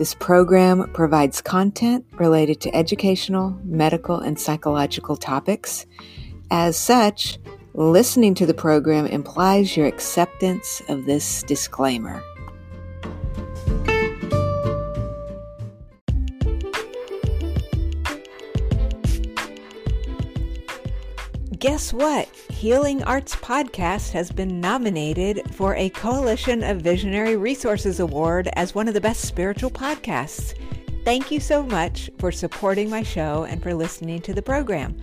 This 0.00 0.14
program 0.14 0.90
provides 0.94 1.42
content 1.42 2.06
related 2.12 2.58
to 2.62 2.74
educational, 2.74 3.54
medical, 3.66 4.18
and 4.18 4.40
psychological 4.40 5.14
topics. 5.14 5.84
As 6.50 6.78
such, 6.78 7.38
listening 7.74 8.32
to 8.36 8.46
the 8.46 8.54
program 8.54 9.04
implies 9.04 9.76
your 9.76 9.86
acceptance 9.86 10.80
of 10.88 11.04
this 11.04 11.42
disclaimer. 11.42 12.22
Guess 21.60 21.92
what? 21.92 22.26
Healing 22.48 23.02
Arts 23.02 23.36
Podcast 23.36 24.12
has 24.12 24.32
been 24.32 24.62
nominated 24.62 25.42
for 25.54 25.74
a 25.74 25.90
Coalition 25.90 26.62
of 26.62 26.80
Visionary 26.80 27.36
Resources 27.36 28.00
Award 28.00 28.48
as 28.54 28.74
one 28.74 28.88
of 28.88 28.94
the 28.94 29.00
best 29.02 29.26
spiritual 29.26 29.70
podcasts. 29.70 30.54
Thank 31.04 31.30
you 31.30 31.40
so 31.40 31.62
much 31.62 32.10
for 32.18 32.30
supporting 32.30 32.90
my 32.90 33.02
show 33.02 33.44
and 33.44 33.62
for 33.62 33.74
listening 33.74 34.20
to 34.22 34.34
the 34.34 34.42
program. 34.42 34.98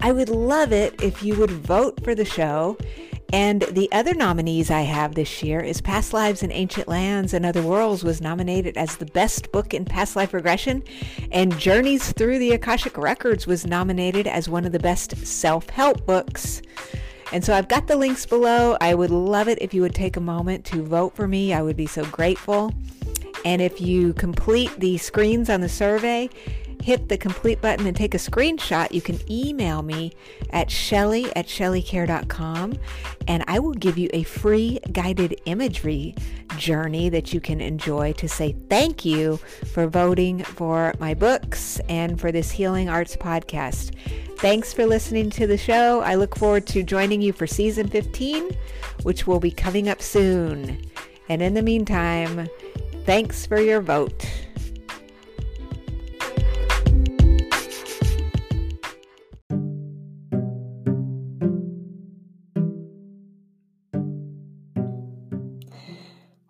I 0.00 0.10
would 0.12 0.28
love 0.28 0.72
it 0.72 1.00
if 1.02 1.22
you 1.22 1.36
would 1.36 1.50
vote 1.50 2.02
for 2.02 2.14
the 2.14 2.24
show 2.24 2.76
and 3.32 3.62
the 3.62 3.90
other 3.92 4.12
nominees 4.12 4.70
I 4.70 4.82
have 4.82 5.14
this 5.14 5.42
year 5.42 5.60
is 5.60 5.80
Past 5.80 6.12
Lives 6.12 6.42
in 6.42 6.52
Ancient 6.52 6.86
Lands 6.86 7.32
and 7.32 7.46
Other 7.46 7.62
Worlds 7.62 8.04
was 8.04 8.20
nominated 8.20 8.76
as 8.76 8.96
the 8.96 9.06
best 9.06 9.50
book 9.52 9.72
in 9.72 9.86
past 9.86 10.16
life 10.16 10.34
regression, 10.34 10.82
and 11.30 11.58
Journeys 11.58 12.12
Through 12.12 12.40
the 12.40 12.52
Akashic 12.52 12.98
Records 12.98 13.46
was 13.46 13.66
nominated 13.66 14.26
as 14.26 14.50
one 14.50 14.66
of 14.66 14.72
the 14.72 14.78
best 14.78 15.16
self-help 15.26 16.04
books. 16.04 16.60
And 17.32 17.42
so 17.42 17.54
I've 17.54 17.68
got 17.68 17.86
the 17.86 17.96
links 17.96 18.26
below. 18.26 18.76
I 18.82 18.94
would 18.94 19.10
love 19.10 19.48
it 19.48 19.62
if 19.62 19.72
you 19.72 19.80
would 19.80 19.94
take 19.94 20.18
a 20.18 20.20
moment 20.20 20.66
to 20.66 20.82
vote 20.82 21.16
for 21.16 21.26
me. 21.26 21.54
I 21.54 21.62
would 21.62 21.76
be 21.76 21.86
so 21.86 22.04
grateful. 22.04 22.70
And 23.44 23.60
if 23.60 23.80
you 23.80 24.12
complete 24.14 24.70
the 24.78 24.98
screens 24.98 25.50
on 25.50 25.60
the 25.60 25.68
survey, 25.68 26.30
hit 26.82 27.08
the 27.08 27.16
complete 27.16 27.60
button 27.60 27.86
and 27.86 27.96
take 27.96 28.14
a 28.14 28.18
screenshot, 28.18 28.90
you 28.90 29.00
can 29.00 29.18
email 29.30 29.82
me 29.82 30.12
at 30.50 30.70
shelly 30.70 31.34
at 31.36 31.46
shelleykaehr.com 31.46 32.74
and 33.28 33.44
I 33.46 33.58
will 33.60 33.72
give 33.72 33.96
you 33.96 34.10
a 34.12 34.24
free 34.24 34.80
guided 34.90 35.40
imagery 35.44 36.14
journey 36.56 37.08
that 37.08 37.32
you 37.32 37.40
can 37.40 37.60
enjoy 37.60 38.12
to 38.14 38.28
say 38.28 38.52
thank 38.68 39.04
you 39.04 39.38
for 39.72 39.86
voting 39.86 40.42
for 40.42 40.92
my 40.98 41.14
books 41.14 41.80
and 41.88 42.20
for 42.20 42.32
this 42.32 42.50
Healing 42.50 42.88
Arts 42.88 43.16
podcast. 43.16 43.94
Thanks 44.38 44.72
for 44.72 44.86
listening 44.86 45.30
to 45.30 45.46
the 45.46 45.56
show. 45.56 46.00
I 46.00 46.16
look 46.16 46.36
forward 46.36 46.66
to 46.68 46.82
joining 46.82 47.22
you 47.22 47.32
for 47.32 47.46
season 47.46 47.86
15, 47.86 48.50
which 49.04 49.24
will 49.26 49.38
be 49.38 49.52
coming 49.52 49.88
up 49.88 50.02
soon. 50.02 50.82
And 51.32 51.40
in 51.40 51.54
the 51.54 51.62
meantime, 51.62 52.46
thanks 53.06 53.46
for 53.46 53.58
your 53.58 53.80
vote. 53.80 54.30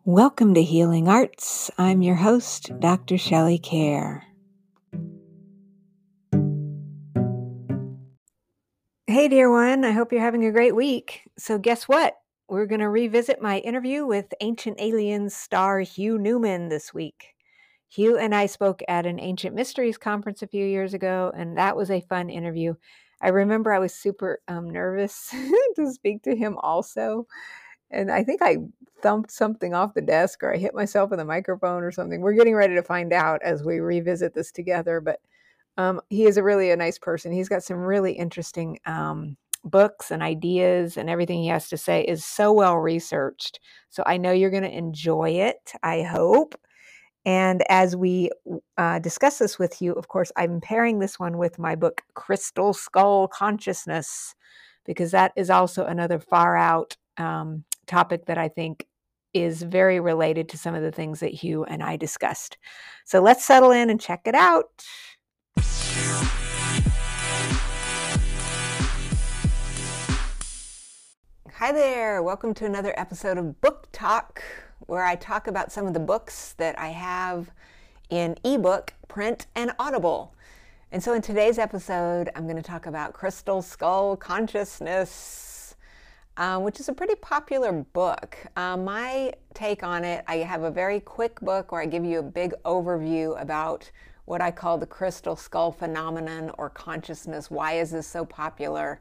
Welcome 0.04 0.54
to 0.54 0.62
Healing 0.64 1.06
Arts. 1.06 1.70
I'm 1.78 2.02
your 2.02 2.16
host, 2.16 2.72
Dr. 2.80 3.16
Shelley 3.16 3.60
Kaehr. 3.60 4.22
Hey, 9.06 9.28
dear 9.28 9.48
one, 9.48 9.84
I 9.84 9.92
hope 9.92 10.10
you're 10.10 10.20
having 10.20 10.44
a 10.44 10.50
great 10.50 10.74
week. 10.74 11.30
So, 11.38 11.56
guess 11.56 11.84
what? 11.84 12.16
We're 12.52 12.66
going 12.66 12.82
to 12.82 12.90
revisit 12.90 13.40
my 13.40 13.60
interview 13.60 14.04
with 14.04 14.34
Ancient 14.42 14.78
Aliens 14.78 15.34
star 15.34 15.80
Hugh 15.80 16.18
Newman 16.18 16.68
this 16.68 16.92
week. 16.92 17.34
Hugh 17.88 18.18
and 18.18 18.34
I 18.34 18.44
spoke 18.44 18.82
at 18.88 19.06
an 19.06 19.18
Ancient 19.18 19.54
Mysteries 19.54 19.96
conference 19.96 20.42
a 20.42 20.46
few 20.46 20.66
years 20.66 20.92
ago, 20.92 21.32
and 21.34 21.56
that 21.56 21.78
was 21.78 21.90
a 21.90 22.02
fun 22.02 22.28
interview. 22.28 22.74
I 23.22 23.28
remember 23.30 23.72
I 23.72 23.78
was 23.78 23.94
super 23.94 24.42
um, 24.48 24.68
nervous 24.68 25.34
to 25.76 25.90
speak 25.90 26.24
to 26.24 26.36
him 26.36 26.58
also 26.58 27.26
and 27.90 28.12
I 28.12 28.22
think 28.22 28.42
I 28.42 28.58
thumped 29.00 29.30
something 29.30 29.72
off 29.72 29.94
the 29.94 30.02
desk 30.02 30.42
or 30.42 30.52
I 30.52 30.58
hit 30.58 30.74
myself 30.74 31.10
in 31.10 31.16
the 31.16 31.24
microphone 31.24 31.82
or 31.82 31.90
something. 31.90 32.20
We're 32.20 32.34
getting 32.34 32.54
ready 32.54 32.74
to 32.74 32.82
find 32.82 33.14
out 33.14 33.40
as 33.42 33.64
we 33.64 33.80
revisit 33.80 34.34
this 34.34 34.52
together. 34.52 35.00
But 35.00 35.20
um, 35.78 36.02
he 36.10 36.26
is 36.26 36.36
a 36.36 36.42
really 36.42 36.70
a 36.70 36.76
nice 36.76 36.98
person. 36.98 37.32
He's 37.32 37.48
got 37.48 37.62
some 37.62 37.78
really 37.78 38.12
interesting 38.12 38.78
um, 38.84 39.38
books 39.64 40.10
and 40.10 40.22
ideas, 40.22 40.96
and 40.96 41.08
everything 41.08 41.42
he 41.42 41.48
has 41.48 41.68
to 41.68 41.76
say 41.76 42.02
is 42.02 42.24
so 42.24 42.52
well 42.52 42.76
researched. 42.76 43.60
So 43.90 44.02
I 44.06 44.16
know 44.16 44.32
you're 44.32 44.50
going 44.50 44.62
to 44.62 44.76
enjoy 44.76 45.30
it. 45.30 45.72
I 45.82 46.02
hope. 46.02 46.54
And 47.24 47.62
as 47.68 47.94
we 47.94 48.30
uh, 48.78 48.98
discuss 48.98 49.38
this 49.38 49.58
with 49.58 49.80
you, 49.80 49.92
of 49.92 50.08
course, 50.08 50.32
I'm 50.36 50.60
pairing 50.60 50.98
this 50.98 51.20
one 51.20 51.38
with 51.38 51.58
my 51.58 51.76
book, 51.76 52.02
Crystal 52.14 52.72
Skull 52.72 53.28
Consciousness, 53.28 54.34
because 54.84 55.12
that 55.12 55.32
is 55.36 55.48
also 55.48 55.84
another 55.84 56.18
far 56.18 56.56
out 56.56 56.96
um, 57.18 57.64
topic 57.86 58.26
that 58.26 58.38
I 58.38 58.48
think 58.48 58.86
is 59.34 59.62
very 59.62 60.00
related 60.00 60.48
to 60.48 60.58
some 60.58 60.74
of 60.74 60.82
the 60.82 60.92
things 60.92 61.20
that 61.20 61.32
Hugh 61.32 61.64
and 61.64 61.82
I 61.82 61.96
discussed. 61.96 62.58
So 63.04 63.22
let's 63.22 63.44
settle 63.44 63.70
in 63.70 63.88
and 63.88 64.00
check 64.00 64.22
it 64.26 64.34
out. 64.34 64.66
Hi 71.62 71.70
there, 71.70 72.24
welcome 72.24 72.54
to 72.54 72.66
another 72.66 72.92
episode 72.96 73.38
of 73.38 73.60
Book 73.60 73.86
Talk, 73.92 74.42
where 74.86 75.04
I 75.04 75.14
talk 75.14 75.46
about 75.46 75.70
some 75.70 75.86
of 75.86 75.94
the 75.94 76.00
books 76.00 76.54
that 76.54 76.76
I 76.76 76.88
have 76.88 77.52
in 78.10 78.36
ebook, 78.42 78.94
print, 79.06 79.46
and 79.54 79.70
audible. 79.78 80.34
And 80.90 81.00
so 81.00 81.14
in 81.14 81.22
today's 81.22 81.60
episode, 81.60 82.30
I'm 82.34 82.46
going 82.46 82.56
to 82.56 82.64
talk 82.64 82.86
about 82.86 83.12
Crystal 83.12 83.62
Skull 83.62 84.16
Consciousness 84.16 85.76
um, 86.36 86.64
which 86.64 86.80
is 86.80 86.88
a 86.88 86.92
pretty 86.92 87.14
popular 87.14 87.70
book. 87.70 88.36
Um, 88.56 88.84
my 88.84 89.32
take 89.54 89.84
on 89.84 90.02
it, 90.02 90.24
I 90.26 90.38
have 90.38 90.64
a 90.64 90.70
very 90.72 90.98
quick 90.98 91.40
book 91.42 91.70
where 91.70 91.80
I 91.80 91.86
give 91.86 92.04
you 92.04 92.18
a 92.18 92.24
big 92.24 92.54
overview 92.64 93.40
about 93.40 93.88
what 94.24 94.40
I 94.40 94.50
call 94.50 94.78
the 94.78 94.86
crystal 94.86 95.36
skull 95.36 95.70
phenomenon 95.70 96.50
or 96.58 96.70
consciousness. 96.70 97.52
Why 97.52 97.74
is 97.74 97.92
this 97.92 98.08
so 98.08 98.24
popular? 98.24 99.00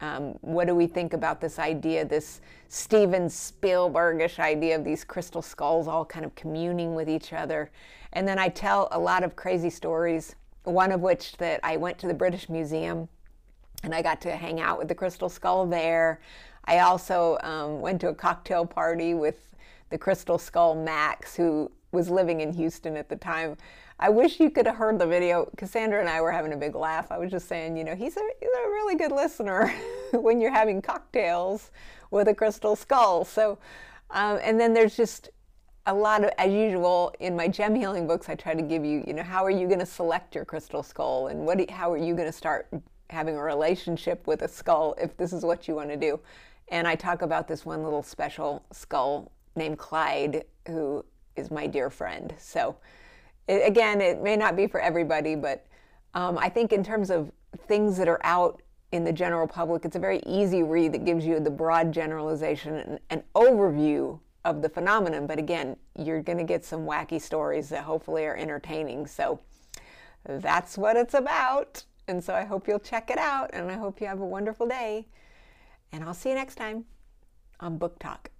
Um, 0.00 0.34
what 0.42 0.66
do 0.66 0.74
we 0.74 0.86
think 0.86 1.14
about 1.14 1.40
this 1.40 1.58
idea, 1.58 2.04
this 2.04 2.40
Steven 2.68 3.28
Spielbergish 3.28 4.38
idea 4.38 4.76
of 4.76 4.84
these 4.84 5.04
crystal 5.04 5.42
skulls 5.42 5.88
all 5.88 6.04
kind 6.04 6.24
of 6.24 6.34
communing 6.34 6.94
with 6.94 7.08
each 7.08 7.32
other? 7.32 7.70
And 8.12 8.26
then 8.26 8.38
I 8.38 8.48
tell 8.48 8.88
a 8.92 8.98
lot 8.98 9.24
of 9.24 9.36
crazy 9.36 9.70
stories, 9.70 10.34
one 10.64 10.92
of 10.92 11.00
which 11.00 11.36
that 11.38 11.60
I 11.62 11.76
went 11.76 11.98
to 11.98 12.06
the 12.06 12.14
British 12.14 12.48
Museum 12.48 13.08
and 13.82 13.94
I 13.94 14.02
got 14.02 14.20
to 14.22 14.36
hang 14.36 14.60
out 14.60 14.78
with 14.78 14.88
the 14.88 14.94
crystal 14.94 15.28
skull 15.28 15.66
there. 15.66 16.20
I 16.64 16.80
also 16.80 17.38
um, 17.42 17.80
went 17.80 18.00
to 18.02 18.08
a 18.08 18.14
cocktail 18.14 18.66
party 18.66 19.14
with 19.14 19.54
the 19.90 19.98
crystal 19.98 20.38
skull 20.38 20.74
Max, 20.74 21.36
who 21.36 21.70
was 21.92 22.10
living 22.10 22.40
in 22.40 22.52
Houston 22.52 22.96
at 22.96 23.08
the 23.08 23.16
time. 23.16 23.56
I 23.98 24.10
wish 24.10 24.40
you 24.40 24.50
could 24.50 24.66
have 24.66 24.76
heard 24.76 24.98
the 24.98 25.06
video. 25.06 25.48
Cassandra 25.56 26.00
and 26.00 26.08
I 26.08 26.20
were 26.20 26.30
having 26.30 26.52
a 26.52 26.56
big 26.56 26.74
laugh. 26.74 27.10
I 27.10 27.16
was 27.16 27.30
just 27.30 27.48
saying, 27.48 27.76
you 27.76 27.84
know, 27.84 27.94
he's 27.94 28.16
a, 28.16 28.20
he's 28.40 28.50
a 28.50 28.68
really 28.68 28.94
good 28.94 29.10
listener 29.10 29.72
when 30.12 30.38
you're 30.40 30.52
having 30.52 30.82
cocktails 30.82 31.70
with 32.10 32.28
a 32.28 32.34
crystal 32.34 32.76
skull. 32.76 33.24
So, 33.24 33.58
um, 34.10 34.38
and 34.42 34.60
then 34.60 34.74
there's 34.74 34.96
just 34.96 35.30
a 35.86 35.94
lot 35.94 36.24
of, 36.24 36.30
as 36.36 36.52
usual, 36.52 37.14
in 37.20 37.34
my 37.34 37.48
gem 37.48 37.74
healing 37.74 38.06
books, 38.06 38.28
I 38.28 38.34
try 38.34 38.54
to 38.54 38.62
give 38.62 38.84
you, 38.84 39.02
you 39.06 39.14
know, 39.14 39.22
how 39.22 39.44
are 39.44 39.50
you 39.50 39.66
going 39.66 39.78
to 39.78 39.86
select 39.86 40.34
your 40.34 40.44
crystal 40.44 40.82
skull 40.82 41.28
and 41.28 41.46
what, 41.46 41.70
how 41.70 41.90
are 41.90 41.96
you 41.96 42.14
going 42.14 42.26
to 42.26 42.32
start 42.32 42.68
having 43.08 43.36
a 43.36 43.42
relationship 43.42 44.26
with 44.26 44.42
a 44.42 44.48
skull 44.48 44.94
if 45.00 45.16
this 45.16 45.32
is 45.32 45.42
what 45.42 45.68
you 45.68 45.74
want 45.74 45.88
to 45.88 45.96
do. 45.96 46.20
And 46.68 46.86
I 46.86 46.96
talk 46.96 47.22
about 47.22 47.48
this 47.48 47.64
one 47.64 47.82
little 47.82 48.02
special 48.02 48.64
skull 48.72 49.30
named 49.54 49.78
Clyde, 49.78 50.44
who 50.66 51.04
is 51.36 51.50
my 51.50 51.66
dear 51.66 51.88
friend. 51.88 52.34
So, 52.38 52.76
it, 53.48 53.66
again, 53.66 54.00
it 54.00 54.22
may 54.22 54.36
not 54.36 54.56
be 54.56 54.66
for 54.66 54.80
everybody, 54.80 55.34
but 55.34 55.66
um, 56.14 56.38
I 56.38 56.48
think 56.48 56.72
in 56.72 56.82
terms 56.82 57.10
of 57.10 57.30
things 57.66 57.96
that 57.98 58.08
are 58.08 58.20
out 58.24 58.62
in 58.92 59.04
the 59.04 59.12
general 59.12 59.46
public, 59.46 59.84
it's 59.84 59.96
a 59.96 60.00
very 60.00 60.20
easy 60.26 60.62
read 60.62 60.92
that 60.92 61.04
gives 61.04 61.24
you 61.24 61.40
the 61.40 61.50
broad 61.50 61.92
generalization 61.92 62.76
and 62.76 62.98
an 63.10 63.22
overview 63.34 64.18
of 64.44 64.62
the 64.62 64.68
phenomenon. 64.68 65.26
But 65.26 65.38
again, 65.38 65.76
you're 65.98 66.22
going 66.22 66.38
to 66.38 66.44
get 66.44 66.64
some 66.64 66.86
wacky 66.86 67.20
stories 67.20 67.68
that 67.70 67.84
hopefully 67.84 68.24
are 68.26 68.36
entertaining. 68.36 69.06
So 69.06 69.40
that's 70.24 70.78
what 70.78 70.96
it's 70.96 71.14
about. 71.14 71.84
And 72.08 72.22
so 72.22 72.34
I 72.34 72.44
hope 72.44 72.68
you'll 72.68 72.78
check 72.78 73.10
it 73.10 73.18
out 73.18 73.50
and 73.52 73.70
I 73.70 73.74
hope 73.74 74.00
you 74.00 74.06
have 74.06 74.20
a 74.20 74.26
wonderful 74.26 74.66
day. 74.66 75.06
And 75.92 76.04
I'll 76.04 76.14
see 76.14 76.28
you 76.28 76.34
next 76.34 76.54
time 76.54 76.84
on 77.60 77.78
Book 77.78 77.98
Talk. 77.98 78.30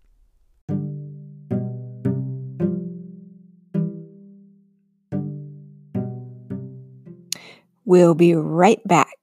We'll 7.89 8.17
be 8.17 8.35
right 8.35 8.83
back. 8.85 9.15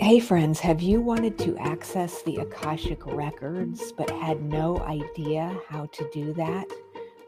Hey, 0.00 0.20
friends, 0.20 0.60
have 0.60 0.82
you 0.82 1.00
wanted 1.00 1.38
to 1.38 1.56
access 1.56 2.22
the 2.22 2.36
Akashic 2.36 3.06
Records 3.06 3.92
but 3.92 4.10
had 4.10 4.42
no 4.42 4.78
idea 4.80 5.58
how 5.68 5.86
to 5.86 6.10
do 6.12 6.34
that? 6.34 6.66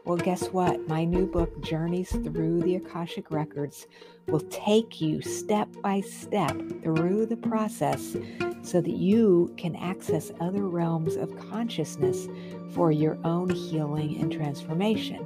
Well, 0.03 0.17
guess 0.17 0.47
what? 0.47 0.87
My 0.87 1.05
new 1.05 1.27
book, 1.27 1.61
Journeys 1.61 2.09
Through 2.09 2.61
the 2.61 2.77
Akashic 2.77 3.29
Records, 3.29 3.85
will 4.27 4.39
take 4.49 4.99
you 4.99 5.21
step 5.21 5.69
by 5.83 6.01
step 6.01 6.57
through 6.81 7.27
the 7.27 7.37
process 7.37 8.17
so 8.63 8.81
that 8.81 8.95
you 8.95 9.53
can 9.57 9.75
access 9.75 10.31
other 10.39 10.67
realms 10.67 11.15
of 11.15 11.37
consciousness 11.51 12.27
for 12.73 12.91
your 12.91 13.17
own 13.23 13.51
healing 13.51 14.19
and 14.19 14.31
transformation. 14.31 15.23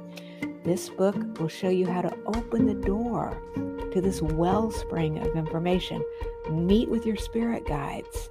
This 0.62 0.90
book 0.90 1.16
will 1.38 1.48
show 1.48 1.70
you 1.70 1.86
how 1.86 2.02
to 2.02 2.14
open 2.26 2.66
the 2.66 2.86
door 2.86 3.34
to 3.92 4.00
this 4.02 4.20
wellspring 4.20 5.18
of 5.20 5.36
information 5.36 6.04
meet 6.50 6.88
with 6.90 7.06
your 7.06 7.16
spirit 7.16 7.66
guides, 7.66 8.30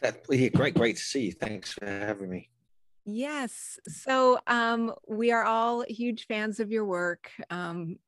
That, 0.00 0.24
yeah, 0.28 0.48
great, 0.48 0.74
great 0.74 0.96
to 0.96 1.02
see 1.02 1.26
you. 1.26 1.32
Thanks 1.32 1.72
for 1.72 1.86
having 1.86 2.30
me. 2.30 2.50
Yes. 3.04 3.78
So 3.86 4.40
um, 4.48 4.92
we 5.06 5.30
are 5.30 5.44
all 5.44 5.84
huge 5.88 6.26
fans 6.26 6.58
of 6.58 6.72
your 6.72 6.84
work. 6.84 7.30
Um, 7.48 7.98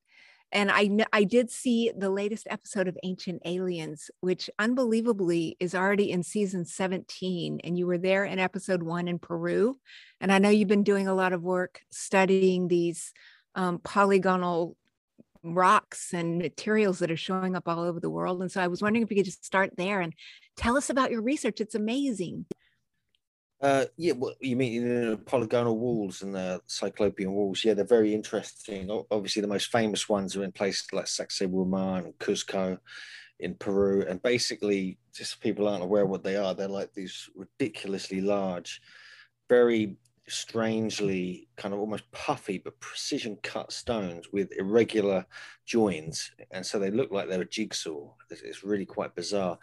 and 0.53 0.71
I 0.71 0.91
I 1.13 1.25
did 1.25 1.51
see 1.51 1.93
the 1.97 2.11
latest 2.11 2.47
episode 2.51 2.89
of 2.89 2.97
Ancient 3.03 3.43
Aliens, 3.45 4.11
which 4.21 4.49
unbelievably 4.59 5.57
is 5.61 5.75
already 5.75 6.11
in 6.11 6.23
season 6.23 6.65
17, 6.65 7.61
and 7.65 7.79
you 7.79 7.87
were 7.87 7.99
there 7.99 8.25
in 8.25 8.39
episode 8.39 8.83
one 8.83 9.09
in 9.09 9.19
Peru. 9.19 9.77
And 10.21 10.33
I 10.33 10.39
know 10.39 10.49
you've 10.49 10.69
been 10.69 10.83
doing 10.83 11.09
a 11.09 11.15
lot 11.15 11.33
of 11.33 11.43
work 11.43 11.81
studying 11.91 12.69
these 12.69 13.13
um, 13.55 13.81
polygonal 13.83 14.77
rocks 15.43 16.13
and 16.13 16.39
materials 16.39 16.99
that 16.99 17.11
are 17.11 17.17
showing 17.17 17.57
up 17.57 17.69
all 17.69 17.81
over 17.81 18.01
the 18.01 18.11
world. 18.11 18.41
And 18.41 18.51
so 18.51 18.61
I 18.61 18.67
was 18.69 18.83
wondering 18.83 19.03
if 19.03 19.11
you 19.11 19.17
could 19.17 19.25
just 19.25 19.45
start 19.45 19.71
there 19.77 20.01
and 20.01 20.13
tell 20.57 20.77
us 20.77 20.91
about 20.91 21.11
your 21.11 21.23
research. 21.23 21.61
It's 21.61 21.75
amazing. 21.75 22.47
Uh, 23.61 23.87
yeah, 23.97 24.13
well, 24.13 24.35
you 24.41 24.55
mean 24.55 24.85
the 24.85 25.17
polygonal 25.17 25.79
walls 25.79 26.23
and 26.23 26.35
the 26.35 26.61
cyclopean 26.67 27.33
walls? 27.33 27.65
Yeah, 27.65 27.73
they're 27.75 27.87
very 27.87 28.15
interesting. 28.15 28.91
Obviously, 29.11 29.41
the 29.41 29.49
most 29.49 29.71
famous 29.71 30.09
ones 30.09 30.37
are 30.37 30.45
in 30.45 30.53
places 30.53 30.87
like 30.93 31.07
Sacsayhuaman 31.07 32.05
and 32.05 32.19
Cusco 32.19 32.79
in 33.41 33.55
Peru. 33.55 34.05
And 34.07 34.23
basically, 34.23 34.99
just 35.15 35.41
people 35.41 35.69
aren't 35.69 35.83
aware 35.85 36.05
what 36.05 36.23
they 36.23 36.37
are. 36.37 36.55
They're 36.55 36.69
like 36.69 36.93
these 36.93 37.31
ridiculously 37.35 38.21
large, 38.21 38.81
very 39.49 39.97
strangely 40.29 41.49
kind 41.57 41.73
of 41.73 41.81
almost 41.81 42.11
puffy 42.11 42.59
but 42.59 42.79
precision 42.81 43.37
cut 43.43 43.71
stones 43.73 44.33
with 44.33 44.51
irregular 44.59 45.25
joins 45.65 46.33
and 46.51 46.67
so 46.67 46.79
they 46.79 46.91
look 46.91 47.13
like 47.13 47.29
they're 47.29 47.43
a 47.43 47.49
jigsaw. 47.49 48.09
It's 48.31 48.65
really 48.65 48.87
quite 48.87 49.15
bizarre. 49.15 49.59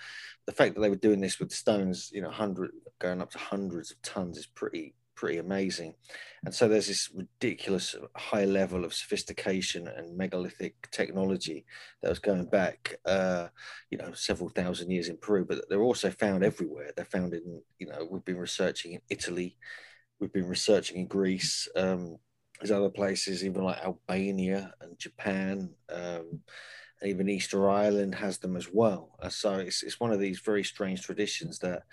The 0.46 0.54
fact 0.54 0.76
that 0.76 0.82
they 0.82 0.90
were 0.90 0.96
doing 0.96 1.20
this 1.20 1.40
with 1.40 1.52
stones 1.52 2.12
you 2.14 2.22
know 2.22 2.30
100 2.30 2.72
going 3.00 3.22
up 3.22 3.32
to 3.32 3.38
hundreds 3.38 3.92
of 3.92 4.02
tons 4.02 4.38
is 4.38 4.46
pretty 4.46 4.94
pretty 5.16 5.38
amazing. 5.38 5.94
And 6.44 6.54
so 6.54 6.68
there's 6.68 6.88
this 6.88 7.10
ridiculous 7.14 7.96
high 8.16 8.46
level 8.46 8.84
of 8.84 8.94
sophistication 8.94 9.88
and 9.88 10.18
megalithic 10.18 10.90
technology 10.92 11.66
that 12.02 12.10
was 12.10 12.20
going 12.20 12.46
back 12.46 12.96
uh, 13.06 13.48
you 13.90 13.98
know 13.98 14.12
several 14.14 14.50
thousand 14.50 14.92
years 14.92 15.10
in 15.10 15.18
peru 15.18 15.46
but 15.46 15.70
they're 15.70 15.82
also 15.82 16.10
found 16.10 16.44
everywhere. 16.44 16.92
They're 16.96 17.06
found 17.06 17.34
in 17.34 17.62
you 17.80 17.88
know 17.88 18.08
we've 18.10 18.26
been 18.26 18.38
researching 18.38 18.94
in 18.94 19.02
italy 19.10 19.58
we've 20.24 20.34
been 20.34 20.48
researching 20.48 20.98
in 20.98 21.08
Greece. 21.08 21.68
Um, 21.76 22.18
there's 22.60 22.72
other 22.72 22.90
places, 22.90 23.44
even 23.44 23.64
like 23.64 23.84
Albania 23.84 24.74
and 24.80 24.98
Japan, 24.98 25.70
um, 25.90 26.40
and 27.02 27.10
even 27.10 27.28
Easter 27.28 27.70
Island 27.70 28.16
has 28.16 28.38
them 28.38 28.56
as 28.56 28.70
well. 28.72 29.18
Uh, 29.22 29.28
so 29.28 29.56
it's, 29.56 29.84
it's 29.84 30.00
one 30.00 30.14
of 30.14 30.20
these 30.22 30.40
very 30.40 30.64
strange 30.64 31.02
traditions 31.02 31.60
that 31.60 31.84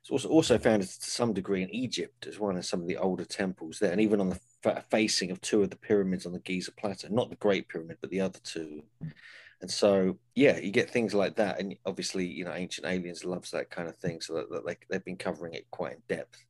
it's 0.00 0.10
also, 0.10 0.28
also 0.28 0.56
found 0.56 0.82
to 0.82 0.88
some 0.88 1.32
degree 1.32 1.62
in 1.62 1.74
Egypt 1.74 2.26
as 2.28 2.38
well 2.38 2.56
as 2.56 2.68
some 2.68 2.80
of 2.80 2.86
the 2.86 2.96
older 2.96 3.24
temples 3.24 3.80
there, 3.80 3.90
and 3.90 4.00
even 4.00 4.20
on 4.20 4.30
the 4.30 4.40
f- 4.64 4.84
facing 4.88 5.32
of 5.32 5.40
two 5.40 5.62
of 5.62 5.70
the 5.70 5.76
pyramids 5.76 6.26
on 6.26 6.32
the 6.32 6.38
Giza 6.38 6.70
Plateau, 6.72 7.08
not 7.10 7.28
the 7.28 7.36
Great 7.36 7.68
Pyramid, 7.68 7.98
but 8.00 8.10
the 8.10 8.20
other 8.20 8.38
two. 8.44 8.82
And 9.60 9.70
so, 9.70 10.16
yeah, 10.34 10.58
you 10.58 10.70
get 10.70 10.88
things 10.90 11.12
like 11.12 11.36
that, 11.36 11.58
and 11.58 11.74
obviously, 11.84 12.24
you 12.24 12.44
know, 12.44 12.54
Ancient 12.54 12.86
Aliens 12.86 13.24
loves 13.24 13.50
that 13.50 13.68
kind 13.68 13.88
of 13.88 13.96
thing, 13.96 14.20
so 14.20 14.34
that, 14.34 14.50
that 14.50 14.64
they, 14.64 14.76
they've 14.88 15.04
been 15.04 15.16
covering 15.16 15.54
it 15.54 15.66
quite 15.70 15.94
in 15.94 16.02
depth. 16.08 16.46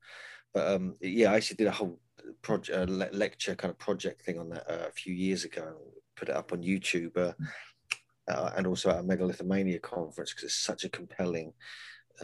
But 0.52 0.68
um, 0.72 0.96
yeah, 1.00 1.32
I 1.32 1.36
actually 1.36 1.56
did 1.56 1.68
a 1.68 1.72
whole 1.72 1.98
project, 2.42 2.78
uh, 2.78 3.08
lecture 3.12 3.54
kind 3.54 3.70
of 3.70 3.78
project 3.78 4.22
thing 4.22 4.38
on 4.38 4.50
that 4.50 4.70
uh, 4.70 4.88
a 4.88 4.92
few 4.92 5.14
years 5.14 5.44
ago. 5.44 5.76
Put 6.16 6.28
it 6.28 6.34
up 6.34 6.52
on 6.52 6.62
YouTube. 6.62 7.16
Uh, 7.16 7.32
uh, 8.30 8.50
and 8.56 8.66
also 8.66 8.90
at 8.90 8.98
a 8.98 9.02
megalithomania 9.02 9.80
conference 9.80 10.30
because 10.30 10.44
it's 10.44 10.54
such 10.54 10.84
a 10.84 10.88
compelling 10.88 11.52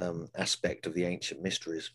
um, 0.01 0.29
aspect 0.37 0.87
of 0.87 0.95
the 0.95 1.05
ancient 1.05 1.43
mysteries. 1.43 1.91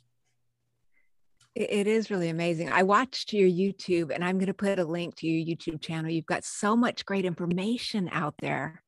It 1.54 1.86
is 1.86 2.10
really 2.10 2.30
amazing. 2.30 2.72
I 2.72 2.84
watched 2.84 3.34
your 3.34 3.50
YouTube 3.50 4.14
and 4.14 4.24
I'm 4.24 4.38
going 4.38 4.48
to 4.48 4.54
put 4.54 4.80
a 4.80 4.86
link 4.86 5.16
to 5.18 5.28
your 5.28 5.46
YouTube 5.46 5.82
channel. 5.82 6.10
You've 6.10 6.26
got 6.26 6.46
so 6.46 6.78
much 6.78 7.06
great 7.06 7.26
information 7.26 8.10
out 8.14 8.36
there. 8.40 8.84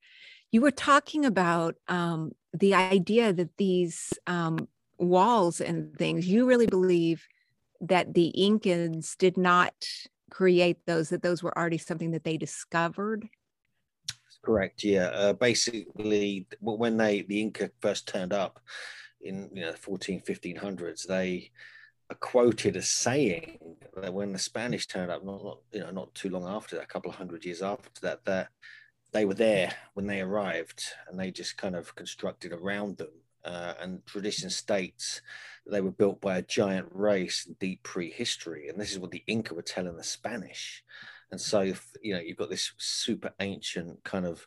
You 0.51 0.61
were 0.61 0.71
talking 0.71 1.25
about 1.25 1.75
um, 1.89 2.31
the 2.53 2.73
idea 2.73 3.33
that 3.33 3.57
these 3.57 4.13
um, 4.27 4.69
walls 4.97 5.59
and 5.59 5.93
things, 5.97 6.25
you 6.25 6.45
really 6.45 6.67
believe 6.67 7.27
that 7.87 8.13
the 8.13 8.33
Incans 8.37 9.17
did 9.17 9.37
not 9.37 9.73
create 10.31 10.77
those, 10.85 11.09
that 11.09 11.21
those 11.21 11.43
were 11.43 11.57
already 11.57 11.77
something 11.77 12.11
that 12.11 12.23
they 12.23 12.37
discovered? 12.37 13.27
Correct. 14.43 14.83
Yeah. 14.83 15.07
Uh, 15.07 15.33
basically, 15.33 16.47
when 16.59 16.97
they 16.97 17.21
the 17.21 17.41
Inca 17.41 17.71
first 17.81 18.07
turned 18.07 18.33
up 18.33 18.59
in 19.21 19.49
you 19.53 19.61
know 19.61 19.73
14, 19.73 20.21
1500s, 20.27 21.07
they 21.07 21.49
are 22.09 22.17
quoted 22.17 22.75
as 22.75 22.89
saying 22.89 23.57
that 23.95 24.13
when 24.13 24.33
the 24.33 24.39
Spanish 24.39 24.85
turned 24.85 25.11
up, 25.11 25.23
not, 25.23 25.43
not 25.43 25.59
you 25.71 25.79
know 25.79 25.91
not 25.91 26.13
too 26.13 26.29
long 26.29 26.45
after 26.45 26.75
that, 26.75 26.83
a 26.83 26.87
couple 26.87 27.09
of 27.09 27.15
hundred 27.15 27.45
years 27.45 27.61
after 27.61 28.01
that, 28.01 28.25
that 28.25 28.49
they 29.13 29.23
were 29.23 29.33
there 29.33 29.73
when 29.93 30.07
they 30.07 30.19
arrived, 30.19 30.83
and 31.07 31.17
they 31.17 31.31
just 31.31 31.55
kind 31.55 31.75
of 31.75 31.95
constructed 31.95 32.51
around 32.51 32.97
them. 32.97 33.11
Uh, 33.45 33.73
and 33.81 34.05
tradition 34.05 34.49
states 34.49 35.21
they 35.69 35.81
were 35.81 35.91
built 35.91 36.21
by 36.21 36.37
a 36.37 36.41
giant 36.41 36.87
race 36.91 37.45
in 37.45 37.55
deep 37.59 37.83
prehistory, 37.83 38.67
and 38.67 38.79
this 38.79 38.91
is 38.91 38.99
what 38.99 39.11
the 39.11 39.23
Inca 39.27 39.53
were 39.53 39.61
telling 39.61 39.95
the 39.95 40.03
Spanish. 40.03 40.83
And 41.31 41.39
so, 41.41 41.61
you 42.01 42.13
know, 42.13 42.19
you've 42.19 42.37
got 42.37 42.49
this 42.49 42.73
super 42.77 43.33
ancient 43.39 44.03
kind 44.03 44.25
of 44.25 44.45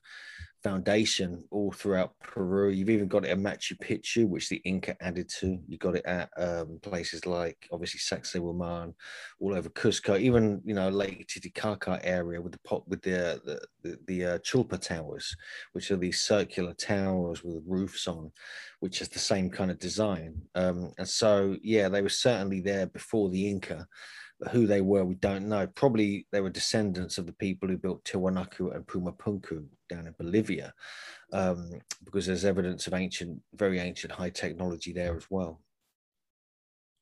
foundation 0.67 1.45
all 1.53 1.71
throughout 1.71 2.19
Peru. 2.19 2.71
You've 2.71 2.91
even 2.91 3.07
got 3.07 3.25
it 3.25 3.31
at 3.31 3.39
Machu 3.39 3.79
Picchu, 3.79 4.27
which 4.27 4.49
the 4.49 4.57
Inca 4.65 4.97
added 5.01 5.29
to. 5.39 5.61
You 5.69 5.79
got 5.79 5.95
it 5.95 6.05
at 6.05 6.29
um, 6.37 6.81
places 6.83 7.25
like 7.25 7.69
obviously 7.71 8.01
Sacsayhuaman, 8.01 8.93
all 9.39 9.55
over 9.55 9.69
Cusco, 9.69 10.19
even 10.19 10.61
you 10.65 10.75
know 10.75 10.89
Lake 10.89 11.29
Titicaca 11.29 12.01
area 12.03 12.43
with 12.43 12.51
the 12.51 12.59
pot 12.69 12.83
with 12.89 13.01
the 13.03 13.41
the 13.45 13.61
the, 13.85 13.99
the 14.09 14.25
uh, 14.25 14.39
Chulpa 14.39 14.81
towers, 14.81 15.37
which 15.73 15.93
are 15.93 15.97
these 15.97 16.21
circular 16.21 16.75
towers 16.75 17.45
with 17.45 17.63
roofs 17.65 18.09
on, 18.09 18.33
which 18.81 19.01
is 19.01 19.09
the 19.09 19.21
same 19.21 19.49
kind 19.49 19.71
of 19.71 19.79
design. 19.79 20.35
Um, 20.57 20.93
and 20.99 21.09
so 21.09 21.57
yeah, 21.63 21.89
they 21.89 22.03
were 22.03 22.09
certainly 22.09 22.61
there 22.61 22.87
before 22.87 23.31
the 23.31 23.49
Inca. 23.49 23.87
Who 24.53 24.67
they 24.67 24.83
were, 24.83 25.05
we 25.05 25.15
don't 25.15 25.49
know. 25.49 25.67
Probably 25.67 26.27
they 26.31 26.43
were 26.43 26.51
descendants 26.51 27.17
of 27.17 27.27
the 27.27 27.33
people 27.33 27.69
who 27.69 27.79
built 27.79 28.05
Tiwanaku 28.05 28.75
and 28.75 28.87
Pumapunku 28.87 29.67
down 29.89 30.07
in 30.07 30.15
Bolivia, 30.19 30.75
um, 31.33 31.71
because 32.05 32.27
there's 32.27 32.45
evidence 32.45 32.87
of 32.87 32.93
ancient, 32.93 33.41
very 33.55 33.79
ancient 33.79 34.13
high 34.13 34.31
technology 34.31 34.93
there 34.93 35.17
as 35.17 35.27
well. 35.31 35.63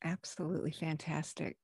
Absolutely 0.05 0.71
fantastic. 0.71 1.57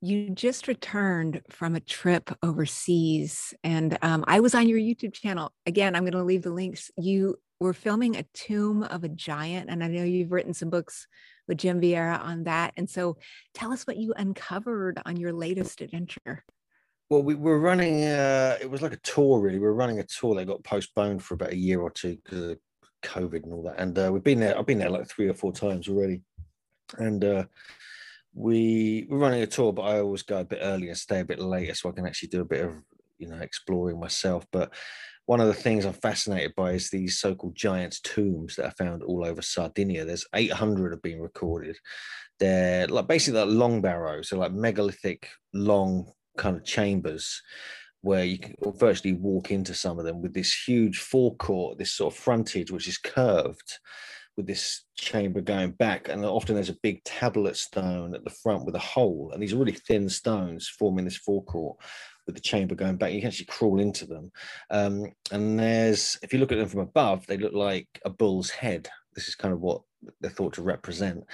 You 0.00 0.30
just 0.30 0.68
returned 0.68 1.42
from 1.50 1.74
a 1.74 1.80
trip 1.80 2.30
overseas, 2.42 3.52
and 3.64 3.98
um, 4.02 4.24
I 4.28 4.38
was 4.40 4.54
on 4.54 4.68
your 4.68 4.78
YouTube 4.78 5.12
channel. 5.12 5.52
Again, 5.66 5.96
I'm 5.96 6.04
going 6.04 6.12
to 6.12 6.22
leave 6.22 6.42
the 6.42 6.52
links. 6.52 6.90
You 6.96 7.36
were 7.58 7.72
filming 7.72 8.16
a 8.16 8.24
tomb 8.32 8.84
of 8.84 9.02
a 9.02 9.08
giant, 9.08 9.70
and 9.70 9.82
I 9.82 9.88
know 9.88 10.04
you've 10.04 10.30
written 10.30 10.54
some 10.54 10.70
books 10.70 11.08
with 11.48 11.58
Jim 11.58 11.80
Vieira 11.80 12.22
on 12.22 12.44
that. 12.44 12.74
And 12.76 12.88
so 12.88 13.16
tell 13.54 13.72
us 13.72 13.88
what 13.88 13.96
you 13.96 14.14
uncovered 14.16 15.00
on 15.04 15.16
your 15.16 15.32
latest 15.32 15.80
adventure. 15.80 16.44
Well, 17.10 17.22
we 17.22 17.34
were 17.34 17.58
running, 17.58 18.04
uh, 18.04 18.58
it 18.60 18.70
was 18.70 18.82
like 18.82 18.92
a 18.92 18.98
tour, 18.98 19.40
really. 19.40 19.58
We 19.58 19.64
were 19.64 19.74
running 19.74 19.98
a 19.98 20.04
tour 20.04 20.36
that 20.36 20.44
got 20.44 20.62
postponed 20.62 21.24
for 21.24 21.34
about 21.34 21.52
a 21.52 21.56
year 21.56 21.80
or 21.80 21.90
two 21.90 22.18
because 22.22 22.42
of 22.42 22.58
COVID 23.02 23.44
and 23.44 23.52
all 23.52 23.62
that. 23.64 23.80
And 23.80 23.98
uh, 23.98 24.10
we've 24.12 24.22
been 24.22 24.40
there, 24.40 24.56
I've 24.56 24.66
been 24.66 24.78
there 24.78 24.90
like 24.90 25.08
three 25.08 25.26
or 25.26 25.34
four 25.34 25.52
times 25.52 25.88
already. 25.88 26.20
And 26.98 27.24
uh, 27.24 27.44
we 28.34 29.06
we're 29.08 29.18
running 29.18 29.42
a 29.42 29.46
tour, 29.46 29.72
but 29.72 29.82
I 29.82 30.00
always 30.00 30.22
go 30.22 30.40
a 30.40 30.44
bit 30.44 30.60
earlier 30.62 30.90
and 30.90 30.98
stay 30.98 31.20
a 31.20 31.24
bit 31.24 31.40
later 31.40 31.74
so 31.74 31.88
I 31.88 31.92
can 31.92 32.06
actually 32.06 32.28
do 32.28 32.40
a 32.40 32.46
bit 32.46 32.64
of, 32.64 32.82
you 33.18 33.28
know, 33.28 33.38
exploring 33.38 33.98
myself. 33.98 34.46
But 34.52 34.72
one 35.26 35.40
of 35.40 35.46
the 35.48 35.54
things 35.54 35.84
I'm 35.84 35.92
fascinated 35.92 36.54
by 36.56 36.72
is 36.72 36.88
these 36.88 37.18
so-called 37.18 37.54
giants' 37.54 38.00
tombs 38.00 38.56
that 38.56 38.66
are 38.66 38.84
found 38.84 39.02
all 39.02 39.26
over 39.26 39.42
Sardinia. 39.42 40.04
There's 40.04 40.26
800 40.34 40.92
have 40.92 41.02
been 41.02 41.20
recorded. 41.20 41.76
They're 42.38 42.86
like 42.86 43.08
basically 43.08 43.40
like 43.40 43.50
long 43.50 43.82
barrows, 43.82 44.28
so 44.28 44.38
like 44.38 44.52
megalithic 44.52 45.28
long 45.52 46.12
kind 46.36 46.56
of 46.56 46.64
chambers 46.64 47.42
where 48.00 48.24
you 48.24 48.38
can 48.38 48.54
virtually 48.76 49.12
walk 49.12 49.50
into 49.50 49.74
some 49.74 49.98
of 49.98 50.04
them 50.04 50.22
with 50.22 50.32
this 50.32 50.62
huge 50.66 50.98
forecourt, 50.98 51.78
this 51.78 51.92
sort 51.92 52.14
of 52.14 52.18
frontage 52.18 52.70
which 52.70 52.86
is 52.86 52.96
curved 52.96 53.78
with 54.38 54.46
this 54.46 54.84
chamber 54.96 55.40
going 55.40 55.72
back 55.72 56.08
and 56.08 56.24
often 56.24 56.54
there's 56.54 56.68
a 56.70 56.78
big 56.80 57.02
tablet 57.02 57.56
stone 57.56 58.14
at 58.14 58.22
the 58.22 58.30
front 58.30 58.64
with 58.64 58.76
a 58.76 58.78
hole 58.78 59.32
and 59.34 59.42
these 59.42 59.52
really 59.52 59.72
thin 59.72 60.08
stones 60.08 60.68
forming 60.68 61.04
this 61.04 61.16
forecourt 61.16 61.76
with 62.24 62.36
the 62.36 62.40
chamber 62.40 62.76
going 62.76 62.96
back. 62.96 63.12
You 63.12 63.20
can 63.20 63.28
actually 63.28 63.46
crawl 63.46 63.80
into 63.80 64.06
them. 64.06 64.30
Um, 64.70 65.12
and 65.32 65.58
there's, 65.58 66.16
if 66.22 66.32
you 66.32 66.38
look 66.38 66.52
at 66.52 66.58
them 66.58 66.68
from 66.68 66.80
above, 66.80 67.26
they 67.26 67.38
look 67.38 67.54
like 67.54 67.88
a 68.04 68.10
bull's 68.10 68.50
head. 68.50 68.88
This 69.14 69.26
is 69.26 69.34
kind 69.34 69.52
of 69.52 69.60
what 69.60 69.80
they're 70.20 70.30
thought 70.30 70.52
to 70.54 70.62
represent. 70.62 71.24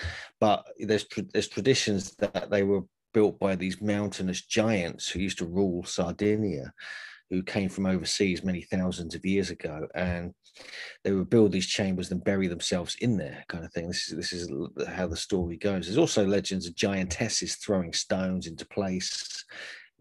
But 0.41 0.65
there's 0.79 1.05
there's 1.33 1.49
traditions 1.49 2.15
that 2.17 2.49
they 2.49 2.63
were 2.63 2.83
built 3.13 3.39
by 3.39 3.57
these 3.57 3.83
mountainous 3.83 4.43
giants 4.43 5.09
who 5.09 5.21
used 5.21 5.39
to 5.39 5.47
rule 5.47 5.85
Sardinia, 5.85 6.73
who 7.31 7.43
came 7.43 7.69
from 7.69 7.87
overseas 7.87 8.45
many 8.45 8.63
thousands 8.63 9.15
of 9.15 9.25
years 9.25 9.51
ago, 9.51 9.87
and 9.95 10.33
they 11.03 11.13
would 11.13 11.31
build 11.31 11.53
these 11.53 11.67
chambers 11.67 12.11
and 12.11 12.23
bury 12.23 12.47
themselves 12.47 12.97
in 13.01 13.17
there, 13.17 13.45
kind 13.49 13.65
of 13.65 13.73
thing. 13.73 13.89
This 13.89 14.09
is 14.09 14.17
this 14.17 14.33
is 14.33 14.51
how 14.89 15.07
the 15.07 15.17
story 15.17 15.57
goes. 15.57 15.87
There's 15.87 15.99
also 15.99 16.27
legends 16.27 16.67
of 16.67 16.75
giantesses 16.75 17.59
throwing 17.59 17.93
stones 17.93 18.47
into 18.47 18.67
place 18.67 19.45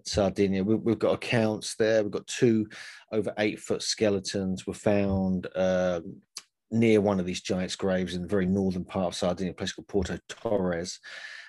Sardinia. 0.05 0.63
We, 0.63 0.91
have 0.91 0.99
got 0.99 1.13
accounts 1.13 1.75
there. 1.75 2.03
We've 2.03 2.11
got 2.11 2.27
two 2.27 2.67
over 3.11 3.33
eight 3.37 3.59
foot 3.59 3.81
skeletons 3.81 4.67
were 4.67 4.73
found 4.73 5.47
um, 5.55 6.17
near 6.71 7.01
one 7.01 7.19
of 7.19 7.25
these 7.25 7.41
giants' 7.41 7.75
graves 7.75 8.15
in 8.15 8.21
the 8.21 8.27
very 8.27 8.45
northern 8.45 8.85
part 8.85 9.07
of 9.07 9.15
Sardinia, 9.15 9.51
a 9.51 9.55
place 9.55 9.73
called 9.73 9.87
Porto 9.87 10.17
Torres, 10.27 10.99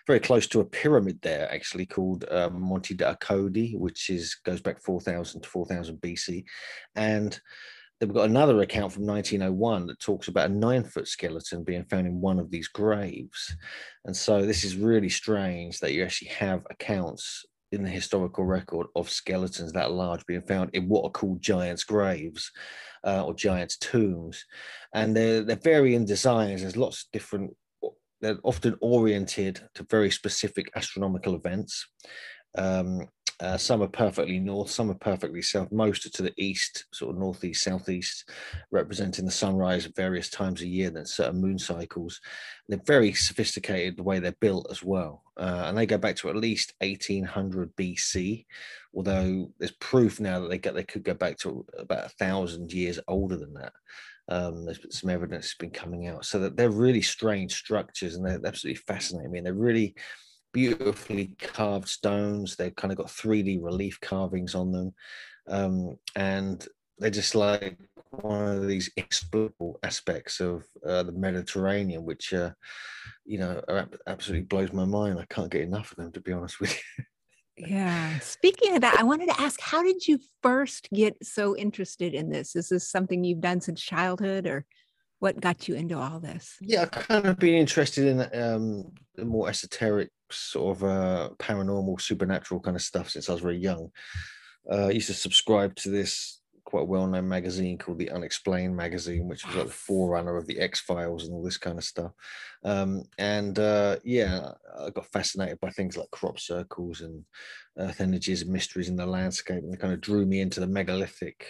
very 0.06 0.20
close 0.20 0.46
to 0.48 0.60
a 0.60 0.64
pyramid 0.64 1.20
there, 1.22 1.50
actually 1.52 1.86
called 1.86 2.24
um, 2.30 2.60
Monte 2.60 2.94
d'Accoddi, 2.94 3.78
which 3.78 4.10
is 4.10 4.34
goes 4.44 4.60
back 4.60 4.80
4,000 4.82 5.42
to 5.42 5.48
4,000 5.48 5.96
BC, 6.00 6.44
and 6.94 7.40
then 8.00 8.08
we've 8.08 8.16
got 8.16 8.28
another 8.28 8.60
account 8.60 8.92
from 8.92 9.06
1901 9.06 9.86
that 9.86 10.00
talks 10.00 10.28
about 10.28 10.50
a 10.50 10.52
nine 10.52 10.84
foot 10.84 11.06
skeleton 11.06 11.62
being 11.62 11.84
found 11.84 12.06
in 12.06 12.20
one 12.20 12.38
of 12.38 12.50
these 12.50 12.68
graves. 12.68 13.56
And 14.04 14.16
so 14.16 14.44
this 14.44 14.64
is 14.64 14.76
really 14.76 15.08
strange 15.08 15.78
that 15.80 15.92
you 15.92 16.02
actually 16.02 16.28
have 16.28 16.66
accounts 16.70 17.44
in 17.70 17.84
the 17.84 17.90
historical 17.90 18.44
record 18.44 18.86
of 18.96 19.10
skeletons 19.10 19.72
that 19.72 19.92
large 19.92 20.26
being 20.26 20.42
found 20.42 20.70
in 20.72 20.88
what 20.88 21.04
are 21.04 21.10
called 21.10 21.40
giants' 21.40 21.84
graves 21.84 22.50
uh, 23.04 23.24
or 23.24 23.34
giants' 23.34 23.76
tombs. 23.76 24.44
And 24.92 25.16
they're, 25.16 25.42
they're 25.42 25.56
varying 25.56 26.04
designs. 26.04 26.62
There's 26.62 26.76
lots 26.76 27.02
of 27.04 27.12
different, 27.12 27.56
they're 28.24 28.38
often 28.42 28.74
oriented 28.80 29.60
to 29.74 29.86
very 29.90 30.10
specific 30.10 30.70
astronomical 30.74 31.34
events. 31.34 31.86
Um, 32.56 33.06
uh, 33.40 33.58
some 33.58 33.82
are 33.82 33.88
perfectly 33.88 34.38
north, 34.38 34.70
some 34.70 34.90
are 34.90 34.94
perfectly 34.94 35.42
south. 35.42 35.70
Most 35.72 36.06
are 36.06 36.10
to 36.10 36.22
the 36.22 36.32
east, 36.38 36.86
sort 36.94 37.14
of 37.14 37.20
northeast, 37.20 37.64
southeast, 37.64 38.30
representing 38.70 39.26
the 39.26 39.30
sunrise 39.30 39.84
at 39.84 39.96
various 39.96 40.30
times 40.30 40.62
a 40.62 40.66
year, 40.66 40.88
then 40.88 41.04
certain 41.04 41.40
moon 41.40 41.58
cycles. 41.58 42.20
They're 42.68 42.80
very 42.86 43.12
sophisticated 43.12 43.96
the 43.96 44.04
way 44.04 44.20
they're 44.20 44.36
built 44.40 44.68
as 44.70 44.82
well. 44.82 45.22
Uh, 45.36 45.64
and 45.66 45.76
they 45.76 45.84
go 45.84 45.98
back 45.98 46.16
to 46.16 46.30
at 46.30 46.36
least 46.36 46.72
1800 46.80 47.74
BC, 47.76 48.46
although 48.94 49.50
there's 49.58 49.72
proof 49.72 50.20
now 50.20 50.40
that 50.40 50.48
they 50.48 50.58
get 50.58 50.74
they 50.74 50.84
could 50.84 51.02
go 51.02 51.14
back 51.14 51.36
to 51.38 51.66
about 51.76 52.06
a 52.06 52.14
thousand 52.20 52.72
years 52.72 53.00
older 53.08 53.36
than 53.36 53.52
that. 53.54 53.72
Um, 54.28 54.64
there's 54.64 54.80
some 54.90 55.10
evidence 55.10 55.46
has 55.46 55.54
been 55.54 55.70
coming 55.70 56.08
out, 56.08 56.24
so 56.24 56.38
that 56.40 56.56
they're 56.56 56.70
really 56.70 57.02
strange 57.02 57.54
structures, 57.54 58.14
and 58.14 58.26
they're 58.26 58.40
absolutely 58.44 58.82
fascinating. 58.86 59.28
I 59.28 59.32
mean, 59.32 59.44
they're 59.44 59.54
really 59.54 59.94
beautifully 60.54 61.32
carved 61.38 61.88
stones. 61.88 62.56
They've 62.56 62.74
kind 62.74 62.92
of 62.92 62.96
got 62.96 63.08
3D 63.08 63.62
relief 63.62 64.00
carvings 64.00 64.54
on 64.54 64.72
them. 64.72 64.94
Um, 65.48 65.98
and 66.16 66.66
they're 66.98 67.10
just 67.10 67.34
like 67.34 67.76
one 68.10 68.56
of 68.56 68.66
these 68.66 68.90
inexplicable 68.96 69.78
aspects 69.82 70.40
of 70.40 70.64
uh, 70.86 71.02
the 71.02 71.12
Mediterranean, 71.12 72.04
which, 72.04 72.32
uh, 72.32 72.52
you 73.26 73.38
know, 73.38 73.60
absolutely 74.06 74.46
blows 74.46 74.72
my 74.72 74.84
mind. 74.84 75.18
I 75.18 75.26
can't 75.28 75.50
get 75.50 75.62
enough 75.62 75.90
of 75.90 75.98
them, 75.98 76.12
to 76.12 76.20
be 76.20 76.32
honest 76.32 76.60
with 76.60 76.74
you. 76.98 77.04
Yeah. 77.56 78.18
Speaking 78.18 78.74
of 78.74 78.80
that, 78.80 78.96
I 78.98 79.04
wanted 79.04 79.28
to 79.28 79.40
ask 79.40 79.60
how 79.60 79.82
did 79.82 80.06
you 80.06 80.18
first 80.42 80.88
get 80.92 81.16
so 81.24 81.56
interested 81.56 82.14
in 82.14 82.30
this? 82.30 82.56
Is 82.56 82.68
this 82.68 82.90
something 82.90 83.22
you've 83.22 83.40
done 83.40 83.60
since 83.60 83.80
childhood 83.80 84.46
or 84.46 84.64
what 85.20 85.40
got 85.40 85.68
you 85.68 85.74
into 85.74 85.98
all 85.98 86.20
this? 86.20 86.56
Yeah, 86.60 86.82
I've 86.82 86.90
kind 86.90 87.26
of 87.26 87.38
been 87.38 87.54
interested 87.54 88.06
in 88.06 88.42
um, 88.42 88.92
the 89.14 89.24
more 89.24 89.48
esoteric 89.48 90.10
sort 90.30 90.76
of 90.76 90.84
uh, 90.84 91.30
paranormal, 91.38 92.00
supernatural 92.00 92.60
kind 92.60 92.76
of 92.76 92.82
stuff 92.82 93.10
since 93.10 93.28
I 93.28 93.32
was 93.32 93.42
very 93.42 93.58
young. 93.58 93.90
Uh, 94.70 94.86
I 94.86 94.90
used 94.90 95.06
to 95.08 95.14
subscribe 95.14 95.76
to 95.76 95.90
this 95.90 96.40
quite 96.64 96.82
a 96.82 96.86
well-known 96.86 97.28
magazine 97.28 97.78
called 97.78 97.98
the 97.98 98.10
Unexplained 98.10 98.76
magazine, 98.76 99.28
which 99.28 99.46
was 99.46 99.54
like 99.54 99.66
the 99.66 99.72
forerunner 99.72 100.36
of 100.36 100.46
the 100.46 100.58
X 100.58 100.80
Files 100.80 101.24
and 101.24 101.34
all 101.34 101.42
this 101.42 101.58
kind 101.58 101.78
of 101.78 101.84
stuff. 101.84 102.12
Um, 102.64 103.04
and 103.18 103.58
uh, 103.58 103.96
yeah, 104.04 104.52
I 104.78 104.90
got 104.90 105.12
fascinated 105.12 105.60
by 105.60 105.70
things 105.70 105.96
like 105.96 106.10
crop 106.10 106.38
circles 106.38 107.02
and 107.02 107.24
earth 107.78 108.00
energies 108.00 108.42
and 108.42 108.50
mysteries 108.50 108.88
in 108.88 108.96
the 108.96 109.06
landscape, 109.06 109.62
and 109.62 109.72
they 109.72 109.76
kind 109.76 109.92
of 109.92 110.00
drew 110.00 110.24
me 110.24 110.40
into 110.40 110.60
the 110.60 110.66
megalithic 110.66 111.46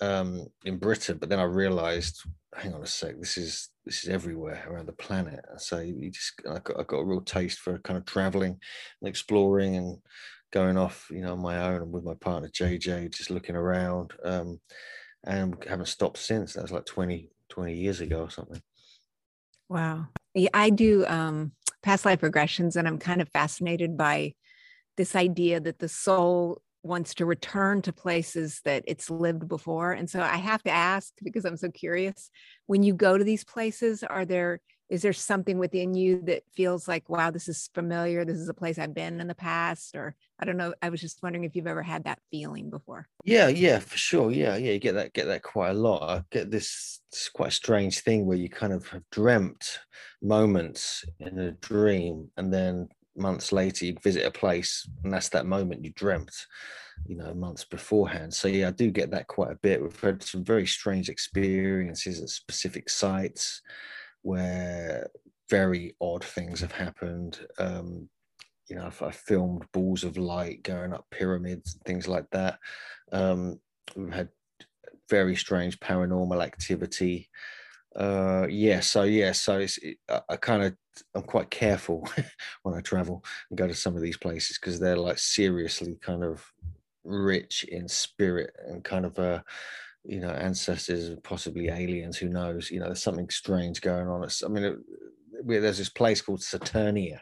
um, 0.00 0.46
in 0.64 0.78
Britain. 0.78 1.18
But 1.18 1.30
then 1.30 1.40
I 1.40 1.44
realised, 1.44 2.22
hang 2.54 2.74
on 2.74 2.82
a 2.82 2.86
sec, 2.86 3.18
this 3.18 3.38
is 3.38 3.70
this 3.84 4.04
is 4.04 4.10
everywhere 4.10 4.64
around 4.68 4.86
the 4.86 4.92
planet. 4.92 5.44
So 5.58 5.80
you 5.80 6.10
just 6.10 6.34
I 6.48 6.58
got, 6.58 6.80
I 6.80 6.82
got 6.82 6.98
a 6.98 7.04
real 7.04 7.20
taste 7.20 7.58
for 7.58 7.78
kind 7.78 7.96
of 7.96 8.04
traveling 8.04 8.58
and 9.00 9.08
exploring 9.08 9.76
and 9.76 9.98
going 10.54 10.76
off, 10.76 11.08
you 11.10 11.20
know, 11.20 11.32
on 11.32 11.40
my 11.40 11.58
own 11.58 11.82
and 11.82 11.92
with 11.92 12.04
my 12.04 12.14
partner 12.14 12.48
JJ, 12.48 13.12
just 13.12 13.28
looking 13.28 13.56
around, 13.56 14.12
um, 14.24 14.60
and 15.24 15.56
haven't 15.68 15.86
stopped 15.86 16.18
since. 16.18 16.52
That 16.52 16.62
was 16.62 16.70
like 16.70 16.86
20, 16.86 17.28
20 17.48 17.74
years 17.74 18.00
ago 18.00 18.20
or 18.20 18.30
something. 18.30 18.62
Wow. 19.68 20.06
Yeah, 20.32 20.50
I 20.54 20.70
do 20.70 21.04
um, 21.06 21.52
past 21.82 22.04
life 22.04 22.20
regressions, 22.20 22.76
and 22.76 22.86
I'm 22.86 22.98
kind 22.98 23.20
of 23.20 23.28
fascinated 23.30 23.96
by 23.96 24.34
this 24.96 25.16
idea 25.16 25.58
that 25.58 25.80
the 25.80 25.88
soul 25.88 26.62
wants 26.84 27.14
to 27.14 27.26
return 27.26 27.82
to 27.82 27.92
places 27.92 28.60
that 28.64 28.84
it's 28.86 29.10
lived 29.10 29.48
before. 29.48 29.92
And 29.92 30.08
so 30.08 30.20
I 30.20 30.36
have 30.36 30.62
to 30.64 30.70
ask 30.70 31.12
because 31.22 31.44
I'm 31.44 31.56
so 31.56 31.70
curious 31.70 32.30
when 32.66 32.84
you 32.84 32.94
go 32.94 33.18
to 33.18 33.24
these 33.24 33.42
places, 33.42 34.04
are 34.04 34.24
there 34.24 34.60
is 34.88 35.02
there 35.02 35.12
something 35.12 35.58
within 35.58 35.94
you 35.94 36.20
that 36.22 36.42
feels 36.54 36.86
like 36.86 37.08
wow 37.08 37.30
this 37.30 37.48
is 37.48 37.70
familiar. 37.74 38.24
This 38.24 38.38
is 38.38 38.48
a 38.48 38.54
place 38.54 38.78
i've 38.78 38.94
been 38.94 39.20
in 39.20 39.28
the 39.28 39.34
past 39.34 39.96
or 39.96 40.14
i 40.38 40.44
don't 40.44 40.56
know 40.56 40.74
i 40.82 40.88
was 40.88 41.00
just 41.00 41.22
wondering 41.22 41.44
if 41.44 41.56
you've 41.56 41.66
ever 41.66 41.82
had 41.82 42.04
that 42.04 42.20
feeling 42.30 42.70
before. 42.70 43.06
Yeah 43.24 43.48
yeah 43.48 43.78
for 43.78 43.96
sure 43.96 44.30
yeah 44.30 44.56
yeah 44.56 44.72
you 44.72 44.78
get 44.78 44.94
that 44.94 45.12
get 45.12 45.26
that 45.26 45.42
quite 45.42 45.70
a 45.70 45.74
lot. 45.74 46.02
I 46.02 46.22
get 46.30 46.50
this, 46.50 47.00
quite 47.32 47.52
strange 47.52 48.00
thing 48.00 48.26
where 48.26 48.36
you 48.36 48.48
kind 48.48 48.72
of 48.72 48.88
have 48.88 49.02
dreamt 49.10 49.78
moments 50.20 51.04
in 51.20 51.38
a 51.38 51.52
dream 51.52 52.28
and 52.36 52.52
then 52.52 52.88
months 53.16 53.52
later 53.52 53.86
you 53.86 53.94
visit 54.02 54.26
a 54.26 54.30
place 54.30 54.88
and 55.04 55.12
that's 55.12 55.28
that 55.28 55.46
moment 55.46 55.84
you 55.84 55.92
dreamt 55.94 56.34
you 57.06 57.16
know 57.16 57.32
months 57.34 57.64
beforehand. 57.64 58.34
So 58.34 58.48
yeah 58.48 58.68
i 58.68 58.70
do 58.70 58.90
get 58.90 59.10
that 59.12 59.28
quite 59.28 59.52
a 59.52 59.58
bit. 59.62 59.82
We've 59.82 60.00
had 60.00 60.22
some 60.22 60.44
very 60.44 60.66
strange 60.66 61.08
experiences 61.08 62.20
at 62.20 62.28
specific 62.28 62.90
sites 62.90 63.62
where 64.24 65.10
very 65.50 65.94
odd 66.00 66.24
things 66.24 66.60
have 66.60 66.72
happened. 66.72 67.38
Um, 67.58 68.08
you 68.68 68.74
know, 68.74 68.86
I've, 68.86 69.02
I've, 69.02 69.14
filmed 69.14 69.66
balls 69.72 70.02
of 70.02 70.16
light 70.16 70.62
going 70.62 70.94
up 70.94 71.04
pyramids 71.10 71.74
and 71.74 71.82
things 71.84 72.08
like 72.08 72.28
that. 72.30 72.58
Um, 73.12 73.60
we've 73.94 74.12
had 74.12 74.30
very 75.10 75.36
strange 75.36 75.78
paranormal 75.80 76.42
activity. 76.42 77.28
Uh, 77.94 78.46
yeah, 78.48 78.80
so 78.80 79.02
yeah, 79.02 79.32
so 79.32 79.58
it's, 79.58 79.76
it, 79.78 79.98
I, 80.08 80.22
I 80.30 80.36
kind 80.36 80.62
of 80.62 80.74
I'm 81.14 81.22
quite 81.22 81.50
careful 81.50 82.08
when 82.62 82.74
I 82.74 82.80
travel 82.80 83.22
and 83.50 83.58
go 83.58 83.68
to 83.68 83.74
some 83.74 83.94
of 83.94 84.02
these 84.02 84.16
places 84.16 84.58
because 84.58 84.80
they're 84.80 84.96
like 84.96 85.18
seriously 85.18 85.98
kind 86.00 86.24
of 86.24 86.44
rich 87.04 87.64
in 87.64 87.86
spirit 87.86 88.54
and 88.66 88.82
kind 88.82 89.04
of 89.04 89.18
a 89.18 89.44
you 90.04 90.20
know 90.20 90.30
ancestors 90.30 91.16
possibly 91.22 91.68
aliens 91.68 92.16
who 92.16 92.28
knows? 92.28 92.70
You 92.70 92.80
know 92.80 92.86
there's 92.86 93.02
something 93.02 93.30
strange 93.30 93.80
going 93.80 94.08
on. 94.08 94.28
I 94.44 94.48
mean 94.48 94.64
it, 94.64 94.76
there's 95.46 95.78
this 95.78 95.88
place 95.88 96.22
called 96.22 96.40
saturnia 96.40 97.18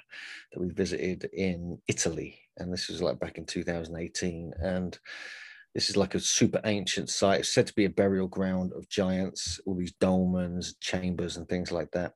that 0.52 0.60
we 0.60 0.68
visited 0.68 1.28
in 1.32 1.78
italy 1.88 2.38
and 2.58 2.72
this 2.72 2.88
was 2.88 3.02
like 3.02 3.18
back 3.18 3.38
in 3.38 3.46
2018 3.46 4.52
and 4.60 4.98
this 5.74 5.88
is 5.88 5.96
like 5.96 6.14
a 6.14 6.20
super 6.20 6.60
ancient 6.64 7.08
site. 7.08 7.40
It's 7.40 7.48
said 7.48 7.66
to 7.66 7.74
be 7.74 7.86
a 7.86 7.90
burial 7.90 8.28
ground 8.28 8.72
of 8.74 8.88
giants 8.88 9.60
all 9.66 9.74
these 9.74 9.94
dolmens 9.94 10.74
chambers 10.80 11.36
and 11.36 11.48
things 11.48 11.72
like 11.72 11.90
that. 11.92 12.12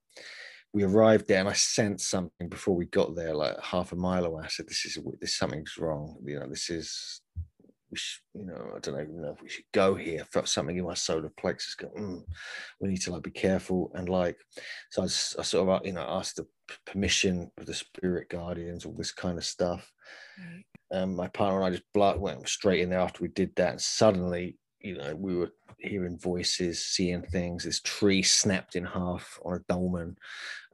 We 0.75 0.83
arrived 0.83 1.27
there 1.27 1.41
and 1.41 1.49
i 1.49 1.55
sensed 1.55 2.11
something 2.11 2.51
before 2.51 2.77
we 2.77 2.85
got 2.87 3.17
there 3.17 3.35
like 3.35 3.59
half 3.63 3.93
a 3.93 3.97
mile 3.97 4.27
away. 4.27 4.45
I 4.45 4.49
said 4.49 4.69
this 4.69 4.85
is 4.85 4.99
this 5.21 5.37
something's 5.37 5.79
wrong. 5.79 6.19
You 6.25 6.41
know 6.41 6.49
this 6.49 6.69
is 6.69 7.23
we 7.91 7.97
should, 7.99 8.21
you 8.35 8.47
know, 8.47 8.73
I 8.75 8.79
don't 8.81 9.01
even 9.01 9.23
know 9.23 9.33
if 9.33 9.43
we 9.43 9.49
should 9.49 9.65
go 9.73 9.95
here. 9.95 10.21
I 10.23 10.25
felt 10.25 10.49
something 10.49 10.77
in 10.77 10.85
my 10.85 10.95
solar 10.95 11.31
plexus 11.39 11.75
go, 11.75 11.89
mm, 11.89 12.23
we 12.81 12.89
need 12.89 13.03
to 13.03 13.13
like 13.13 13.23
be 13.23 13.31
careful. 13.31 13.91
And 13.95 14.09
like, 14.09 14.37
so 14.91 15.03
I, 15.03 15.05
I 15.05 15.09
sort 15.09 15.69
of, 15.69 15.87
you 15.87 15.93
know, 15.93 16.07
asked 16.09 16.37
the 16.37 16.47
permission 16.85 17.51
of 17.59 17.67
the 17.67 17.75
spirit 17.75 18.29
guardians, 18.29 18.85
all 18.85 18.95
this 18.97 19.13
kind 19.13 19.39
of 19.39 19.45
stuff. 19.45 19.91
Right. 20.39 20.65
Um, 21.01 21.17
my 21.17 21.29
partner 21.29 21.63
and 21.63 21.67
I 21.67 21.71
just 21.71 22.21
went 22.21 22.49
straight 22.49 22.81
in 22.81 22.91
there 22.91 23.01
after 23.01 23.23
we 23.23 23.29
did 23.29 23.55
that. 23.57 23.73
And 23.73 23.81
suddenly, 23.81 24.57
you 24.81 24.97
know, 24.97 25.15
we 25.15 25.37
were 25.37 25.53
hearing 25.79 26.19
voices, 26.19 26.85
seeing 26.85 27.23
things. 27.23 27.65
This 27.65 27.81
tree 27.81 28.23
snapped 28.23 28.77
in 28.77 28.85
half 28.85 29.39
on 29.45 29.55
a 29.55 29.59
dolmen. 29.69 30.17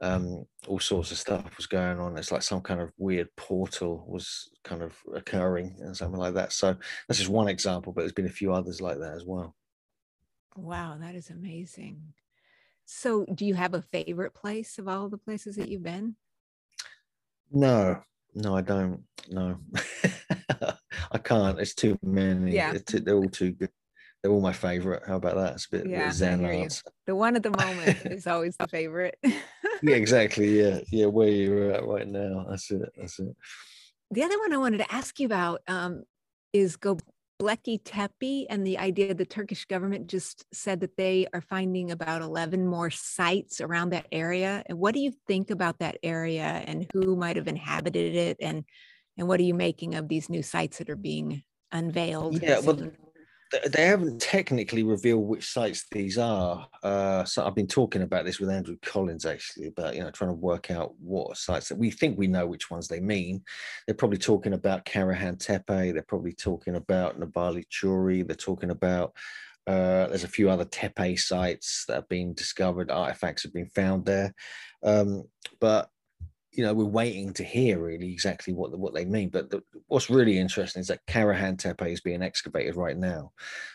Um, 0.01 0.45
all 0.67 0.79
sorts 0.79 1.11
of 1.11 1.17
stuff 1.17 1.57
was 1.57 1.65
going 1.65 1.99
on. 1.99 2.17
It's 2.17 2.31
like 2.31 2.41
some 2.41 2.61
kind 2.61 2.81
of 2.81 2.91
weird 2.97 3.29
portal 3.35 4.05
was 4.07 4.49
kind 4.63 4.81
of 4.81 4.95
occurring 5.13 5.75
and 5.79 5.95
something 5.95 6.19
like 6.19 6.33
that. 6.35 6.51
So 6.53 6.75
that's 7.07 7.19
just 7.19 7.29
one 7.29 7.47
example, 7.47 7.93
but 7.93 8.01
there's 8.01 8.13
been 8.13 8.25
a 8.25 8.29
few 8.29 8.53
others 8.53 8.81
like 8.81 8.99
that 8.99 9.13
as 9.13 9.25
well. 9.25 9.55
Wow, 10.55 10.97
that 10.99 11.15
is 11.15 11.29
amazing. 11.29 12.13
So, 12.85 13.25
do 13.33 13.45
you 13.45 13.55
have 13.55 13.73
a 13.73 13.81
favorite 13.81 14.33
place 14.33 14.77
of 14.77 14.87
all 14.87 15.09
the 15.09 15.17
places 15.17 15.55
that 15.55 15.69
you've 15.69 15.83
been? 15.83 16.15
No, 17.49 18.01
no, 18.35 18.55
I 18.55 18.61
don't. 18.61 19.03
No, 19.29 19.57
I 21.11 21.17
can't. 21.17 21.59
It's 21.59 21.73
too 21.73 21.97
many. 22.03 22.51
Yeah, 22.51 22.73
too, 22.85 22.99
they're 22.99 23.15
all 23.15 23.29
too 23.29 23.51
good 23.51 23.71
they're 24.23 24.31
all 24.31 24.41
my 24.41 24.53
favorite. 24.53 25.03
How 25.05 25.17
about 25.17 25.35
that? 25.35 25.55
It's 25.55 25.65
a 25.65 25.69
bit, 25.69 25.87
yeah, 25.87 26.05
bit 26.05 26.13
zen. 26.13 26.69
The 27.05 27.15
one 27.15 27.35
at 27.35 27.43
the 27.43 27.49
moment 27.49 28.05
is 28.05 28.25
always 28.25 28.55
the 28.55 28.69
favorite. 28.69 29.17
yeah, 29.21 29.95
exactly. 29.95 30.61
Yeah, 30.61 30.79
yeah. 30.91 31.07
Where 31.07 31.27
you're 31.27 31.71
at 31.71 31.85
right 31.85 32.07
now. 32.07 32.45
That's 32.49 32.71
it. 32.71 32.89
That's 32.97 33.19
it. 33.19 33.35
The 34.11 34.23
other 34.23 34.39
one 34.39 34.53
I 34.53 34.57
wanted 34.57 34.77
to 34.77 34.93
ask 34.93 35.19
you 35.19 35.25
about 35.25 35.61
um, 35.67 36.03
is 36.53 36.77
Göbekli 36.77 37.81
Tepe 37.83 38.45
and 38.49 38.65
the 38.65 38.77
idea 38.77 39.13
the 39.13 39.25
Turkish 39.25 39.65
government 39.65 40.07
just 40.07 40.45
said 40.53 40.79
that 40.79 40.95
they 40.95 41.27
are 41.33 41.41
finding 41.41 41.91
about 41.91 42.21
11 42.21 42.65
more 42.65 42.91
sites 42.91 43.59
around 43.59 43.89
that 43.89 44.07
area. 44.09 44.63
And 44.67 44.79
what 44.79 44.93
do 44.93 45.01
you 45.01 45.11
think 45.27 45.49
about 45.49 45.79
that 45.79 45.97
area 46.01 46.43
and 46.43 46.87
who 46.93 47.17
might 47.17 47.35
have 47.35 47.49
inhabited 47.49 48.15
it? 48.15 48.37
And, 48.39 48.63
and 49.17 49.27
what 49.27 49.41
are 49.41 49.43
you 49.43 49.53
making 49.53 49.95
of 49.95 50.07
these 50.07 50.29
new 50.29 50.43
sites 50.43 50.77
that 50.77 50.89
are 50.89 50.95
being 50.95 51.43
unveiled? 51.73 52.41
Yeah, 52.41 52.59
well, 52.59 52.91
they 53.67 53.85
haven't 53.85 54.21
technically 54.21 54.83
revealed 54.83 55.27
which 55.27 55.51
sites 55.51 55.85
these 55.91 56.17
are. 56.17 56.67
Uh, 56.81 57.23
so 57.23 57.45
I've 57.45 57.55
been 57.55 57.67
talking 57.67 58.01
about 58.01 58.25
this 58.25 58.39
with 58.39 58.49
Andrew 58.49 58.77
Collins 58.81 59.25
actually 59.25 59.67
about 59.67 59.95
you 59.95 60.01
know 60.01 60.11
trying 60.11 60.31
to 60.31 60.35
work 60.35 60.71
out 60.71 60.93
what 60.99 61.37
sites 61.37 61.69
that 61.69 61.77
we 61.77 61.91
think 61.91 62.17
we 62.17 62.27
know 62.27 62.47
which 62.47 62.71
ones 62.71 62.87
they 62.87 62.99
mean. 62.99 63.43
They're 63.85 63.95
probably 63.95 64.17
talking 64.17 64.53
about 64.53 64.85
Karahan 64.85 65.39
Tepe. 65.39 65.93
They're 65.93 66.03
probably 66.03 66.33
talking 66.33 66.75
about 66.75 67.19
Nevalı 67.19 67.63
Çori. 67.69 68.25
They're 68.25 68.35
talking 68.35 68.71
about 68.71 69.13
uh, 69.67 70.07
there's 70.07 70.25
a 70.25 70.29
few 70.29 70.49
other 70.49 70.65
Tepe 70.65 71.17
sites 71.17 71.85
that 71.87 71.95
have 71.95 72.09
been 72.09 72.33
discovered. 72.33 72.91
Artifacts 72.91 73.43
have 73.43 73.53
been 73.53 73.69
found 73.69 74.05
there, 74.05 74.33
um, 74.83 75.23
but 75.59 75.89
you 76.53 76.63
know, 76.63 76.73
we're 76.73 76.85
waiting 76.85 77.33
to 77.33 77.43
hear 77.43 77.79
really 77.79 78.11
exactly 78.11 78.53
what 78.53 78.77
what 78.77 78.93
they 78.93 79.05
mean. 79.05 79.29
But 79.29 79.49
the, 79.49 79.63
what's 79.87 80.09
really 80.09 80.37
interesting 80.37 80.81
is 80.81 80.87
that 80.87 81.05
Karahan 81.07 81.57
Tepe 81.57 81.91
is 81.91 82.01
being 82.01 82.21
excavated 82.21 82.75
right 82.75 82.97
now. 82.97 83.31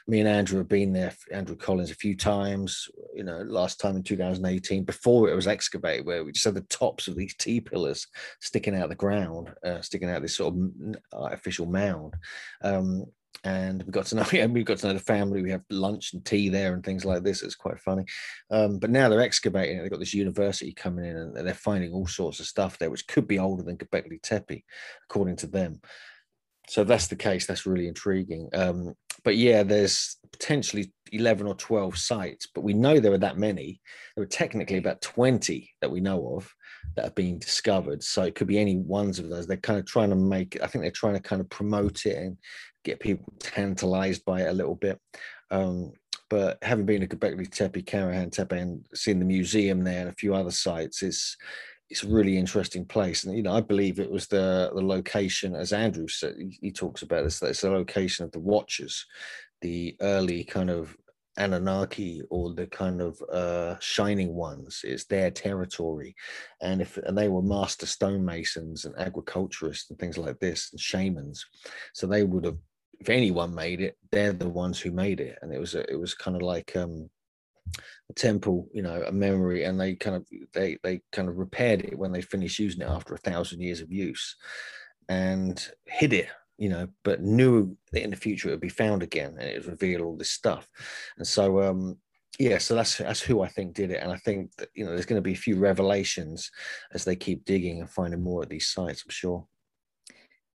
Me 0.06 0.20
and 0.20 0.28
Andrew 0.28 0.58
have 0.58 0.68
been 0.68 0.92
there, 0.92 1.12
Andrew 1.32 1.56
Collins, 1.56 1.90
a 1.90 1.96
few 1.96 2.16
times. 2.16 2.88
You 3.14 3.24
know, 3.24 3.38
last 3.38 3.80
time 3.80 3.96
in 3.96 4.04
2018, 4.04 4.84
before 4.84 5.28
it 5.28 5.34
was 5.34 5.48
excavated, 5.48 6.06
where 6.06 6.24
we 6.24 6.32
just 6.32 6.44
had 6.44 6.54
the 6.54 6.60
tops 6.62 7.08
of 7.08 7.16
these 7.16 7.34
T 7.38 7.60
pillars 7.60 8.06
sticking 8.40 8.76
out 8.76 8.84
of 8.84 8.90
the 8.90 8.94
ground, 8.94 9.52
uh, 9.64 9.80
sticking 9.80 10.08
out 10.08 10.22
this 10.22 10.36
sort 10.36 10.54
of 10.54 10.96
artificial 11.12 11.66
mound. 11.66 12.14
Um, 12.62 13.06
and 13.44 13.82
we 13.84 13.92
got 13.92 14.06
to 14.06 14.16
know 14.16 14.26
yeah, 14.32 14.46
we 14.46 14.64
got 14.64 14.78
to 14.78 14.88
know 14.88 14.94
the 14.94 15.00
family. 15.00 15.42
We 15.42 15.50
have 15.50 15.62
lunch 15.70 16.12
and 16.12 16.24
tea 16.24 16.48
there 16.48 16.74
and 16.74 16.84
things 16.84 17.04
like 17.04 17.22
this. 17.22 17.42
It's 17.42 17.54
quite 17.54 17.78
funny. 17.80 18.04
Um, 18.50 18.78
but 18.78 18.90
now 18.90 19.08
they're 19.08 19.20
excavating 19.20 19.78
it. 19.78 19.82
They've 19.82 19.90
got 19.90 20.00
this 20.00 20.14
university 20.14 20.72
coming 20.72 21.04
in 21.04 21.16
and 21.16 21.36
they're 21.36 21.54
finding 21.54 21.92
all 21.92 22.06
sorts 22.06 22.40
of 22.40 22.46
stuff 22.46 22.78
there, 22.78 22.90
which 22.90 23.06
could 23.06 23.28
be 23.28 23.38
older 23.38 23.62
than 23.62 23.76
Göbekli 23.76 24.20
Tepe, 24.22 24.64
according 25.08 25.36
to 25.36 25.46
them. 25.46 25.80
So 26.68 26.84
that's 26.84 27.06
the 27.06 27.16
case, 27.16 27.46
that's 27.46 27.64
really 27.64 27.88
intriguing. 27.88 28.50
Um, 28.52 28.94
but 29.24 29.36
yeah, 29.36 29.62
there's 29.62 30.16
potentially 30.32 30.92
11 31.12 31.46
or 31.46 31.54
12 31.54 31.96
sites, 31.96 32.46
but 32.54 32.60
we 32.60 32.74
know 32.74 33.00
there 33.00 33.12
are 33.12 33.18
that 33.18 33.38
many. 33.38 33.80
There 34.14 34.22
are 34.22 34.28
technically 34.28 34.76
about 34.76 35.00
20 35.00 35.70
that 35.80 35.90
we 35.90 36.00
know 36.00 36.36
of 36.36 36.52
that 36.94 37.04
have 37.04 37.14
been 37.14 37.38
discovered. 37.38 38.02
So 38.02 38.22
it 38.22 38.34
could 38.34 38.46
be 38.46 38.58
any 38.58 38.76
ones 38.76 39.18
of 39.18 39.30
those. 39.30 39.46
They're 39.46 39.56
kind 39.56 39.78
of 39.78 39.86
trying 39.86 40.10
to 40.10 40.16
make, 40.16 40.58
I 40.62 40.66
think 40.66 40.82
they're 40.82 40.90
trying 40.90 41.14
to 41.14 41.20
kind 41.20 41.40
of 41.40 41.48
promote 41.48 42.04
it 42.04 42.16
and 42.16 42.36
get 42.84 43.00
people 43.00 43.32
tantalized 43.38 44.24
by 44.24 44.42
it 44.42 44.48
a 44.48 44.52
little 44.52 44.74
bit. 44.76 45.00
Um, 45.50 45.92
but 46.30 46.58
having 46.62 46.84
been 46.84 47.00
to 47.00 47.06
Göbekli 47.06 47.50
Tepe, 47.50 47.82
Karahan 47.84 48.30
Tepe, 48.30 48.58
and 48.58 48.84
seeing 48.94 49.18
the 49.18 49.24
museum 49.24 49.82
there 49.82 50.00
and 50.00 50.10
a 50.10 50.14
few 50.14 50.34
other 50.34 50.50
sites, 50.50 51.02
it's 51.02 51.36
it's 51.90 52.02
a 52.02 52.08
really 52.08 52.36
interesting 52.36 52.84
place. 52.84 53.24
And 53.24 53.36
you 53.36 53.42
know, 53.42 53.54
I 53.54 53.60
believe 53.60 53.98
it 53.98 54.10
was 54.10 54.26
the 54.26 54.70
the 54.74 54.82
location, 54.82 55.54
as 55.54 55.72
Andrew 55.72 56.08
said, 56.08 56.34
he, 56.60 56.70
talks 56.70 57.02
about 57.02 57.24
this. 57.24 57.38
That 57.38 57.50
it's 57.50 57.62
the 57.62 57.70
location 57.70 58.24
of 58.24 58.32
the 58.32 58.40
Watchers, 58.40 59.06
the 59.62 59.96
early 60.00 60.44
kind 60.44 60.70
of 60.70 60.94
Anunnaki 61.38 62.22
or 62.30 62.52
the 62.52 62.66
kind 62.66 63.00
of 63.00 63.20
uh, 63.32 63.76
shining 63.80 64.34
ones. 64.34 64.82
It's 64.84 65.04
their 65.04 65.30
territory, 65.30 66.14
and 66.60 66.82
if 66.82 66.98
and 66.98 67.16
they 67.16 67.28
were 67.28 67.42
master 67.42 67.86
stonemasons 67.86 68.84
and 68.84 68.94
agriculturists 68.98 69.88
and 69.88 69.98
things 69.98 70.18
like 70.18 70.38
this 70.40 70.70
and 70.72 70.80
shamans, 70.80 71.46
so 71.94 72.06
they 72.06 72.24
would 72.24 72.44
have. 72.44 72.58
If 73.00 73.08
anyone 73.08 73.54
made 73.54 73.80
it, 73.80 73.96
they're 74.10 74.32
the 74.32 74.48
ones 74.48 74.80
who 74.80 74.90
made 74.90 75.20
it, 75.20 75.38
and 75.42 75.52
it 75.52 75.60
was 75.60 75.74
a, 75.74 75.88
it 75.90 75.98
was 75.98 76.14
kind 76.14 76.36
of 76.36 76.42
like 76.42 76.74
um, 76.76 77.08
a 78.10 78.12
temple, 78.12 78.68
you 78.72 78.82
know, 78.82 79.02
a 79.06 79.12
memory, 79.12 79.64
and 79.64 79.80
they 79.80 79.94
kind 79.94 80.16
of 80.16 80.26
they 80.52 80.78
they 80.82 81.00
kind 81.12 81.28
of 81.28 81.38
repaired 81.38 81.82
it 81.82 81.98
when 81.98 82.12
they 82.12 82.22
finished 82.22 82.58
using 82.58 82.82
it 82.82 82.88
after 82.88 83.14
a 83.14 83.18
thousand 83.18 83.60
years 83.60 83.80
of 83.80 83.92
use, 83.92 84.36
and 85.08 85.70
hid 85.86 86.12
it 86.12 86.28
you 86.58 86.68
know, 86.68 86.88
but 87.04 87.22
knew 87.22 87.76
that 87.92 88.02
in 88.02 88.10
the 88.10 88.16
future 88.16 88.48
it 88.48 88.50
would 88.50 88.60
be 88.60 88.68
found 88.68 89.02
again 89.02 89.36
and 89.38 89.48
it 89.48 89.64
would 89.64 89.70
reveal 89.70 90.02
all 90.02 90.16
this 90.16 90.32
stuff. 90.32 90.68
And 91.16 91.26
so, 91.26 91.62
um, 91.62 91.98
yeah, 92.38 92.58
so 92.58 92.74
that's 92.74 92.98
that's 92.98 93.20
who 93.20 93.42
I 93.42 93.48
think 93.48 93.74
did 93.74 93.90
it, 93.90 94.00
and 94.00 94.12
I 94.12 94.16
think 94.16 94.54
that 94.56 94.68
you 94.74 94.84
know 94.84 94.92
there's 94.92 95.06
going 95.06 95.20
to 95.20 95.28
be 95.28 95.32
a 95.32 95.36
few 95.36 95.56
revelations 95.56 96.50
as 96.92 97.04
they 97.04 97.16
keep 97.16 97.44
digging 97.44 97.80
and 97.80 97.90
finding 97.90 98.22
more 98.22 98.42
at 98.42 98.48
these 98.48 98.68
sites. 98.68 99.02
I'm 99.04 99.10
sure. 99.10 99.46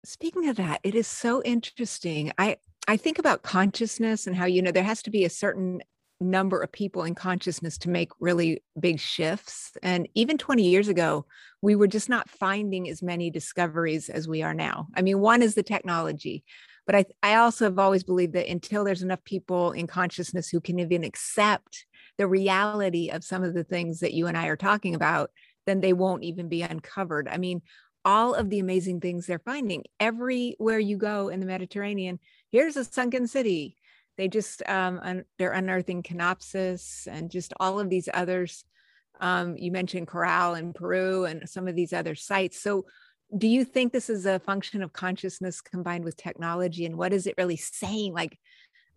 Speaking 0.04 0.48
of 0.48 0.56
that, 0.56 0.80
it 0.82 0.94
is 0.94 1.06
so 1.06 1.42
interesting. 1.42 2.32
I 2.38 2.58
I 2.86 2.96
think 2.96 3.18
about 3.18 3.42
consciousness 3.42 4.26
and 4.26 4.34
how 4.34 4.46
you 4.46 4.62
know 4.62 4.70
there 4.70 4.82
has 4.82 5.02
to 5.02 5.10
be 5.10 5.24
a 5.24 5.30
certain 5.30 5.82
number 6.20 6.60
of 6.60 6.72
people 6.72 7.04
in 7.04 7.14
consciousness 7.14 7.78
to 7.78 7.90
make 7.90 8.10
really 8.18 8.62
big 8.78 8.98
shifts. 8.98 9.72
And 9.82 10.08
even 10.14 10.36
20 10.36 10.64
years 10.68 10.88
ago, 10.88 11.26
we 11.62 11.76
were 11.76 11.86
just 11.86 12.08
not 12.08 12.28
finding 12.28 12.88
as 12.88 13.02
many 13.02 13.30
discoveries 13.30 14.08
as 14.08 14.26
we 14.26 14.42
are 14.42 14.54
now. 14.54 14.88
I 14.96 15.02
mean, 15.02 15.20
one 15.20 15.42
is 15.42 15.54
the 15.54 15.62
technology, 15.62 16.44
but 16.86 16.96
I, 16.96 17.04
I 17.22 17.34
also 17.36 17.66
have 17.66 17.78
always 17.78 18.02
believed 18.02 18.32
that 18.32 18.50
until 18.50 18.84
there's 18.84 19.02
enough 19.02 19.22
people 19.24 19.72
in 19.72 19.86
consciousness 19.86 20.48
who 20.48 20.60
can 20.60 20.80
even 20.80 21.04
accept 21.04 21.86
the 22.16 22.26
reality 22.26 23.10
of 23.10 23.22
some 23.22 23.44
of 23.44 23.54
the 23.54 23.64
things 23.64 24.00
that 24.00 24.14
you 24.14 24.26
and 24.26 24.36
I 24.36 24.48
are 24.48 24.56
talking 24.56 24.94
about, 24.94 25.30
then 25.66 25.80
they 25.80 25.92
won't 25.92 26.24
even 26.24 26.48
be 26.48 26.62
uncovered. 26.62 27.28
I 27.28 27.36
mean, 27.36 27.62
all 28.04 28.34
of 28.34 28.50
the 28.50 28.58
amazing 28.58 29.00
things 29.00 29.26
they're 29.26 29.38
finding 29.38 29.84
everywhere 30.00 30.78
you 30.78 30.96
go 30.96 31.28
in 31.28 31.40
the 31.40 31.46
Mediterranean. 31.46 32.18
Here's 32.50 32.76
a 32.76 32.84
sunken 32.84 33.26
city 33.26 33.76
they 34.18 34.28
just 34.28 34.68
um, 34.68 35.00
un- 35.02 35.24
they're 35.38 35.52
unearthing 35.52 36.02
Canopus 36.02 37.06
and 37.10 37.30
just 37.30 37.54
all 37.60 37.80
of 37.80 37.88
these 37.88 38.08
others. 38.12 38.64
Um, 39.20 39.56
you 39.56 39.72
mentioned 39.72 40.08
Caral 40.08 40.58
in 40.58 40.72
Peru 40.72 41.24
and 41.24 41.48
some 41.48 41.68
of 41.68 41.76
these 41.76 41.92
other 41.92 42.14
sites. 42.14 42.60
So, 42.60 42.84
do 43.36 43.46
you 43.46 43.64
think 43.64 43.92
this 43.92 44.10
is 44.10 44.26
a 44.26 44.40
function 44.40 44.82
of 44.82 44.92
consciousness 44.92 45.60
combined 45.60 46.04
with 46.04 46.16
technology? 46.16 46.84
And 46.84 46.96
what 46.96 47.12
is 47.12 47.26
it 47.26 47.34
really 47.38 47.56
saying? 47.56 48.12
Like, 48.12 48.38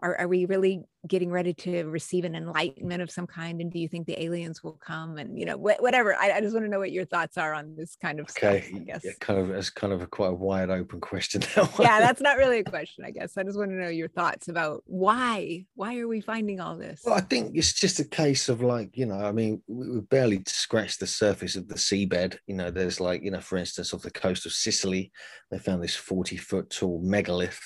are, 0.02 0.18
are 0.20 0.28
we 0.28 0.46
really 0.46 0.84
getting 1.08 1.32
ready 1.32 1.54
to 1.54 1.84
receive 1.86 2.26
an 2.26 2.36
enlightenment 2.36 3.02
of 3.02 3.10
some 3.10 3.28
kind? 3.28 3.62
And 3.62 3.72
do 3.72 3.80
you 3.80 3.88
think 3.88 4.08
the 4.08 4.22
aliens 4.22 4.64
will 4.64 4.80
come? 4.86 5.18
And 5.18 5.38
you 5.38 5.46
know 5.46 5.58
wh- 5.58 5.82
whatever. 5.82 6.16
I, 6.16 6.32
I, 6.32 6.42
just 6.42 6.54
want 6.54 6.66
to 6.66 6.70
know 6.70 6.80
what 6.80 6.92
your 6.92 7.06
thoughts 7.06 7.38
are 7.38 7.54
on 7.54 7.76
this 7.76 7.96
kind 7.96 8.20
of 8.20 8.30
okay. 8.30 8.62
Stuff, 8.62 8.76
I 8.76 8.84
guess. 8.84 9.02
Yeah, 9.04 9.12
kind 9.20 9.40
of 9.40 9.52
it's 9.52 9.70
kind 9.70 9.94
of 9.94 10.02
a 10.02 10.08
quite 10.08 10.30
a 10.30 10.34
wide 10.34 10.70
open 10.70 11.00
question 11.00 11.42
yeah 11.80 12.00
that's 12.00 12.22
not 12.22 12.38
really 12.38 12.60
a 12.60 12.64
question 12.64 13.06
i 13.06 13.12
guess. 13.12 13.38
I 13.38 13.44
just 13.44 13.58
want 13.58 13.72
to 13.72 13.76
know 13.76 13.90
your 13.90 14.08
thoughts 14.08 14.48
about 14.48 14.84
why 14.86 15.66
why 15.76 15.98
are 15.98 16.08
we 16.08 16.22
finding 16.22 16.60
all 16.60 16.78
this? 16.78 17.02
Well 17.06 17.16
i 17.16 17.22
think 17.22 17.56
it's 17.56 17.74
just 17.74 18.00
a 18.00 18.06
case 18.06 18.50
of 18.50 18.62
like 18.62 18.98
you 18.98 19.06
know 19.06 19.16
i 19.16 19.32
mean 19.32 19.62
we, 19.68 19.90
we 19.90 20.02
barely 20.02 20.42
scratched 20.48 21.00
the 21.00 21.08
surface 21.08 21.56
of 21.56 21.68
the 21.68 21.76
seabed. 21.76 22.38
You 22.48 22.56
know 22.56 22.72
there's 22.72 23.00
like 23.00 23.24
you 23.24 23.32
know 23.32 23.42
for 23.42 23.58
instance 23.58 23.94
off 23.94 24.02
the 24.02 24.12
coast 24.12 24.46
of 24.46 24.54
sicily 24.54 25.12
they 25.50 25.60
found 25.60 25.84
this 25.84 25.96
40 25.96 26.38
foot 26.38 26.70
tall 26.70 27.02
megalith 27.04 27.62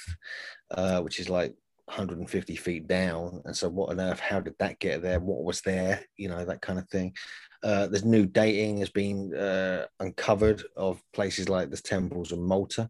uh, 0.71 1.01
which 1.01 1.19
is 1.19 1.29
like 1.29 1.55
150 1.85 2.55
feet 2.55 2.87
down 2.87 3.41
and 3.45 3.55
so 3.55 3.69
what 3.69 3.89
on 3.89 3.99
earth 3.99 4.19
how 4.19 4.39
did 4.39 4.55
that 4.59 4.79
get 4.79 5.01
there? 5.01 5.19
What 5.19 5.43
was 5.43 5.61
there? 5.61 6.03
You 6.17 6.29
know 6.29 6.43
that 6.45 6.61
kind 6.61 6.79
of 6.79 6.89
thing. 6.89 7.13
Uh, 7.63 7.87
there's 7.87 8.05
new 8.05 8.25
dating 8.25 8.77
has 8.77 8.89
been 8.89 9.35
uh, 9.35 9.85
uncovered 9.99 10.63
of 10.77 11.01
places 11.13 11.49
like 11.49 11.71
the 11.71 11.77
temples 11.77 12.31
of 12.31 12.39
malta. 12.39 12.89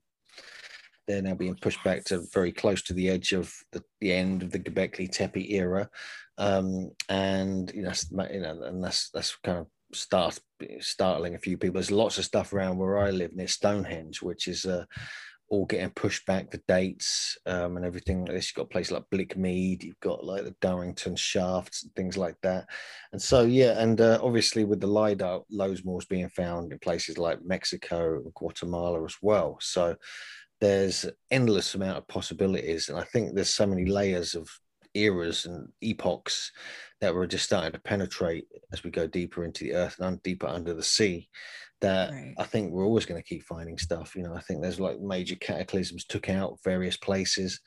They're 1.07 1.21
now 1.21 1.35
being 1.35 1.55
pushed 1.55 1.83
back 1.83 2.03
to 2.05 2.25
very 2.33 2.51
close 2.51 2.81
to 2.83 2.93
the 2.93 3.09
edge 3.09 3.31
of 3.31 3.53
the, 3.71 3.83
the 4.01 4.11
end 4.11 4.43
of 4.43 4.51
the 4.51 4.59
Göbekli 4.59 5.11
Tepe 5.11 5.53
era, 5.53 5.89
um, 6.37 6.91
and 7.09 7.71
you 7.73 7.83
know, 7.83 7.93
you 8.31 8.41
know, 8.41 8.63
and 8.63 8.83
that's 8.83 9.11
that's 9.11 9.35
kind 9.43 9.59
of 9.59 9.67
start 9.93 10.39
startling 10.79 11.35
a 11.35 11.39
few 11.39 11.57
people. 11.57 11.75
There's 11.75 11.91
lots 11.91 12.17
of 12.17 12.25
stuff 12.25 12.53
around 12.53 12.77
where 12.77 12.97
I 12.97 13.11
live 13.11 13.35
near 13.35 13.47
Stonehenge, 13.47 14.21
which 14.21 14.47
is 14.47 14.65
a, 14.65 14.87
all 15.49 15.65
getting 15.65 15.89
pushed 15.91 16.25
back 16.25 16.49
the 16.49 16.61
dates 16.67 17.37
um, 17.45 17.77
and 17.77 17.85
everything 17.85 18.25
like 18.25 18.35
this. 18.35 18.49
You've 18.49 18.63
got 18.63 18.71
places 18.71 18.91
like 18.91 19.09
Blick 19.11 19.37
Mead, 19.37 19.83
you've 19.83 19.99
got 19.99 20.25
like 20.25 20.43
the 20.43 20.55
Durrington 20.61 21.17
shafts 21.17 21.83
and 21.83 21.93
things 21.95 22.17
like 22.17 22.35
that. 22.41 22.65
And 23.11 23.21
so, 23.21 23.41
yeah, 23.41 23.79
and 23.79 23.99
uh, 24.01 24.19
obviously 24.21 24.63
with 24.63 24.79
the 24.79 24.87
LIDAR, 24.87 25.41
is 25.49 26.05
being 26.09 26.29
found 26.29 26.71
in 26.71 26.79
places 26.79 27.17
like 27.17 27.43
Mexico, 27.43 28.15
and 28.15 28.33
Guatemala 28.33 29.03
as 29.05 29.15
well. 29.21 29.57
So 29.61 29.95
there's 30.61 31.05
endless 31.31 31.75
amount 31.75 31.97
of 31.97 32.07
possibilities. 32.07 32.89
And 32.89 32.97
I 32.97 33.03
think 33.03 33.35
there's 33.35 33.53
so 33.53 33.67
many 33.67 33.85
layers 33.85 34.35
of 34.35 34.49
eras 34.93 35.45
and 35.45 35.67
epochs 35.81 36.51
that 37.01 37.13
we're 37.13 37.27
just 37.27 37.45
starting 37.45 37.73
to 37.73 37.79
penetrate 37.79 38.47
as 38.71 38.83
we 38.83 38.89
go 38.89 39.05
deeper 39.05 39.43
into 39.43 39.65
the 39.65 39.73
earth 39.73 39.97
and 39.99 40.23
deeper 40.23 40.47
under 40.47 40.73
the 40.73 40.83
sea 40.83 41.29
that 41.81 42.11
right. 42.11 42.33
I 42.37 42.43
think 42.43 42.71
we're 42.71 42.85
always 42.85 43.05
going 43.05 43.21
to 43.21 43.27
keep 43.27 43.43
finding 43.43 43.77
stuff. 43.77 44.15
You 44.15 44.23
know, 44.23 44.33
I 44.33 44.41
think 44.41 44.61
there's 44.61 44.79
like 44.79 44.99
major 44.99 45.35
cataclysms 45.35 46.05
took 46.05 46.29
out 46.29 46.59
various 46.63 46.97
places, 46.97 47.59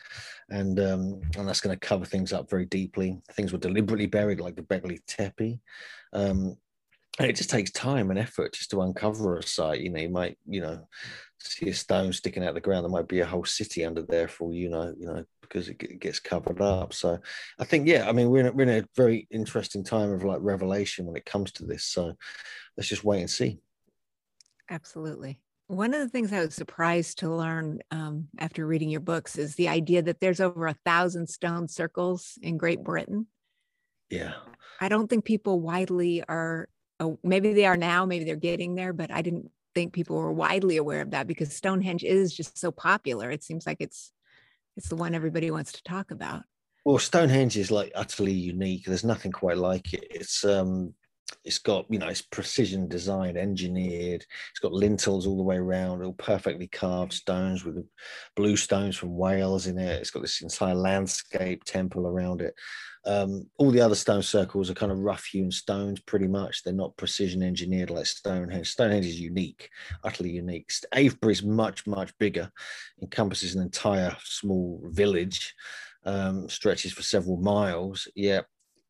and 0.51 0.79
um, 0.81 1.21
and 1.37 1.49
that's 1.49 1.61
going 1.61 1.79
to 1.79 1.87
cover 1.87 2.05
things 2.05 2.33
up 2.33 2.49
very 2.51 2.67
deeply. 2.67 3.19
Things 3.33 3.53
were 3.53 3.59
deliberately 3.59 4.07
buried, 4.07 4.41
like 4.41 4.57
the 4.57 4.63
Göbekli 4.63 4.99
Tepe. 5.07 5.61
Um, 6.13 6.57
and 7.19 7.29
it 7.29 7.37
just 7.37 7.51
takes 7.51 7.73
time 7.73 8.11
and 8.11 8.19
effort 8.19 8.55
just 8.55 8.71
to 8.71 8.83
uncover 8.83 9.39
a 9.39 9.43
site. 9.43 9.81
You 9.81 9.91
know, 9.91 10.01
you 10.01 10.09
might, 10.09 10.39
you 10.47 10.61
know, 10.61 10.87
see 11.41 11.69
a 11.69 11.75
stone 11.75 12.13
sticking 12.13 12.45
out 12.45 12.51
of 12.51 12.55
the 12.55 12.61
ground. 12.61 12.85
There 12.85 12.91
might 12.91 13.09
be 13.09 13.21
a 13.21 13.27
whole 13.27 13.45
city 13.45 13.85
under 13.85 14.03
there 14.03 14.29
for 14.29 14.53
you 14.53 14.71
know, 14.71 14.95
you 14.97 15.07
know, 15.07 15.25
because 15.41 15.69
it 15.69 16.01
gets 16.01 16.21
covered 16.21 16.61
up. 16.61 16.93
So 16.93 17.19
I 17.59 17.65
think, 17.65 17.89
yeah, 17.89 18.09
I 18.09 18.13
mean, 18.13 18.31
we're 18.31 18.41
in, 18.41 18.47
a, 18.47 18.53
we're 18.53 18.63
in 18.69 18.85
a 18.85 18.89
very 18.97 19.27
interesting 19.31 19.83
time 19.83 20.13
of 20.13 20.25
like 20.25 20.39
revelation 20.41 21.07
when 21.07 21.17
it 21.17 21.27
comes 21.27 21.53
to 21.53 21.65
this. 21.65 21.85
So 21.85 22.15
let's 22.77 22.89
just 22.89 23.05
wait 23.05 23.21
and 23.21 23.31
see. 23.31 23.59
Absolutely. 24.71 25.41
One 25.69 25.93
of 25.93 26.01
the 26.01 26.09
things 26.09 26.33
I 26.33 26.41
was 26.41 26.55
surprised 26.55 27.19
to 27.19 27.35
learn 27.35 27.81
um, 27.91 28.29
after 28.39 28.67
reading 28.67 28.89
your 28.89 29.01
books 29.01 29.37
is 29.37 29.55
the 29.55 29.69
idea 29.69 30.01
that 30.03 30.21
there's 30.21 30.41
over 30.41 30.67
a 30.67 30.77
thousand 30.85 31.29
stone 31.29 31.69
circles 31.69 32.39
in 32.41 32.57
Great 32.57 32.83
Britain. 32.83 33.27
Yeah. 34.09 34.33
I 34.81 34.89
don't 34.89 35.09
think 35.09 35.25
people 35.25 35.61
widely 35.61 36.25
are, 36.27 36.69
uh, 37.01 37.11
maybe 37.23 37.53
they 37.53 37.67
are 37.67 37.77
now, 37.77 38.07
maybe 38.07 38.25
they're 38.25 38.37
getting 38.37 38.75
there, 38.77 38.95
but 38.95 39.11
I 39.11 39.21
didn't 39.21 39.51
think 39.75 39.93
people 39.93 40.17
were 40.17 40.33
widely 40.33 40.77
aware 40.77 41.03
of 41.03 41.11
that 41.11 41.27
because 41.27 41.53
Stonehenge 41.53 42.03
is 42.03 42.35
just 42.35 42.59
so 42.59 42.71
popular. 42.73 43.31
It 43.31 43.45
seems 43.45 43.67
like 43.67 43.79
it's 43.81 44.13
it's 44.77 44.89
the 44.89 44.97
one 44.97 45.15
everybody 45.15 45.51
wants 45.51 45.73
to 45.73 45.83
talk 45.83 46.13
about. 46.13 46.45
Well, 46.85 46.99
Stonehenge 46.99 47.57
is 47.57 47.71
like 47.71 47.93
utterly 47.95 48.33
unique. 48.33 48.85
There's 48.85 49.05
nothing 49.05 49.33
quite 49.33 49.59
like 49.59 49.93
it. 49.93 50.07
It's 50.11 50.45
um 50.45 50.95
it's 51.45 51.59
got 51.59 51.87
you 51.89 51.99
know 51.99 52.09
it's 52.09 52.23
precision 52.23 52.89
designed 52.89 53.37
engineered. 53.37 54.25
It's 54.51 54.61
got 54.61 54.73
lintels 54.73 55.27
all 55.27 55.37
the 55.37 55.43
way 55.43 55.57
around 55.57 56.03
all 56.03 56.15
perfectly 56.15 56.67
carved 56.67 57.13
stones 57.13 57.65
with 57.65 57.85
blue 58.37 58.57
stones 58.57 58.97
from 58.97 59.17
wales 59.17 59.67
in 59.67 59.79
it. 59.79 60.01
It's 60.01 60.11
got 60.11 60.23
this 60.23 60.43
entire 60.43 60.75
landscape 60.75 61.65
temple 61.65 62.07
around 62.07 62.41
it. 62.41 62.55
Um, 63.05 63.49
all 63.57 63.71
the 63.71 63.81
other 63.81 63.95
stone 63.95 64.23
circles 64.23 64.69
are 64.69 64.75
kind 64.75 64.93
of 64.93 64.99
rough 64.99 65.25
hewn 65.25 65.51
stones 65.51 66.01
pretty 66.01 66.27
much. 66.27 66.63
They're 66.63 66.75
not 66.75 66.97
precision 66.97 67.43
engineered 67.43 67.91
like 67.91 68.07
stonehenge. 68.07 68.71
Stonehenge 68.71 69.07
is 69.07 69.21
unique 69.21 69.71
utterly 70.05 70.31
unique. 70.31 70.71
Avebury 70.93 71.33
is 71.33 71.43
much 71.43 71.87
much 71.87 72.17
bigger 72.19 72.51
encompasses 73.01 73.55
an 73.55 73.63
entire 73.63 74.17
small 74.25 74.81
village 74.85 75.55
um, 76.05 76.49
stretches 76.49 76.93
for 76.93 77.03
several 77.03 77.37
miles. 77.37 78.09
Yeah 78.15 78.43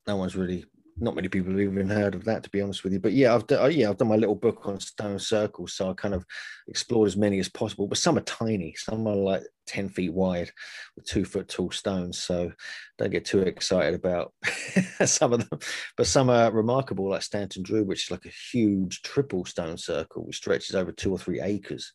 no 0.09 0.17
one's 0.17 0.35
really 0.35 0.65
not 1.01 1.15
many 1.15 1.29
people 1.29 1.53
have 1.53 1.61
even 1.61 1.89
heard 1.89 2.15
of 2.15 2.25
that, 2.25 2.43
to 2.43 2.51
be 2.51 2.61
honest 2.61 2.83
with 2.83 2.93
you. 2.93 3.01
But 3.01 3.13
yeah, 3.13 3.35
I've 3.35 3.47
done, 3.47 3.73
yeah, 3.73 3.89
I've 3.89 3.99
done 3.99 4.09
my 4.09 4.17
little 4.17 4.35
book 4.35 4.67
on 4.67 4.81
stone 4.81 5.19
circles, 5.19 5.75
so 5.75 5.91
I 5.91 5.95
kind 5.95 6.15
of 6.15 6.25
explored 6.67 7.07
as 7.07 7.17
many 7.17 7.39
as 7.39 7.49
possible. 7.49 7.87
But 7.87 7.99
some 7.99 8.19
are 8.19 8.23
tiny, 8.23 8.75
some 8.77 9.07
are 9.07 9.15
like 9.15 9.43
ten 9.67 9.89
feet 9.89 10.13
wide, 10.13 10.51
with 10.97 11.07
two 11.07 11.25
foot 11.25 11.49
tall 11.49 11.71
stones. 11.71 12.19
So 12.19 12.53
don't 12.99 13.11
get 13.11 13.25
too 13.25 13.41
excited 13.41 13.95
about 13.95 14.33
some 15.05 15.33
of 15.33 15.49
them. 15.49 15.61
But 15.97 16.07
some 16.07 16.31
are 16.31 16.51
remarkable, 16.51 17.11
like 17.11 17.23
Stanton 17.23 17.63
Drew, 17.63 17.85
which 17.85 18.07
is 18.07 18.11
like 18.11 18.27
a 18.27 18.53
huge 18.53 19.03
triple 19.03 19.45
stone 19.45 19.79
circle, 19.79 20.27
which 20.27 20.37
stretches 20.37 20.75
over 20.75 20.93
two 20.93 21.13
or 21.13 21.19
three 21.19 21.41
acres. 21.41 21.93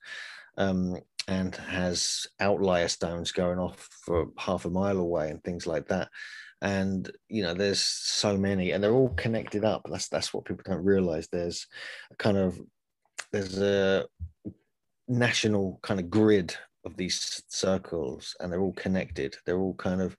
Um, 0.58 0.98
and 1.28 1.56
has 1.56 2.28
outlier 2.42 2.90
stones 2.90 3.32
going 3.32 3.58
off 3.58 3.88
for 4.06 4.28
half 4.38 4.66
a 4.66 4.70
mile 4.70 4.98
away 4.98 5.30
and 5.30 5.42
things 5.42 5.66
like 5.66 5.88
that 5.88 6.10
and 6.64 7.12
you 7.28 7.44
know 7.44 7.54
there's 7.54 7.82
so 7.82 8.38
many 8.38 8.72
and 8.72 8.82
they're 8.82 8.94
all 8.94 9.10
connected 9.10 9.66
up. 9.66 9.86
That's 9.90 10.08
that's 10.08 10.34
what 10.34 10.46
people 10.46 10.64
don't 10.66 10.84
realize. 10.84 11.28
There's 11.28 11.68
a 12.10 12.16
kind 12.16 12.38
of 12.38 12.60
there's 13.32 13.62
a 13.62 14.06
national 15.08 15.80
kind 15.84 16.00
of 16.00 16.10
grid 16.10 16.56
of 16.86 16.96
these 16.96 17.44
circles 17.50 18.36
and 18.40 18.52
they're 18.52 18.62
all 18.62 18.74
connected. 18.74 19.36
They're 19.46 19.60
all 19.60 19.76
kind 19.76 20.02
of 20.02 20.16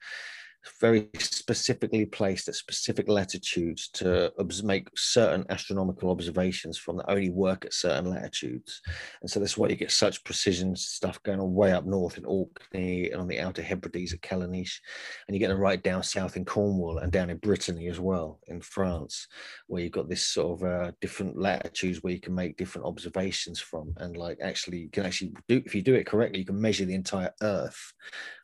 very 0.80 1.08
specifically 1.18 2.06
placed 2.06 2.48
at 2.48 2.54
specific 2.54 3.08
latitudes 3.08 3.88
to 3.88 4.32
make 4.62 4.88
certain 4.96 5.44
astronomical 5.50 6.10
observations 6.10 6.78
from 6.78 6.96
that 6.96 7.10
only 7.10 7.30
work 7.30 7.64
at 7.64 7.74
certain 7.74 8.10
latitudes. 8.10 8.80
And 9.20 9.30
so 9.30 9.40
that's 9.40 9.56
why 9.56 9.68
you 9.68 9.76
get 9.76 9.90
such 9.90 10.24
precision 10.24 10.74
stuff 10.76 11.22
going 11.22 11.40
on 11.40 11.54
way 11.54 11.72
up 11.72 11.86
north 11.86 12.18
in 12.18 12.24
Orkney 12.24 13.10
and 13.10 13.20
on 13.20 13.28
the 13.28 13.40
Outer 13.40 13.62
Hebrides 13.62 14.12
at 14.14 14.20
Callanish. 14.20 14.78
And 15.26 15.34
you 15.34 15.38
get 15.40 15.48
them 15.48 15.58
right 15.58 15.82
down 15.82 16.02
south 16.02 16.36
in 16.36 16.44
Cornwall 16.44 16.98
and 16.98 17.12
down 17.12 17.30
in 17.30 17.38
Brittany 17.38 17.88
as 17.88 18.00
well, 18.00 18.40
in 18.46 18.60
France, 18.60 19.28
where 19.66 19.82
you've 19.82 19.92
got 19.92 20.08
this 20.08 20.22
sort 20.22 20.62
of 20.62 20.68
uh, 20.68 20.92
different 21.00 21.38
latitudes 21.38 22.02
where 22.02 22.12
you 22.12 22.20
can 22.20 22.34
make 22.34 22.56
different 22.56 22.86
observations 22.86 23.60
from. 23.60 23.92
And 23.98 24.16
like 24.16 24.38
actually, 24.42 24.78
you 24.78 24.90
can 24.90 25.04
actually 25.04 25.32
do, 25.48 25.62
if 25.64 25.74
you 25.74 25.82
do 25.82 25.94
it 25.94 26.06
correctly, 26.06 26.40
you 26.40 26.46
can 26.46 26.60
measure 26.60 26.84
the 26.84 26.94
entire 26.94 27.32
Earth 27.42 27.92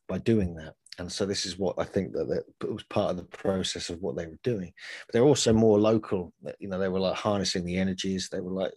by 0.09 0.19
doing 0.19 0.55
that 0.57 0.75
and 1.01 1.11
so 1.11 1.25
this 1.25 1.47
is 1.47 1.59
what 1.59 1.77
I 1.79 1.85
think 1.85 2.13
that, 2.13 2.29
that 2.61 2.71
was 2.71 2.83
part 2.83 3.11
of 3.11 3.17
the 3.17 3.25
process 3.25 3.89
of 3.89 4.03
what 4.03 4.17
they 4.17 4.27
were 4.27 4.39
doing. 4.45 4.71
But 5.07 5.15
they're 5.15 5.23
also 5.23 5.51
more 5.55 5.81
local. 5.81 6.35
You 6.59 6.69
know, 6.69 6.79
they 6.79 6.91
were 6.91 7.01
like 7.01 7.17
harnessing 7.17 7.65
the 7.65 7.79
energies. 7.79 8.29
They 8.29 8.41
were 8.41 8.53
like 8.53 8.73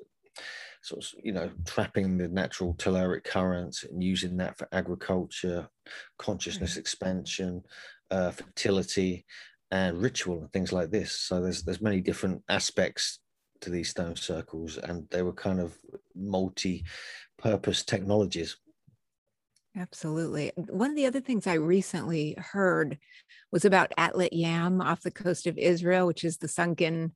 sort 0.81 1.03
of 1.03 1.11
you 1.21 1.33
know 1.33 1.51
trapping 1.65 2.17
the 2.17 2.29
natural 2.29 2.75
telluric 2.75 3.25
currents 3.25 3.83
and 3.83 4.01
using 4.01 4.37
that 4.37 4.57
for 4.57 4.69
agriculture, 4.71 5.67
consciousness 6.17 6.77
expansion, 6.77 7.61
uh, 8.09 8.31
fertility, 8.31 9.25
and 9.71 10.01
ritual 10.01 10.39
and 10.39 10.51
things 10.53 10.71
like 10.71 10.91
this. 10.91 11.11
So 11.11 11.41
there's 11.41 11.63
there's 11.63 11.81
many 11.81 11.99
different 11.99 12.41
aspects 12.47 13.19
to 13.59 13.69
these 13.69 13.89
stone 13.89 14.15
circles, 14.15 14.77
and 14.77 15.09
they 15.09 15.23
were 15.23 15.33
kind 15.33 15.59
of 15.59 15.75
multi-purpose 16.15 17.83
technologies. 17.83 18.55
Absolutely. 19.75 20.51
One 20.55 20.91
of 20.91 20.95
the 20.95 21.07
other 21.07 21.19
things 21.21 21.47
I 21.47 21.55
recently 21.55 22.35
heard 22.37 22.99
was 23.51 23.65
about 23.65 23.91
Atlit 23.97 24.29
Yam 24.31 24.81
off 24.81 25.01
the 25.01 25.09
coast 25.11 25.47
of 25.47 25.57
Israel, 25.57 26.05
which 26.05 26.23
is 26.23 26.37
the 26.37 26.47
sunken 26.47 27.13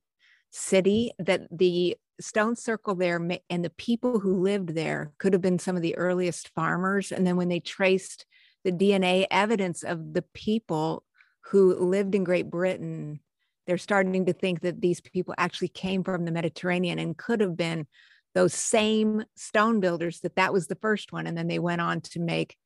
city, 0.50 1.12
that 1.20 1.42
the 1.56 1.96
stone 2.20 2.56
circle 2.56 2.96
there 2.96 3.20
and 3.48 3.64
the 3.64 3.70
people 3.70 4.18
who 4.18 4.42
lived 4.42 4.70
there 4.70 5.12
could 5.18 5.32
have 5.34 5.42
been 5.42 5.60
some 5.60 5.76
of 5.76 5.82
the 5.82 5.96
earliest 5.96 6.48
farmers. 6.54 7.12
And 7.12 7.24
then 7.24 7.36
when 7.36 7.48
they 7.48 7.60
traced 7.60 8.26
the 8.64 8.72
DNA 8.72 9.26
evidence 9.30 9.84
of 9.84 10.14
the 10.14 10.24
people 10.34 11.04
who 11.50 11.76
lived 11.76 12.16
in 12.16 12.24
Great 12.24 12.50
Britain, 12.50 13.20
they're 13.68 13.78
starting 13.78 14.26
to 14.26 14.32
think 14.32 14.62
that 14.62 14.80
these 14.80 15.00
people 15.00 15.32
actually 15.38 15.68
came 15.68 16.02
from 16.02 16.24
the 16.24 16.32
Mediterranean 16.32 16.98
and 16.98 17.16
could 17.16 17.40
have 17.40 17.56
been 17.56 17.86
those 18.34 18.54
same 18.54 19.24
stone 19.36 19.80
builders 19.80 20.20
that 20.20 20.36
that 20.36 20.52
was 20.52 20.66
the 20.66 20.76
first 20.76 21.12
one 21.12 21.26
and 21.26 21.36
then 21.36 21.48
they 21.48 21.58
went 21.58 21.80
on 21.80 22.00
to 22.00 22.20
make 22.20 22.56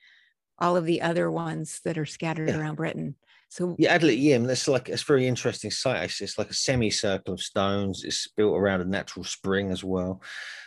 all 0.59 0.77
of 0.77 0.85
the 0.85 1.03
other 1.03 1.31
ones 1.31 1.81
that 1.85 1.99
are 1.99 2.07
scattered 2.07 2.49
yeah. 2.49 2.59
around 2.59 2.77
britain. 2.77 3.15
So 3.49 3.77
yeah 3.79 3.99
Atlit 3.99 4.21
Yam 4.21 4.45
that's 4.45 4.67
like 4.67 4.89
it's 4.89 5.03
very 5.03 5.27
interesting 5.27 5.71
site. 5.71 6.21
It's 6.21 6.39
like 6.39 6.51
a 6.51 6.55
semicircle 6.55 7.35
of 7.35 7.41
stones. 7.41 8.03
It's 8.03 8.29
built 8.29 8.57
around 8.57 8.81
a 8.81 8.87
natural 8.87 9.25
spring 9.25 9.71
as 9.71 9.85
well. 9.85 10.23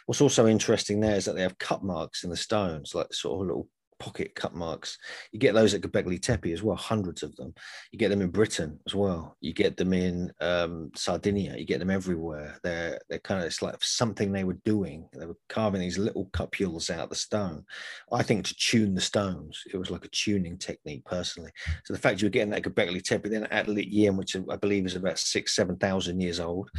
What's 0.05 0.21
also 0.21 0.45
interesting 0.45 0.99
there 0.99 1.15
is 1.15 1.25
that 1.25 1.35
they 1.35 1.41
have 1.41 1.57
cut 1.57 1.83
marks 1.83 2.23
in 2.23 2.29
the 2.29 2.37
stones 2.37 2.93
like 2.93 3.11
sort 3.11 3.41
of 3.41 3.47
little 3.47 3.67
pocket 3.99 4.35
cut 4.35 4.53
marks. 4.53 4.97
You 5.31 5.39
get 5.39 5.53
those 5.53 5.73
at 5.73 5.81
Göbekli 5.81 6.21
Tepe 6.21 6.51
as 6.51 6.63
well, 6.63 6.75
hundreds 6.75 7.23
of 7.23 7.35
them. 7.35 7.53
You 7.91 7.99
get 7.99 8.09
them 8.09 8.21
in 8.21 8.29
Britain 8.29 8.79
as 8.87 8.95
well. 8.95 9.37
You 9.41 9.53
get 9.53 9.77
them 9.77 9.93
in 9.93 10.31
um, 10.41 10.91
Sardinia. 10.95 11.55
You 11.57 11.65
get 11.65 11.79
them 11.79 11.89
everywhere. 11.89 12.57
They're 12.63 12.99
they're 13.09 13.19
kind 13.19 13.41
of 13.41 13.47
it's 13.47 13.61
like 13.61 13.75
something 13.81 14.31
they 14.31 14.43
were 14.43 14.59
doing. 14.65 15.07
They 15.13 15.25
were 15.25 15.37
carving 15.49 15.81
these 15.81 15.97
little 15.97 16.27
cupules 16.27 16.89
out 16.89 17.05
of 17.05 17.09
the 17.09 17.15
stone. 17.15 17.63
I 18.11 18.23
think 18.23 18.45
to 18.45 18.55
tune 18.55 18.95
the 18.95 19.01
stones. 19.01 19.63
It 19.71 19.77
was 19.77 19.91
like 19.91 20.05
a 20.05 20.09
tuning 20.09 20.57
technique 20.57 21.05
personally. 21.05 21.51
So 21.83 21.93
the 21.93 21.99
fact 21.99 22.21
you 22.21 22.27
were 22.27 22.31
getting 22.31 22.51
that 22.51 22.63
Göbekli 22.63 23.03
Tepe, 23.03 23.29
then 23.29 23.45
at 23.45 23.67
Atlit 23.67 23.87
Yam, 23.89 24.17
which 24.17 24.35
I 24.49 24.55
believe 24.55 24.85
is 24.85 24.95
about 24.95 25.19
six 25.19 25.55
seven 25.55 25.77
thousand 25.77 26.19
years 26.19 26.39
old 26.39 26.69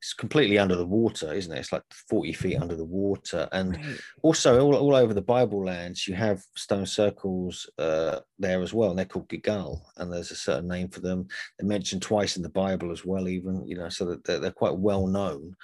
it's 0.00 0.14
completely 0.14 0.58
under 0.58 0.76
the 0.76 0.86
water, 0.86 1.32
isn't 1.34 1.52
it? 1.52 1.58
It's 1.58 1.72
like 1.72 1.82
40 2.08 2.32
feet 2.32 2.56
under 2.56 2.74
the 2.74 2.86
water. 2.86 3.46
And 3.52 3.76
right. 3.76 4.00
also, 4.22 4.58
all, 4.58 4.74
all 4.74 4.94
over 4.94 5.12
the 5.12 5.20
Bible 5.20 5.62
lands, 5.62 6.08
you 6.08 6.14
have 6.14 6.42
stone 6.56 6.86
circles 6.86 7.68
uh, 7.78 8.20
there 8.38 8.62
as 8.62 8.72
well, 8.72 8.90
and 8.90 8.98
they're 8.98 9.04
called 9.04 9.28
Gilgal, 9.28 9.82
and 9.98 10.10
there's 10.10 10.30
a 10.30 10.36
certain 10.36 10.68
name 10.68 10.88
for 10.88 11.00
them. 11.00 11.28
They're 11.58 11.68
mentioned 11.68 12.00
twice 12.00 12.38
in 12.38 12.42
the 12.42 12.48
Bible 12.48 12.90
as 12.92 13.04
well, 13.04 13.28
even, 13.28 13.66
you 13.66 13.76
know, 13.76 13.90
so 13.90 14.06
that 14.06 14.24
they're, 14.24 14.38
they're 14.38 14.50
quite 14.50 14.76
well 14.76 15.06
known 15.06 15.54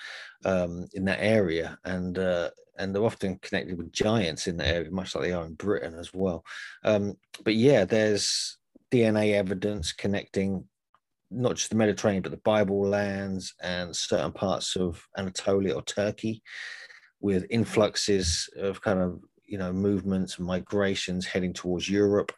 um, 0.44 0.86
in 0.92 1.06
that 1.06 1.22
area. 1.22 1.78
And 1.84 2.18
uh, 2.18 2.50
and 2.78 2.94
they're 2.94 3.04
often 3.04 3.38
connected 3.38 3.78
with 3.78 3.90
giants 3.90 4.48
in 4.48 4.58
the 4.58 4.66
area, 4.66 4.90
much 4.90 5.14
like 5.14 5.24
they 5.24 5.32
are 5.32 5.46
in 5.46 5.54
Britain 5.54 5.94
as 5.98 6.12
well. 6.12 6.44
Um, 6.84 7.16
but 7.42 7.54
yeah, 7.54 7.86
there's 7.86 8.58
DNA 8.92 9.32
evidence 9.32 9.92
connecting 9.92 10.64
not 11.30 11.56
just 11.56 11.70
the 11.70 11.76
Mediterranean, 11.76 12.22
but 12.22 12.30
the 12.30 12.38
Bible 12.38 12.86
lands 12.86 13.54
and 13.62 13.94
certain 13.94 14.32
parts 14.32 14.76
of 14.76 15.02
Anatolia 15.16 15.74
or 15.74 15.82
Turkey, 15.82 16.42
with 17.20 17.46
influxes 17.50 18.48
of 18.56 18.80
kind 18.80 19.00
of 19.00 19.20
you 19.46 19.58
know 19.58 19.72
movements 19.72 20.38
and 20.38 20.46
migrations 20.46 21.26
heading 21.26 21.52
towards 21.52 21.88
Europe, 21.88 22.32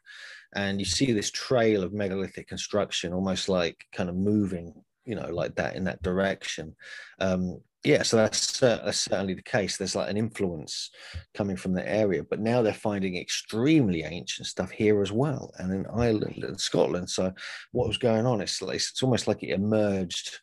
and 0.54 0.78
you 0.78 0.84
see 0.84 1.12
this 1.12 1.30
trail 1.30 1.82
of 1.82 1.92
megalithic 1.92 2.48
construction, 2.48 3.12
almost 3.12 3.48
like 3.48 3.84
kind 3.92 4.08
of 4.08 4.16
moving, 4.16 4.74
you 5.04 5.14
know, 5.14 5.28
like 5.30 5.54
that 5.56 5.76
in 5.76 5.84
that 5.84 6.02
direction. 6.02 6.74
Um, 7.20 7.60
yeah, 7.84 8.02
so 8.02 8.16
that's, 8.16 8.62
uh, 8.62 8.90
certainly 8.90 9.34
the 9.34 9.42
case. 9.42 9.76
There's 9.76 9.94
like 9.94 10.10
an 10.10 10.16
influence 10.16 10.90
coming 11.34 11.56
from 11.56 11.74
the 11.74 11.88
area, 11.88 12.22
but 12.28 12.40
now 12.40 12.60
they're 12.60 12.72
finding 12.72 13.16
extremely 13.16 14.02
ancient 14.02 14.48
stuff 14.48 14.70
here 14.70 15.00
as 15.00 15.12
well, 15.12 15.52
and 15.58 15.72
in 15.72 15.86
Ireland 15.86 16.42
and 16.42 16.60
Scotland. 16.60 17.08
So 17.08 17.32
what 17.72 17.88
was 17.88 17.98
going 17.98 18.26
on? 18.26 18.40
It's 18.40 18.60
it's 18.62 19.02
almost 19.02 19.28
like 19.28 19.42
it 19.42 19.50
emerged 19.50 20.40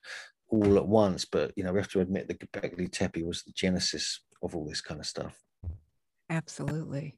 all 0.49 0.77
at 0.77 0.87
once. 0.87 1.25
But 1.25 1.51
you 1.55 1.63
know, 1.63 1.73
we 1.73 1.79
have 1.79 1.91
to 1.91 2.01
admit 2.01 2.27
that 2.27 2.39
Göbekli 2.39 2.91
Tepe 2.91 3.23
was 3.23 3.43
the 3.43 3.51
genesis 3.51 4.21
of 4.41 4.55
all 4.55 4.67
this 4.67 4.81
kind 4.81 4.99
of 4.99 5.05
stuff. 5.05 5.37
Absolutely 6.29 7.17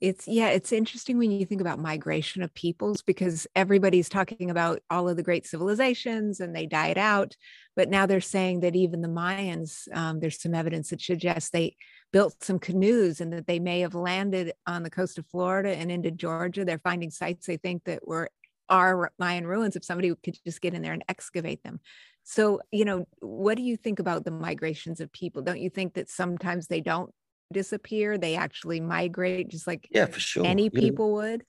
it's 0.00 0.26
yeah 0.26 0.48
it's 0.48 0.72
interesting 0.72 1.18
when 1.18 1.30
you 1.30 1.46
think 1.46 1.60
about 1.60 1.78
migration 1.78 2.42
of 2.42 2.52
peoples 2.54 3.00
because 3.02 3.46
everybody's 3.54 4.08
talking 4.08 4.50
about 4.50 4.80
all 4.90 5.08
of 5.08 5.16
the 5.16 5.22
great 5.22 5.46
civilizations 5.46 6.40
and 6.40 6.54
they 6.54 6.66
died 6.66 6.98
out 6.98 7.36
but 7.76 7.88
now 7.88 8.04
they're 8.04 8.20
saying 8.20 8.60
that 8.60 8.74
even 8.74 9.02
the 9.02 9.08
mayans 9.08 9.86
um, 9.96 10.20
there's 10.20 10.40
some 10.40 10.54
evidence 10.54 10.90
that 10.90 11.00
suggests 11.00 11.50
they 11.50 11.76
built 12.12 12.34
some 12.42 12.58
canoes 12.58 13.20
and 13.20 13.32
that 13.32 13.46
they 13.46 13.58
may 13.58 13.80
have 13.80 13.94
landed 13.94 14.52
on 14.66 14.82
the 14.82 14.90
coast 14.90 15.18
of 15.18 15.26
florida 15.26 15.70
and 15.70 15.90
into 15.90 16.10
georgia. 16.10 16.64
They're 16.64 16.78
finding 16.78 17.10
sites 17.10 17.46
they 17.46 17.56
think 17.56 17.84
that 17.84 18.06
were 18.06 18.30
are 18.68 19.12
mayan 19.18 19.46
ruins 19.46 19.76
if 19.76 19.84
somebody 19.84 20.12
could 20.24 20.38
just 20.44 20.60
get 20.60 20.74
in 20.74 20.82
there 20.82 20.94
and 20.94 21.04
excavate 21.08 21.62
them. 21.62 21.80
So 22.22 22.60
you 22.70 22.84
know 22.84 23.06
what 23.20 23.56
do 23.56 23.62
you 23.62 23.76
think 23.76 23.98
about 23.98 24.24
the 24.24 24.30
migrations 24.30 25.00
of 25.00 25.12
people? 25.12 25.42
Don't 25.42 25.60
you 25.60 25.70
think 25.70 25.94
that 25.94 26.08
sometimes 26.08 26.66
they 26.66 26.80
don't 26.80 27.12
disappear 27.52 28.18
they 28.18 28.36
actually 28.36 28.80
migrate 28.80 29.48
just 29.48 29.66
like 29.66 29.86
yeah 29.90 30.06
for 30.06 30.20
sure 30.20 30.46
any 30.46 30.70
people 30.70 31.12
would? 31.12 31.44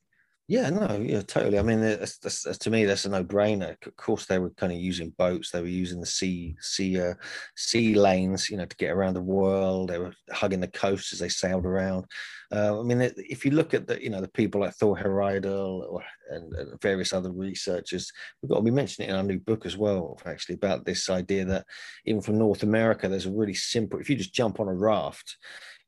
Yeah 0.48 0.70
no 0.70 1.04
yeah 1.04 1.22
totally 1.22 1.58
i 1.58 1.64
mean 1.64 1.82
that's, 1.82 2.20
that's, 2.20 2.44
that's, 2.44 2.60
to 2.60 2.70
me 2.70 2.86
that's 2.86 3.06
a 3.06 3.10
no-brainer 3.10 3.76
of 3.84 3.96
course 3.96 4.28
they 4.28 4.38
were 4.38 4.52
kind 4.52 4.72
of 4.72 4.78
using 4.78 5.10
boats 5.18 5.50
they 5.50 5.60
were 5.60 5.66
using 5.66 6.00
the 6.00 6.06
sea 6.06 6.56
sea 6.62 7.02
uh, 7.02 7.16
sea 7.56 7.96
lanes 7.96 8.48
you 8.48 8.58
know 8.58 8.66
to 8.66 8.78
get 8.78 8.92
around 8.92 9.16
the 9.16 9.22
world 9.22 9.90
they 9.90 9.98
were 9.98 10.14
hugging 10.32 10.60
the 10.60 10.68
coast 10.68 11.14
as 11.14 11.20
they 11.20 11.30
sailed 11.30 11.66
around 11.66 12.06
uh, 12.52 12.80
i 12.80 12.84
mean 12.84 13.02
if 13.18 13.44
you 13.44 13.52
look 13.52 13.74
at 13.74 13.88
the 13.88 14.02
you 14.04 14.12
know 14.12 14.22
the 14.22 14.28
people 14.28 14.62
like 14.62 14.76
thor 14.76 14.96
heyerdahl 14.96 15.82
or 15.90 16.04
and, 16.30 16.54
and, 16.54 16.80
various 16.80 17.12
other 17.12 17.32
researchers 17.32 18.12
we've 18.42 18.50
got 18.52 18.58
to 18.58 18.64
be 18.64 18.70
mentioning 18.70 19.10
it 19.10 19.14
in 19.14 19.18
our 19.18 19.24
new 19.24 19.40
book 19.40 19.66
as 19.66 19.76
well 19.76 20.20
actually 20.28 20.54
about 20.54 20.86
this 20.86 21.10
idea 21.10 21.44
that 21.44 21.66
even 22.06 22.22
from 22.22 22.38
north 22.38 22.62
america 22.62 23.10
there's 23.10 23.26
a 23.26 23.32
really 23.32 23.56
simple 23.56 24.00
if 24.00 24.12
you 24.12 24.16
just 24.16 24.34
jump 24.34 24.60
on 24.60 24.68
a 24.68 24.74
raft 24.74 25.38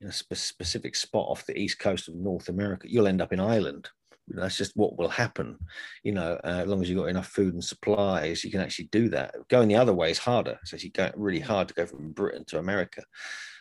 in 0.02 0.08
a 0.08 0.12
spe- 0.12 0.34
specific 0.36 0.96
spot 0.96 1.28
off 1.30 1.46
the 1.46 1.58
east 1.58 1.80
coast 1.80 2.08
of 2.08 2.16
North 2.16 2.50
America, 2.50 2.90
you'll 2.90 3.08
end 3.08 3.22
up 3.22 3.34
in 3.34 3.40
Ireland. 3.40 3.90
That's 4.30 4.58
just 4.58 4.76
what 4.76 4.98
will 4.98 5.08
happen, 5.08 5.58
you 6.04 6.12
know. 6.12 6.38
Uh, 6.44 6.62
as 6.64 6.68
long 6.68 6.82
as 6.82 6.90
you've 6.90 7.00
got 7.00 7.10
enough 7.10 7.28
food 7.28 7.54
and 7.54 7.64
supplies, 7.64 8.44
you 8.44 8.52
can 8.52 8.60
actually 8.60 8.90
do 8.92 9.08
that. 9.10 9.34
Going 9.48 9.70
the 9.70 9.76
other 9.76 9.94
way 9.94 10.12
is 10.12 10.18
harder. 10.18 10.60
It's 10.62 10.74
actually 10.74 10.90
going 10.90 11.14
really 11.16 11.40
hard 11.40 11.70
to 11.70 11.74
go 11.74 11.86
from 11.86 12.12
Britain 12.12 12.44
to 12.48 12.60
America. 12.60 13.04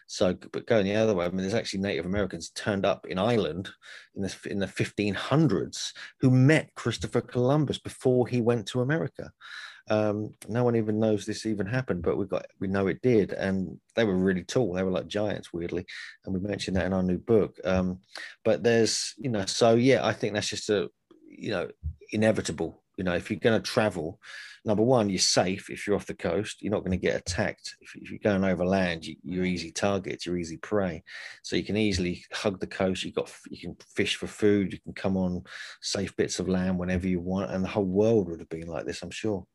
So, 0.08 0.34
but 0.52 0.66
going 0.66 0.84
the 0.84 0.94
other 0.94 1.14
way, 1.14 1.24
I 1.24 1.28
mean, 1.28 1.38
there's 1.38 1.54
actually 1.54 1.80
Native 1.80 2.06
Americans 2.06 2.50
turned 2.50 2.84
up 2.86 3.06
in 3.06 3.18
Ireland 3.18 3.68
in 4.14 4.22
the 4.22 4.36
in 4.46 4.58
the 4.58 4.66
1500s 4.66 5.92
who 6.20 6.30
met 6.30 6.74
Christopher 6.74 7.20
Columbus 7.20 7.78
before 7.78 8.26
he 8.26 8.40
went 8.40 8.66
to 8.68 8.80
America. 8.80 9.30
Um, 9.88 10.34
no 10.48 10.64
one 10.64 10.76
even 10.76 10.98
knows 10.98 11.24
this 11.26 11.46
even 11.46 11.66
happened, 11.66 12.02
but 12.02 12.16
we 12.16 12.26
got 12.26 12.46
we 12.60 12.66
know 12.68 12.88
it 12.88 13.02
did, 13.02 13.32
and 13.32 13.78
they 13.94 14.04
were 14.04 14.16
really 14.16 14.42
tall. 14.44 14.72
They 14.72 14.82
were 14.82 14.90
like 14.90 15.06
giants, 15.06 15.52
weirdly, 15.52 15.86
and 16.24 16.34
we 16.34 16.40
mentioned 16.40 16.76
that 16.76 16.86
in 16.86 16.92
our 16.92 17.02
new 17.02 17.18
book. 17.18 17.56
Um, 17.64 18.00
but 18.44 18.62
there's, 18.62 19.14
you 19.16 19.30
know, 19.30 19.44
so 19.46 19.74
yeah, 19.74 20.04
I 20.04 20.12
think 20.12 20.34
that's 20.34 20.48
just 20.48 20.70
a, 20.70 20.90
you 21.28 21.50
know, 21.50 21.68
inevitable 22.12 22.82
You 22.96 23.04
know, 23.04 23.14
if 23.14 23.30
you're 23.30 23.40
going 23.40 23.60
to 23.60 23.70
travel, 23.70 24.20
number 24.64 24.82
one, 24.82 25.08
you're 25.10 25.18
safe 25.18 25.70
if 25.70 25.86
you're 25.86 25.96
off 25.96 26.06
the 26.06 26.14
coast. 26.14 26.62
You're 26.62 26.72
not 26.72 26.80
going 26.80 26.98
to 26.98 27.06
get 27.06 27.16
attacked. 27.16 27.76
If, 27.80 27.94
you're 27.94 28.18
going 28.18 28.44
over 28.44 28.64
land, 28.64 29.06
you, 29.06 29.40
are 29.40 29.44
easy 29.44 29.70
targets. 29.70 30.26
You're 30.26 30.38
easy 30.38 30.56
prey. 30.56 31.02
So 31.42 31.56
you 31.56 31.62
can 31.62 31.76
easily 31.76 32.24
hug 32.32 32.58
the 32.58 32.66
coast. 32.66 33.04
You 33.04 33.12
got 33.12 33.30
you 33.50 33.58
can 33.60 33.76
fish 33.94 34.16
for 34.16 34.26
food. 34.26 34.72
You 34.72 34.80
can 34.80 34.94
come 34.94 35.16
on 35.16 35.44
safe 35.80 36.16
bits 36.16 36.40
of 36.40 36.48
land 36.48 36.78
whenever 36.78 37.06
you 37.06 37.20
want, 37.20 37.50
and 37.50 37.62
the 37.62 37.68
whole 37.68 37.84
world 37.84 38.28
would 38.28 38.40
have 38.40 38.48
been 38.48 38.68
like 38.68 38.86
this. 38.86 39.02
I'm 39.02 39.10
sure. 39.10 39.46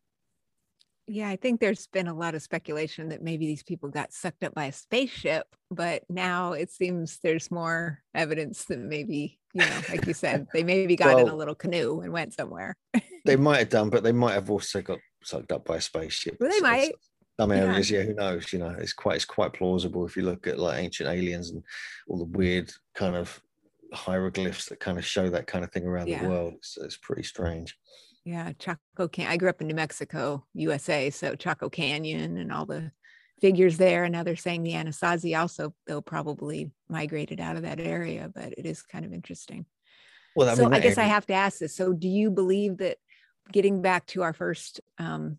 Yeah, 1.12 1.28
I 1.28 1.36
think 1.36 1.60
there's 1.60 1.88
been 1.88 2.08
a 2.08 2.13
lot 2.13 2.36
of 2.36 2.41
speculation 2.41 3.10
that 3.10 3.21
maybe 3.21 3.45
these 3.45 3.63
people 3.63 3.89
got 3.89 4.13
sucked 4.13 4.45
up 4.45 4.54
by 4.54 4.65
a 4.65 4.71
spaceship, 4.71 5.45
but 5.69 6.04
now 6.10 6.54
it 6.54 6.71
seems 6.71 7.19
there's 7.21 7.52
more 7.52 8.02
evidence 8.15 8.63
that 8.65 8.80
maybe, 8.80 9.38
you 9.54 9.65
know, 9.65 9.82
like 9.89 10.08
you 10.08 10.13
said, 10.13 10.47
they 10.54 10.63
maybe 10.63 10.95
got 10.95 11.15
well, 11.15 11.26
in 11.26 11.28
a 11.28 11.36
little 11.36 11.54
canoe 11.54 12.00
and 12.00 12.13
went 12.13 12.34
somewhere. 12.34 12.78
they 13.26 13.36
might 13.38 13.60
have 13.60 13.69
done, 13.69 13.89
but 13.89 14.04
they 14.04 14.13
might 14.13 14.36
have 14.36 14.50
also 14.50 14.82
got 14.82 15.00
sucked 15.21 15.52
up 15.52 15.65
by 15.65 15.76
a 15.78 15.82
spaceship. 15.82 16.38
Well, 16.39 16.50
they 16.50 16.62
might. 16.62 16.93
Some 17.38 17.52
areas, 17.52 17.91
yeah. 17.91 18.00
yeah, 18.00 18.06
who 18.06 18.13
knows? 18.13 18.54
You 18.54 18.60
know, 18.60 18.76
it's 18.80 18.93
quite 18.93 19.17
it's 19.17 19.26
quite 19.26 19.52
plausible 19.52 20.06
if 20.06 20.15
you 20.15 20.24
look 20.24 20.47
at 20.47 20.60
like 20.60 20.80
ancient 20.80 21.10
aliens 21.10 21.50
and 21.50 21.62
all 22.08 22.19
the 22.19 22.38
weird 22.38 22.71
kind 22.95 23.17
of 23.17 23.41
hieroglyphs 23.93 24.67
that 24.67 24.80
kind 24.80 24.97
of 24.97 25.06
show 25.06 25.30
that 25.30 25.47
kind 25.47 25.65
of 25.65 25.71
thing 25.71 25.86
around 25.86 26.08
yeah. 26.08 26.24
the 26.24 26.30
world. 26.30 26.54
It's, 26.54 26.78
it's 26.78 26.97
pretty 26.97 27.24
strange. 27.24 27.76
Yeah, 28.23 28.51
Chaco 28.60 29.07
Can. 29.07 29.27
I 29.27 29.38
grew 29.38 29.49
up 29.49 29.62
in 29.62 29.67
New 29.67 29.75
Mexico, 29.75 30.45
USA, 30.53 31.10
so 31.10 31.36
Chaco 31.36 31.69
Canyon 31.69 32.38
and 32.38 32.51
all 32.51 32.65
the 32.65 32.91
figures 33.41 33.77
there. 33.77 34.03
And 34.03 34.13
now 34.13 34.23
they're 34.23 34.36
saying 34.36 34.63
the 34.63 34.73
Anasazi 34.73 35.38
also, 35.38 35.73
they'll 35.88 36.03
probably 36.03 36.71
migrated 36.88 37.39
out 37.39 37.55
of 37.55 37.63
that 37.63 37.79
area, 37.79 38.29
but 38.34 38.53
it 38.57 38.65
is 38.65 38.84
kind 38.84 39.03
of 39.03 39.13
interesting. 39.13 39.65
Well, 40.36 40.49
I 40.49 40.53
so 40.53 40.63
mean, 40.63 40.73
I 40.75 40.79
guess 40.79 40.97
I 40.97 41.05
have 41.05 41.25
to 41.27 41.34
ask 41.34 41.60
this. 41.60 41.75
So, 41.75 41.93
do 41.93 42.07
you 42.07 42.29
believe 42.29 42.77
that 42.77 42.97
getting 43.51 43.81
back 43.81 44.05
to 44.07 44.21
our 44.21 44.34
first 44.34 44.79
um, 44.97 45.38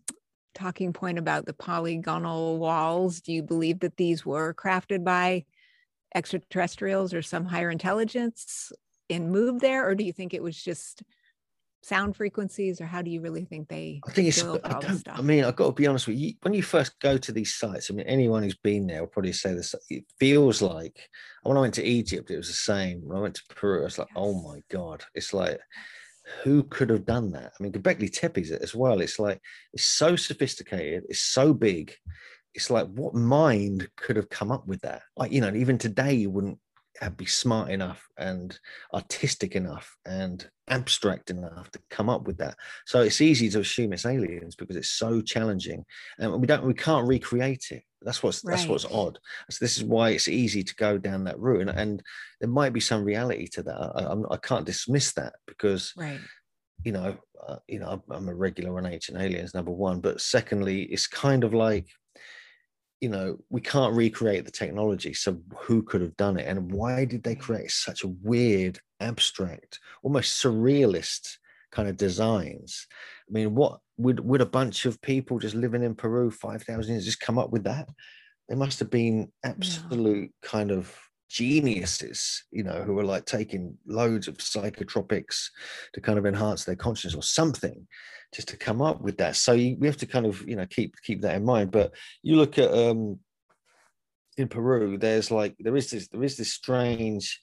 talking 0.53 0.93
point 0.93 1.17
about 1.17 1.45
the 1.45 1.53
polygonal 1.53 2.59
walls, 2.59 3.21
do 3.21 3.33
you 3.33 3.41
believe 3.41 3.79
that 3.79 3.97
these 3.97 4.25
were 4.25 4.53
crafted 4.53 5.03
by 5.03 5.45
extraterrestrials 6.13 7.13
or 7.13 7.21
some 7.21 7.45
higher 7.45 7.71
intelligence 7.71 8.71
and 9.09 9.31
moved 9.31 9.61
there, 9.61 9.87
or 9.87 9.95
do 9.95 10.03
you 10.03 10.13
think 10.13 10.33
it 10.33 10.43
was 10.43 10.61
just 10.61 11.01
sound 11.83 12.15
frequencies 12.15 12.79
or 12.79 12.85
how 12.85 13.01
do 13.01 13.11
you 13.11 13.19
really 13.21 13.43
think 13.43 13.67
they 13.67 13.99
i 14.07 14.11
think 14.11 14.29
it's 14.29 14.43
I, 14.43 14.57
I, 15.07 15.21
mean 15.21 15.43
i've 15.43 15.55
got 15.55 15.67
to 15.67 15.71
be 15.73 15.85
honest 15.85 16.07
with 16.07 16.17
you 16.17 16.33
when 16.41 16.53
you 16.53 16.63
first 16.63 16.97
go 16.99 17.17
to 17.17 17.31
these 17.31 17.55
sites 17.55 17.91
i 17.91 17.93
mean 17.93 18.07
anyone 18.07 18.41
who's 18.41 18.55
been 18.55 18.87
there 18.87 19.01
will 19.01 19.07
probably 19.07 19.33
say 19.33 19.53
this 19.53 19.75
it 19.89 20.05
feels 20.17 20.61
like 20.61 20.97
when 21.43 21.57
i 21.57 21.61
went 21.61 21.73
to 21.73 21.83
egypt 21.83 22.31
it 22.31 22.37
was 22.37 22.47
the 22.47 22.53
same 22.53 23.01
when 23.03 23.17
i 23.17 23.21
went 23.21 23.35
to 23.35 23.43
peru 23.53 23.81
I 23.81 23.83
was 23.83 23.97
like 23.97 24.07
oh 24.15 24.31
yes. 24.31 24.41
oh 24.45 24.49
my 24.49 24.59
god 24.69 25.03
it's 25.13 25.33
like 25.33 25.59
who 26.43 26.63
could 26.63 26.89
have 26.89 27.05
done 27.05 27.33
that? 27.33 27.51
I 27.59 27.61
mean 27.61 27.73
Göbekli 27.73 28.09
Tepe's 28.09 28.49
it 28.49 28.61
as 28.61 28.73
well 28.73 29.01
it's 29.01 29.19
like 29.19 29.41
it's 29.73 29.83
so 29.83 30.15
sophisticated 30.15 31.03
it's 31.09 31.21
so 31.21 31.53
big 31.53 31.93
it's 32.53 32.69
like 32.69 32.87
what 32.87 33.13
mind 33.13 33.89
could 33.97 34.15
have 34.15 34.29
come 34.29 34.51
up 34.51 34.67
with 34.67 34.81
that? 34.81 35.01
Like 35.17 35.31
you 35.31 35.41
know 35.41 35.53
even 35.53 35.77
today 35.77 36.13
you 36.13 36.29
wouldn't 36.29 36.59
be 37.17 37.25
smart 37.25 37.69
enough 37.69 38.07
and 38.17 38.57
artistic 38.93 39.55
enough 39.55 39.95
and 40.05 40.47
abstract 40.69 41.29
enough 41.29 41.69
to 41.71 41.79
come 41.89 42.09
up 42.09 42.25
with 42.25 42.37
that. 42.37 42.55
So 42.85 43.01
it's 43.01 43.21
easy 43.21 43.49
to 43.49 43.59
assume 43.59 43.93
it's 43.93 44.05
aliens 44.05 44.55
because 44.55 44.75
it's 44.75 44.91
so 44.91 45.21
challenging, 45.21 45.85
and 46.19 46.39
we 46.39 46.47
don't 46.47 46.63
we 46.63 46.73
can't 46.73 47.07
recreate 47.07 47.67
it. 47.71 47.83
That's 48.01 48.21
what's 48.21 48.43
right. 48.43 48.55
that's 48.55 48.67
what's 48.67 48.85
odd. 48.85 49.19
So 49.49 49.63
this 49.63 49.77
is 49.77 49.83
why 49.83 50.11
it's 50.11 50.27
easy 50.27 50.63
to 50.63 50.75
go 50.75 50.97
down 50.97 51.23
that 51.25 51.39
route, 51.39 51.61
and, 51.61 51.69
and 51.69 52.03
there 52.39 52.49
might 52.49 52.73
be 52.73 52.79
some 52.79 53.03
reality 53.03 53.47
to 53.53 53.63
that. 53.63 53.75
I, 53.75 54.33
I 54.33 54.37
can't 54.37 54.65
dismiss 54.65 55.13
that 55.13 55.33
because. 55.47 55.93
Right. 55.97 56.19
You 56.85 56.91
know, 56.91 57.15
uh, 57.47 57.59
you 57.69 57.79
know, 57.79 58.03
I'm 58.09 58.27
a 58.27 58.35
regular 58.35 58.77
on 58.77 58.85
Ancient 58.85 59.17
Aliens, 59.17 59.53
number 59.53 59.71
one. 59.71 60.01
But 60.01 60.19
secondly, 60.19 60.83
it's 60.83 61.07
kind 61.07 61.45
of 61.45 61.53
like 61.53 61.87
you 63.03 63.09
know, 63.09 63.37
we 63.49 63.59
can't 63.59 63.93
recreate 63.93 64.45
the 64.45 64.51
technology. 64.51 65.13
So 65.13 65.37
who 65.57 65.83
could 65.83 65.99
have 65.99 66.15
done 66.15 66.39
it? 66.39 66.47
And 66.47 66.71
why 66.71 67.03
did 67.03 67.21
they 67.21 67.35
mm. 67.35 67.41
create 67.41 67.69
such 67.69 68.05
a 68.05 68.13
weird, 68.21 68.79
abstract, 69.01 69.77
almost 70.03 70.41
surrealist 70.41 71.35
kind 71.69 71.89
of 71.89 71.97
designs? 71.97 72.87
I 73.27 73.33
mean, 73.33 73.55
what 73.55 73.81
would 73.97 74.21
would 74.21 74.39
a 74.39 74.45
bunch 74.45 74.85
of 74.85 75.01
people 75.01 75.37
just 75.37 75.53
living 75.53 75.83
in 75.83 75.95
Peru 75.95 76.31
5,000 76.31 76.93
years 76.93 77.03
just 77.03 77.19
come 77.19 77.37
up 77.37 77.51
with 77.51 77.65
that? 77.65 77.89
They 78.47 78.55
must 78.55 78.79
have 78.79 78.89
been 78.89 79.33
absolute 79.43 80.31
yeah. 80.41 80.49
kind 80.49 80.71
of 80.71 80.97
geniuses, 81.33 82.43
you 82.51 82.63
know, 82.63 82.83
who 82.83 82.97
are 82.99 83.03
like 83.03 83.25
taking 83.25 83.75
loads 83.87 84.27
of 84.27 84.37
psychotropics 84.37 85.47
to 85.93 85.99
kind 85.99 86.19
of 86.19 86.27
enhance 86.27 86.63
their 86.63 86.75
consciousness 86.75 87.15
or 87.15 87.23
something 87.23 87.87
just 88.31 88.49
to 88.49 88.57
come 88.57 88.83
up 88.83 89.01
with 89.01 89.17
that. 89.17 89.35
So 89.35 89.53
you, 89.53 89.75
we 89.79 89.87
have 89.87 89.97
to 89.97 90.05
kind 90.05 90.27
of 90.27 90.47
you 90.47 90.55
know 90.55 90.67
keep 90.67 90.95
keep 91.01 91.21
that 91.21 91.35
in 91.35 91.43
mind. 91.43 91.71
But 91.71 91.93
you 92.21 92.35
look 92.35 92.59
at 92.59 92.71
um, 92.71 93.19
in 94.37 94.47
Peru, 94.47 94.99
there's 94.99 95.31
like 95.31 95.55
there 95.59 95.75
is 95.75 95.89
this 95.89 96.07
there 96.09 96.23
is 96.23 96.37
this 96.37 96.53
strange. 96.53 97.39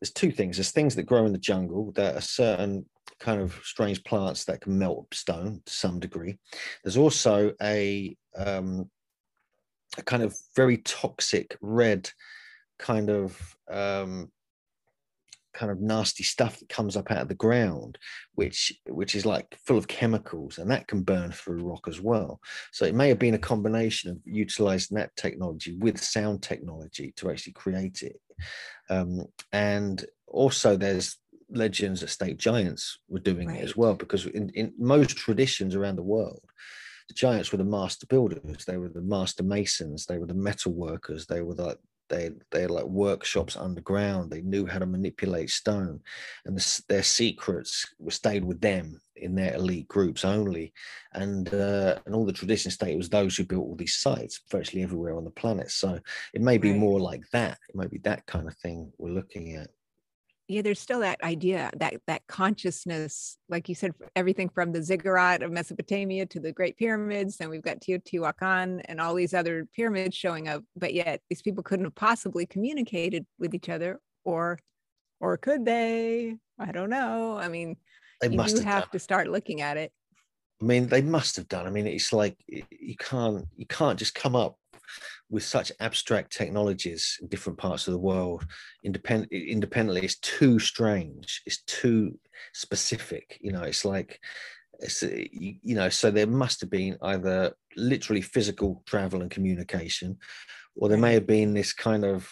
There's 0.00 0.12
two 0.12 0.32
things. 0.32 0.56
There's 0.56 0.72
things 0.72 0.96
that 0.96 1.04
grow 1.04 1.26
in 1.26 1.32
the 1.32 1.38
jungle 1.38 1.92
that 1.92 2.16
are 2.16 2.20
certain 2.20 2.86
kind 3.20 3.40
of 3.40 3.54
strange 3.62 4.02
plants 4.02 4.46
that 4.46 4.62
can 4.62 4.76
melt 4.76 5.14
stone 5.14 5.62
to 5.64 5.72
some 5.72 6.00
degree. 6.00 6.38
There's 6.82 6.96
also 6.96 7.52
a 7.62 8.16
um, 8.36 8.90
a 9.96 10.02
kind 10.02 10.24
of 10.24 10.36
very 10.56 10.78
toxic 10.78 11.56
red 11.60 12.10
kind 12.80 13.10
of 13.10 13.56
um, 13.70 14.30
kind 15.52 15.70
of 15.70 15.80
nasty 15.80 16.22
stuff 16.22 16.58
that 16.58 16.68
comes 16.68 16.96
up 16.96 17.10
out 17.10 17.22
of 17.22 17.28
the 17.28 17.34
ground 17.34 17.98
which 18.34 18.72
which 18.88 19.14
is 19.14 19.26
like 19.26 19.58
full 19.66 19.76
of 19.76 19.88
chemicals 19.88 20.58
and 20.58 20.70
that 20.70 20.86
can 20.86 21.02
burn 21.02 21.30
through 21.32 21.64
rock 21.64 21.86
as 21.88 22.00
well. 22.00 22.40
So 22.72 22.84
it 22.84 22.94
may 22.94 23.08
have 23.08 23.18
been 23.18 23.34
a 23.34 23.38
combination 23.38 24.10
of 24.10 24.18
utilizing 24.24 24.96
that 24.96 25.14
technology 25.16 25.76
with 25.76 26.02
sound 26.02 26.42
technology 26.42 27.12
to 27.16 27.30
actually 27.30 27.52
create 27.52 28.02
it. 28.02 28.20
Um, 28.88 29.26
and 29.52 30.04
also 30.26 30.76
there's 30.76 31.16
legends 31.50 32.00
that 32.00 32.10
state 32.10 32.38
giants 32.38 33.00
were 33.08 33.18
doing 33.18 33.48
right. 33.48 33.58
it 33.58 33.64
as 33.64 33.76
well 33.76 33.94
because 33.94 34.26
in, 34.26 34.50
in 34.50 34.72
most 34.78 35.16
traditions 35.16 35.74
around 35.74 35.96
the 35.96 36.02
world 36.02 36.44
the 37.08 37.14
giants 37.14 37.50
were 37.50 37.58
the 37.58 37.64
master 37.64 38.06
builders. 38.06 38.64
They 38.64 38.76
were 38.76 38.88
the 38.88 39.00
master 39.00 39.42
masons. 39.42 40.06
They 40.06 40.18
were 40.18 40.28
the 40.28 40.34
metal 40.34 40.72
workers. 40.72 41.26
They 41.26 41.40
were 41.42 41.56
the, 41.56 41.76
they 42.10 42.30
they 42.50 42.62
had 42.62 42.70
like 42.70 42.84
workshops 42.84 43.56
underground. 43.56 44.30
They 44.30 44.42
knew 44.42 44.66
how 44.66 44.78
to 44.78 44.86
manipulate 44.86 45.48
stone, 45.48 46.00
and 46.44 46.58
the, 46.58 46.82
their 46.88 47.02
secrets 47.02 47.86
were 47.98 48.10
stayed 48.10 48.44
with 48.44 48.60
them 48.60 49.00
in 49.16 49.34
their 49.34 49.54
elite 49.54 49.88
groups 49.88 50.24
only. 50.24 50.72
And 51.14 51.52
uh, 51.54 51.98
and 52.04 52.14
all 52.14 52.26
the 52.26 52.32
tradition 52.32 52.70
state 52.70 52.98
was 52.98 53.08
those 53.08 53.36
who 53.36 53.44
built 53.44 53.64
all 53.64 53.76
these 53.76 53.96
sites 53.96 54.40
virtually 54.50 54.82
everywhere 54.82 55.16
on 55.16 55.24
the 55.24 55.30
planet. 55.30 55.70
So 55.70 55.98
it 56.34 56.42
may 56.42 56.58
be 56.58 56.72
right. 56.72 56.80
more 56.80 57.00
like 57.00 57.22
that. 57.32 57.58
It 57.68 57.74
might 57.74 57.90
be 57.90 58.00
that 58.00 58.26
kind 58.26 58.48
of 58.48 58.56
thing 58.58 58.92
we're 58.98 59.14
looking 59.14 59.54
at 59.54 59.70
yeah 60.50 60.62
there's 60.62 60.80
still 60.80 61.00
that 61.00 61.22
idea 61.22 61.70
that 61.76 61.94
that 62.06 62.22
consciousness 62.26 63.38
like 63.48 63.68
you 63.68 63.74
said 63.74 63.92
everything 64.16 64.48
from 64.48 64.72
the 64.72 64.82
ziggurat 64.82 65.42
of 65.42 65.50
mesopotamia 65.52 66.26
to 66.26 66.40
the 66.40 66.52
great 66.52 66.76
pyramids 66.76 67.36
and 67.40 67.48
we've 67.48 67.62
got 67.62 67.80
teotihuacan 67.80 68.82
and 68.86 69.00
all 69.00 69.14
these 69.14 69.32
other 69.32 69.66
pyramids 69.74 70.16
showing 70.16 70.48
up 70.48 70.62
but 70.76 70.92
yet 70.92 71.20
these 71.30 71.42
people 71.42 71.62
couldn't 71.62 71.86
have 71.86 71.94
possibly 71.94 72.44
communicated 72.46 73.24
with 73.38 73.54
each 73.54 73.68
other 73.68 73.98
or 74.24 74.58
or 75.20 75.36
could 75.36 75.64
they? 75.64 76.36
I 76.58 76.72
don't 76.72 76.90
know. 76.90 77.38
I 77.38 77.48
mean 77.48 77.76
they 78.20 78.28
you 78.28 78.36
must 78.36 78.56
have, 78.58 78.64
have 78.64 78.90
to 78.90 78.98
start 78.98 79.28
looking 79.28 79.60
at 79.60 79.76
it. 79.76 79.92
I 80.60 80.64
mean 80.64 80.88
they 80.88 81.02
must 81.02 81.36
have 81.36 81.48
done. 81.48 81.66
I 81.66 81.70
mean 81.70 81.86
it's 81.86 82.12
like 82.12 82.36
you 82.48 82.96
can't 82.98 83.46
you 83.56 83.66
can't 83.66 83.98
just 83.98 84.14
come 84.14 84.34
up 84.34 84.56
with 85.30 85.44
such 85.44 85.72
abstract 85.80 86.32
technologies 86.32 87.18
in 87.22 87.28
different 87.28 87.58
parts 87.58 87.86
of 87.86 87.92
the 87.92 87.98
world 87.98 88.44
independent 88.84 89.32
independently 89.32 90.02
it's 90.02 90.18
too 90.18 90.58
strange 90.58 91.42
it's 91.46 91.62
too 91.62 92.18
specific 92.52 93.38
you 93.40 93.52
know 93.52 93.62
it's 93.62 93.84
like 93.84 94.20
it's 94.80 95.02
uh, 95.02 95.08
you, 95.12 95.54
you 95.62 95.74
know 95.74 95.88
so 95.88 96.10
there 96.10 96.26
must 96.26 96.60
have 96.60 96.70
been 96.70 96.96
either 97.02 97.52
literally 97.76 98.20
physical 98.20 98.82
travel 98.86 99.22
and 99.22 99.30
communication 99.30 100.16
or 100.76 100.88
there 100.88 100.98
may 100.98 101.14
have 101.14 101.26
been 101.26 101.54
this 101.54 101.72
kind 101.72 102.04
of 102.04 102.30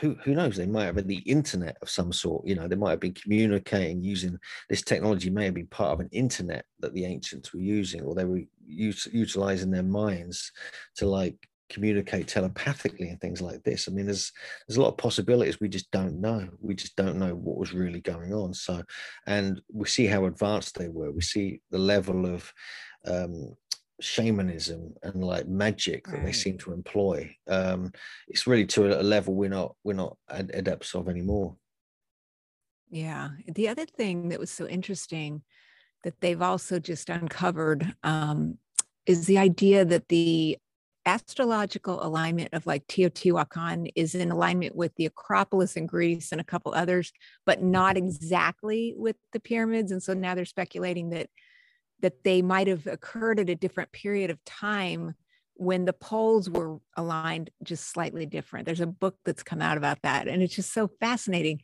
who, 0.00 0.16
who 0.24 0.34
knows 0.34 0.56
they 0.56 0.66
might 0.66 0.84
have 0.84 0.96
had 0.96 1.06
the 1.06 1.18
internet 1.18 1.76
of 1.80 1.88
some 1.88 2.12
sort 2.12 2.46
you 2.46 2.54
know 2.54 2.66
they 2.66 2.76
might 2.76 2.90
have 2.90 3.00
been 3.00 3.14
communicating 3.14 4.02
using 4.02 4.36
this 4.68 4.82
technology 4.82 5.30
may 5.30 5.44
have 5.44 5.54
been 5.54 5.68
part 5.68 5.92
of 5.92 6.00
an 6.00 6.08
internet 6.12 6.64
that 6.80 6.92
the 6.92 7.04
ancients 7.04 7.52
were 7.52 7.60
using 7.60 8.02
or 8.02 8.14
they 8.14 8.24
were 8.24 8.40
utilizing 8.66 9.70
their 9.70 9.84
minds 9.84 10.50
to 10.96 11.06
like 11.06 11.36
communicate 11.68 12.28
telepathically 12.28 13.08
and 13.08 13.20
things 13.20 13.40
like 13.42 13.62
this. 13.62 13.88
I 13.88 13.92
mean, 13.92 14.06
there's 14.06 14.32
there's 14.66 14.76
a 14.76 14.82
lot 14.82 14.88
of 14.88 14.98
possibilities 14.98 15.60
we 15.60 15.68
just 15.68 15.90
don't 15.90 16.20
know. 16.20 16.48
We 16.60 16.74
just 16.74 16.96
don't 16.96 17.18
know 17.18 17.34
what 17.34 17.58
was 17.58 17.72
really 17.72 18.00
going 18.00 18.32
on. 18.32 18.54
So, 18.54 18.82
and 19.26 19.60
we 19.72 19.86
see 19.88 20.06
how 20.06 20.26
advanced 20.26 20.78
they 20.78 20.88
were. 20.88 21.10
We 21.10 21.22
see 21.22 21.60
the 21.70 21.78
level 21.78 22.26
of 22.26 22.52
um, 23.06 23.56
shamanism 24.00 24.94
and 25.02 25.24
like 25.24 25.48
magic 25.48 26.06
that 26.06 26.14
right. 26.14 26.24
they 26.26 26.32
seem 26.32 26.58
to 26.58 26.72
employ. 26.72 27.34
Um, 27.48 27.92
it's 28.28 28.46
really 28.46 28.66
to 28.66 29.00
a 29.00 29.02
level 29.02 29.34
we're 29.34 29.50
not 29.50 29.74
we're 29.84 29.94
not 29.94 30.16
adepts 30.28 30.94
of 30.94 31.08
anymore. 31.08 31.56
Yeah. 32.88 33.30
The 33.48 33.68
other 33.68 33.86
thing 33.86 34.28
that 34.28 34.38
was 34.38 34.50
so 34.50 34.66
interesting 34.66 35.42
that 36.04 36.20
they've 36.20 36.42
also 36.42 36.78
just 36.78 37.10
uncovered 37.10 37.94
um, 38.04 38.58
is 39.06 39.26
the 39.26 39.38
idea 39.38 39.84
that 39.84 40.08
the 40.08 40.58
astrological 41.06 42.04
alignment 42.04 42.52
of 42.52 42.66
like 42.66 42.86
Teotihuacan 42.88 43.90
is 43.94 44.14
in 44.14 44.30
alignment 44.30 44.74
with 44.74 44.94
the 44.96 45.06
Acropolis 45.06 45.76
in 45.76 45.86
Greece 45.86 46.32
and 46.32 46.40
a 46.40 46.44
couple 46.44 46.74
others, 46.74 47.12
but 47.46 47.62
not 47.62 47.94
mm-hmm. 47.96 48.06
exactly 48.06 48.94
with 48.96 49.16
the 49.32 49.40
pyramids. 49.40 49.92
And 49.92 50.02
so 50.02 50.12
now 50.12 50.34
they're 50.34 50.44
speculating 50.44 51.10
that 51.10 51.28
that 52.00 52.24
they 52.24 52.42
might 52.42 52.66
have 52.66 52.86
occurred 52.86 53.40
at 53.40 53.48
a 53.48 53.54
different 53.54 53.90
period 53.90 54.30
of 54.30 54.44
time 54.44 55.14
when 55.54 55.86
the 55.86 55.94
poles 55.94 56.50
were 56.50 56.76
aligned 56.94 57.48
just 57.62 57.90
slightly 57.90 58.26
different. 58.26 58.66
There's 58.66 58.82
a 58.82 58.86
book 58.86 59.16
that's 59.24 59.42
come 59.42 59.62
out 59.62 59.78
about 59.78 60.02
that, 60.02 60.28
and 60.28 60.42
it's 60.42 60.54
just 60.54 60.74
so 60.74 60.90
fascinating. 61.00 61.60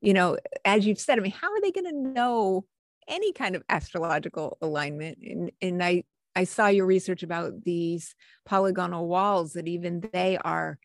You 0.00 0.14
know, 0.14 0.38
as 0.64 0.86
you've 0.86 0.98
said, 0.98 1.18
I 1.18 1.22
mean, 1.22 1.30
how 1.32 1.52
are 1.52 1.60
they 1.60 1.70
going 1.70 1.90
to 1.90 2.12
know 2.12 2.64
any 3.06 3.32
kind 3.32 3.54
of 3.54 3.62
astrological 3.68 4.58
alignment? 4.60 5.18
And 5.22 5.52
and 5.62 5.82
I 5.84 6.02
I 6.36 6.44
saw 6.44 6.68
your 6.68 6.86
research 6.86 7.22
about 7.22 7.64
these 7.64 8.14
polygonal 8.44 9.08
walls 9.08 9.54
that 9.54 9.66
even 9.66 10.06
they 10.12 10.36
are 10.36 10.78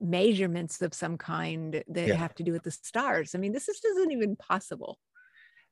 measurements 0.00 0.82
of 0.82 0.92
some 0.92 1.16
kind 1.16 1.82
that 1.88 2.08
yeah. 2.08 2.14
have 2.16 2.34
to 2.34 2.42
do 2.42 2.52
with 2.52 2.64
the 2.64 2.70
stars. 2.70 3.34
I 3.34 3.38
mean, 3.38 3.52
this 3.52 3.66
just 3.66 3.84
isn't 3.84 4.10
even 4.10 4.36
possible. 4.36 4.98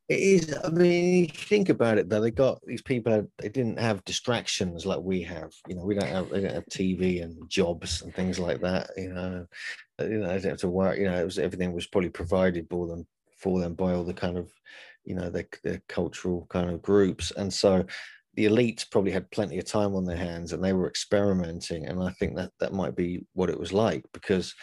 It 0.08 0.20
is. 0.20 0.58
I 0.62 0.68
mean, 0.68 1.28
think 1.30 1.68
about 1.68 1.98
it 1.98 2.08
though. 2.08 2.20
They 2.20 2.30
got 2.30 2.60
these 2.66 2.82
people. 2.82 3.26
They 3.38 3.48
didn't 3.48 3.78
have 3.78 4.04
distractions 4.04 4.84
like 4.84 5.00
we 5.00 5.22
have. 5.22 5.52
You 5.66 5.76
know, 5.76 5.84
we 5.84 5.94
don't 5.94 6.08
have. 6.08 6.28
They 6.28 6.42
don't 6.42 6.54
have 6.54 6.66
TV 6.66 7.22
and 7.22 7.48
jobs 7.48 8.02
and 8.02 8.14
things 8.14 8.38
like 8.38 8.60
that. 8.60 8.90
You 8.96 9.14
know, 9.14 9.46
you 10.00 10.18
know, 10.18 10.28
they 10.28 10.34
didn't 10.34 10.50
have 10.50 10.58
to 10.58 10.68
work. 10.68 10.98
You 10.98 11.06
know, 11.06 11.18
it 11.18 11.24
was 11.24 11.38
everything 11.38 11.72
was 11.72 11.86
probably 11.86 12.10
provided 12.10 12.66
for 12.68 12.86
them 12.86 13.06
for 13.38 13.60
them 13.60 13.74
by 13.74 13.94
all 13.94 14.04
the 14.04 14.14
kind 14.14 14.36
of, 14.36 14.52
you 15.04 15.14
know, 15.14 15.30
their, 15.30 15.46
the 15.62 15.80
cultural 15.88 16.46
kind 16.50 16.68
of 16.68 16.82
groups. 16.82 17.32
And 17.34 17.52
so, 17.52 17.86
the 18.36 18.46
elites 18.46 18.88
probably 18.90 19.12
had 19.12 19.30
plenty 19.30 19.58
of 19.58 19.64
time 19.64 19.94
on 19.94 20.04
their 20.04 20.16
hands 20.16 20.52
and 20.52 20.62
they 20.62 20.72
were 20.72 20.88
experimenting 20.88 21.86
and 21.86 22.02
i 22.02 22.10
think 22.12 22.36
that 22.36 22.50
that 22.60 22.72
might 22.72 22.96
be 22.96 23.24
what 23.32 23.50
it 23.50 23.58
was 23.58 23.72
like 23.72 24.04
because 24.12 24.54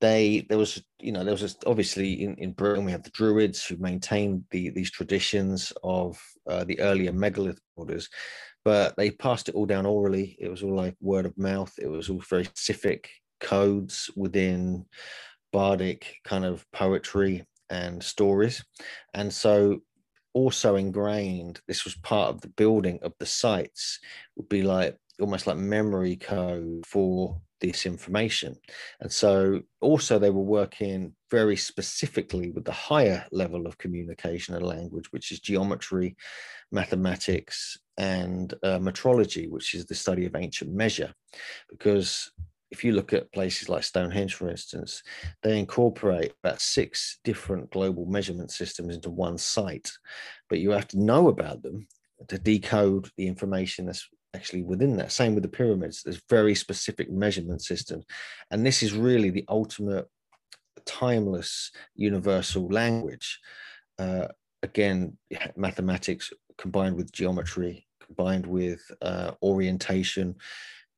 they 0.00 0.46
there 0.48 0.58
was 0.58 0.82
you 0.98 1.12
know 1.12 1.22
there 1.22 1.32
was 1.32 1.42
just, 1.42 1.64
obviously 1.66 2.24
in, 2.24 2.34
in 2.36 2.52
britain 2.52 2.84
we 2.84 2.92
have 2.92 3.02
the 3.02 3.10
druids 3.10 3.64
who 3.64 3.76
maintained 3.76 4.42
the 4.50 4.70
these 4.70 4.90
traditions 4.90 5.72
of 5.82 6.18
uh, 6.48 6.64
the 6.64 6.80
earlier 6.80 7.12
megalith 7.12 7.60
orders 7.76 8.08
but 8.64 8.94
they 8.96 9.10
passed 9.10 9.48
it 9.48 9.54
all 9.54 9.66
down 9.66 9.86
orally. 9.86 10.36
It 10.38 10.50
was 10.50 10.62
all 10.62 10.74
like 10.74 10.94
word 11.00 11.26
of 11.26 11.36
mouth. 11.38 11.72
It 11.78 11.88
was 11.88 12.10
all 12.10 12.22
very 12.28 12.44
specific 12.44 13.08
codes 13.40 14.10
within 14.16 14.84
bardic 15.52 16.16
kind 16.24 16.44
of 16.44 16.64
poetry 16.72 17.44
and 17.70 18.02
stories. 18.02 18.62
And 19.14 19.32
so 19.32 19.80
also 20.32 20.76
ingrained 20.76 21.60
this 21.66 21.84
was 21.84 21.94
part 21.96 22.30
of 22.30 22.40
the 22.40 22.48
building 22.48 22.98
of 23.02 23.12
the 23.18 23.26
sites 23.26 23.98
would 24.36 24.48
be 24.48 24.62
like 24.62 24.96
almost 25.20 25.46
like 25.46 25.56
memory 25.56 26.16
code 26.16 26.84
for 26.86 27.40
this 27.60 27.84
information. 27.84 28.56
And 29.00 29.12
so 29.12 29.60
also 29.80 30.18
they 30.18 30.30
were 30.30 30.40
working 30.40 31.14
very 31.30 31.56
specifically 31.56 32.50
with 32.50 32.64
the 32.64 32.72
higher 32.72 33.26
level 33.30 33.66
of 33.66 33.78
communication 33.78 34.54
and 34.54 34.64
language 34.64 35.12
which 35.12 35.30
is 35.30 35.40
geometry 35.40 36.16
mathematics 36.72 37.78
and 37.98 38.54
uh, 38.62 38.78
metrology 38.78 39.48
which 39.48 39.74
is 39.74 39.84
the 39.86 39.94
study 39.94 40.24
of 40.24 40.34
ancient 40.36 40.72
measure. 40.72 41.12
Because 41.68 42.30
if 42.70 42.84
you 42.84 42.92
look 42.92 43.12
at 43.12 43.32
places 43.32 43.68
like 43.68 43.82
Stonehenge, 43.82 44.34
for 44.34 44.48
instance, 44.48 45.02
they 45.42 45.58
incorporate 45.58 46.32
about 46.42 46.60
six 46.60 47.18
different 47.24 47.70
global 47.70 48.06
measurement 48.06 48.50
systems 48.50 48.94
into 48.94 49.10
one 49.10 49.38
site, 49.38 49.90
but 50.48 50.60
you 50.60 50.70
have 50.70 50.88
to 50.88 51.00
know 51.00 51.28
about 51.28 51.62
them 51.62 51.86
to 52.28 52.38
decode 52.38 53.10
the 53.16 53.26
information 53.26 53.86
that's 53.86 54.08
actually 54.34 54.62
within 54.62 54.96
that. 54.96 55.10
Same 55.10 55.34
with 55.34 55.42
the 55.42 55.48
pyramids, 55.48 56.02
there's 56.02 56.22
very 56.28 56.54
specific 56.54 57.10
measurement 57.10 57.62
systems. 57.62 58.04
And 58.50 58.64
this 58.64 58.82
is 58.82 58.92
really 58.92 59.30
the 59.30 59.44
ultimate 59.48 60.06
timeless 60.86 61.72
universal 61.94 62.68
language. 62.68 63.40
Uh, 63.98 64.28
again, 64.62 65.16
mathematics 65.56 66.32
combined 66.56 66.96
with 66.96 67.10
geometry, 67.12 67.86
combined 68.04 68.46
with 68.46 68.80
uh, 69.02 69.32
orientation 69.42 70.36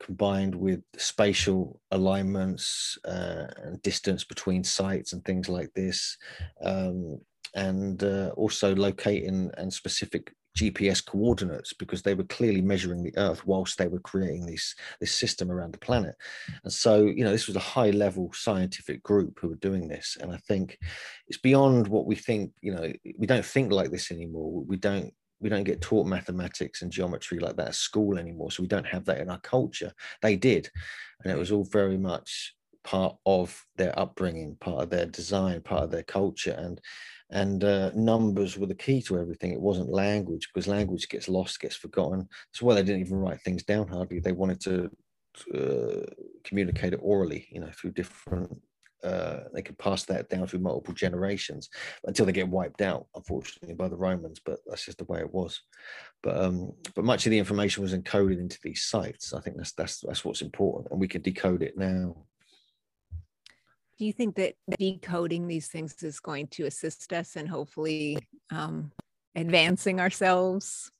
combined 0.02 0.54
with 0.54 0.82
spatial 0.96 1.80
alignments 1.90 2.98
uh, 3.04 3.46
and 3.62 3.82
distance 3.82 4.24
between 4.24 4.64
sites 4.64 5.12
and 5.12 5.24
things 5.24 5.48
like 5.48 5.72
this, 5.74 6.16
um, 6.62 7.18
and 7.54 8.02
uh, 8.02 8.30
also 8.36 8.74
locating 8.74 9.50
and 9.56 9.72
specific 9.72 10.32
GPS 10.56 11.04
coordinates 11.04 11.72
because 11.72 12.02
they 12.02 12.14
were 12.14 12.24
clearly 12.24 12.60
measuring 12.60 13.02
the 13.02 13.16
Earth 13.16 13.46
whilst 13.46 13.78
they 13.78 13.88
were 13.88 14.00
creating 14.00 14.44
this 14.46 14.74
this 15.00 15.12
system 15.12 15.50
around 15.50 15.72
the 15.72 15.78
planet. 15.78 16.14
And 16.64 16.72
so, 16.72 17.06
you 17.06 17.24
know, 17.24 17.32
this 17.32 17.46
was 17.46 17.56
a 17.56 17.60
high 17.60 17.90
level 17.90 18.30
scientific 18.34 19.02
group 19.02 19.38
who 19.40 19.48
were 19.48 19.56
doing 19.56 19.88
this. 19.88 20.18
And 20.20 20.30
I 20.32 20.36
think 20.48 20.78
it's 21.26 21.38
beyond 21.38 21.88
what 21.88 22.06
we 22.06 22.16
think. 22.16 22.52
You 22.60 22.74
know, 22.74 22.92
we 23.16 23.26
don't 23.26 23.44
think 23.44 23.72
like 23.72 23.90
this 23.90 24.10
anymore. 24.10 24.62
We 24.66 24.76
don't 24.76 25.12
we 25.42 25.48
don't 25.48 25.64
get 25.64 25.80
taught 25.80 26.06
mathematics 26.06 26.82
and 26.82 26.90
geometry 26.90 27.38
like 27.38 27.56
that 27.56 27.68
at 27.68 27.74
school 27.74 28.16
anymore. 28.16 28.50
So 28.50 28.62
we 28.62 28.68
don't 28.68 28.86
have 28.86 29.04
that 29.06 29.20
in 29.20 29.28
our 29.28 29.40
culture. 29.40 29.92
They 30.22 30.36
did. 30.36 30.70
And 31.22 31.32
it 31.32 31.38
was 31.38 31.52
all 31.52 31.64
very 31.64 31.98
much 31.98 32.54
part 32.84 33.16
of 33.26 33.64
their 33.76 33.98
upbringing, 33.98 34.56
part 34.60 34.84
of 34.84 34.90
their 34.90 35.06
design, 35.06 35.60
part 35.60 35.84
of 35.84 35.90
their 35.90 36.04
culture. 36.04 36.54
And 36.56 36.80
and 37.30 37.64
uh, 37.64 37.90
numbers 37.94 38.58
were 38.58 38.66
the 38.66 38.74
key 38.74 39.00
to 39.02 39.18
everything. 39.18 39.52
It 39.52 39.60
wasn't 39.60 39.88
language 39.88 40.48
because 40.52 40.68
language 40.68 41.08
gets 41.08 41.30
lost, 41.30 41.60
gets 41.60 41.76
forgotten. 41.76 42.28
That's 42.50 42.60
why 42.60 42.74
they 42.74 42.82
didn't 42.82 43.00
even 43.00 43.16
write 43.16 43.40
things 43.40 43.62
down 43.62 43.88
hardly. 43.88 44.20
They 44.20 44.32
wanted 44.32 44.60
to 44.62 44.90
uh, 45.54 46.06
communicate 46.44 46.92
it 46.92 47.00
orally, 47.02 47.48
you 47.50 47.60
know, 47.60 47.70
through 47.74 47.92
different 47.92 48.60
uh, 49.02 49.40
they 49.52 49.62
could 49.62 49.78
pass 49.78 50.04
that 50.04 50.28
down 50.28 50.46
through 50.46 50.60
multiple 50.60 50.94
generations 50.94 51.68
until 52.04 52.26
they 52.26 52.32
get 52.32 52.48
wiped 52.48 52.80
out, 52.80 53.06
unfortunately, 53.14 53.74
by 53.74 53.88
the 53.88 53.96
Romans. 53.96 54.40
But 54.44 54.60
that's 54.66 54.84
just 54.84 54.98
the 54.98 55.04
way 55.04 55.20
it 55.20 55.32
was. 55.32 55.60
But 56.22 56.36
um, 56.36 56.72
but 56.94 57.04
much 57.04 57.26
of 57.26 57.30
the 57.30 57.38
information 57.38 57.82
was 57.82 57.94
encoded 57.94 58.38
into 58.38 58.58
these 58.62 58.82
sites. 58.82 59.32
I 59.32 59.40
think 59.40 59.56
that's 59.56 59.72
that's 59.72 60.00
that's 60.00 60.24
what's 60.24 60.42
important, 60.42 60.90
and 60.90 61.00
we 61.00 61.08
can 61.08 61.22
decode 61.22 61.62
it 61.62 61.76
now. 61.76 62.16
Do 63.98 64.06
you 64.06 64.12
think 64.12 64.36
that 64.36 64.54
decoding 64.78 65.46
these 65.46 65.68
things 65.68 66.02
is 66.02 66.18
going 66.18 66.48
to 66.48 66.64
assist 66.64 67.12
us 67.12 67.36
and 67.36 67.48
hopefully 67.48 68.18
um, 68.50 68.90
advancing 69.36 70.00
ourselves 70.00 70.90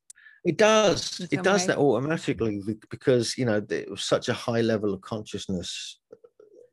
it 0.45 0.59
does. 0.59 1.21
It 1.31 1.43
does 1.43 1.63
way. 1.63 1.67
that 1.69 1.79
automatically 1.79 2.61
because 2.91 3.39
you 3.39 3.45
know 3.45 3.65
it 3.71 3.91
was 3.91 4.03
such 4.03 4.29
a 4.29 4.33
high 4.35 4.61
level 4.61 4.93
of 4.93 5.01
consciousness 5.01 6.01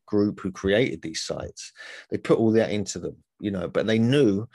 group 0.09 0.39
who 0.39 0.51
created 0.51 1.01
these 1.01 1.21
sites. 1.21 1.71
They 2.09 2.17
put 2.17 2.39
all 2.39 2.51
that 2.53 2.71
into 2.71 2.99
them, 2.99 3.17
you 3.39 3.51
know, 3.51 3.67
but 3.67 3.87
they 3.87 3.99
knew 3.99 4.47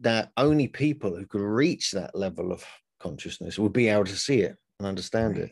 that 0.00 0.30
only 0.36 0.68
people 0.68 1.14
who 1.14 1.26
could 1.26 1.40
reach 1.40 1.92
that 1.92 2.14
level 2.14 2.52
of 2.52 2.64
consciousness 3.00 3.58
would 3.58 3.72
be 3.72 3.88
able 3.88 4.04
to 4.04 4.16
see 4.16 4.40
it 4.40 4.56
and 4.78 4.88
understand 4.88 5.36
right. 5.36 5.44
it. 5.44 5.50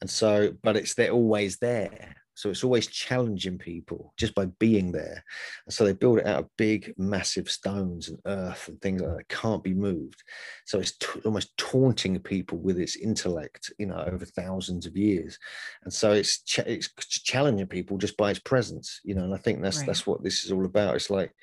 And 0.00 0.08
so, 0.08 0.54
but 0.62 0.76
it's 0.76 0.94
they're 0.94 1.10
always 1.10 1.58
there. 1.58 2.14
So 2.38 2.50
it's 2.50 2.62
always 2.62 2.86
challenging 2.86 3.58
people 3.58 4.14
just 4.16 4.32
by 4.32 4.46
being 4.60 4.92
there. 4.92 5.24
And 5.66 5.74
so 5.74 5.84
they 5.84 5.92
build 5.92 6.18
it 6.18 6.26
out 6.26 6.38
of 6.38 6.56
big, 6.56 6.94
massive 6.96 7.50
stones 7.50 8.10
and 8.10 8.18
earth 8.26 8.68
and 8.68 8.80
things 8.80 9.02
like 9.02 9.16
that 9.16 9.28
can't 9.28 9.64
be 9.64 9.74
moved. 9.74 10.22
So 10.64 10.78
it's 10.78 10.92
t- 10.92 11.20
almost 11.24 11.56
taunting 11.56 12.16
people 12.20 12.58
with 12.58 12.78
its 12.78 12.94
intellect, 12.94 13.72
you 13.80 13.86
know, 13.86 14.04
over 14.06 14.24
thousands 14.24 14.86
of 14.86 14.96
years. 14.96 15.36
And 15.82 15.92
so 15.92 16.12
it's 16.12 16.38
ch- 16.42 16.60
it's 16.60 16.88
challenging 17.08 17.66
people 17.66 17.98
just 17.98 18.16
by 18.16 18.30
its 18.30 18.38
presence, 18.38 19.00
you 19.02 19.16
know. 19.16 19.24
And 19.24 19.34
I 19.34 19.38
think 19.38 19.60
that's 19.60 19.78
right. 19.78 19.88
that's 19.88 20.06
what 20.06 20.22
this 20.22 20.44
is 20.44 20.52
all 20.52 20.64
about. 20.64 20.94
It's 20.94 21.10
like 21.10 21.34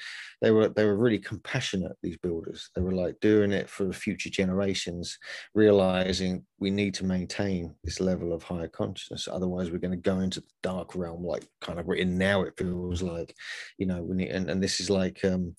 they 0.41 0.51
were 0.51 0.69
they 0.69 0.85
were 0.85 0.97
really 0.97 1.19
compassionate 1.19 1.95
these 2.01 2.17
builders 2.17 2.69
they 2.75 2.81
were 2.81 2.91
like 2.91 3.19
doing 3.19 3.51
it 3.51 3.69
for 3.69 3.91
future 3.91 4.29
generations 4.29 5.17
realizing 5.53 6.45
we 6.59 6.69
need 6.69 6.93
to 6.93 7.05
maintain 7.05 7.73
this 7.83 7.99
level 7.99 8.33
of 8.33 8.43
higher 8.43 8.67
consciousness 8.67 9.27
otherwise 9.31 9.71
we're 9.71 9.77
going 9.77 9.91
to 9.91 9.97
go 9.97 10.19
into 10.19 10.41
the 10.41 10.47
dark 10.61 10.84
realm 10.93 11.23
like 11.23 11.45
kind 11.61 11.79
of 11.79 11.87
written 11.87 12.17
now 12.17 12.41
it 12.41 12.53
feels 12.57 13.01
like 13.01 13.33
you 13.77 13.85
know 13.85 14.03
need 14.03 14.29
and, 14.29 14.49
and 14.49 14.61
this 14.61 14.79
is 14.79 14.89
like 14.89 15.23
um 15.25 15.55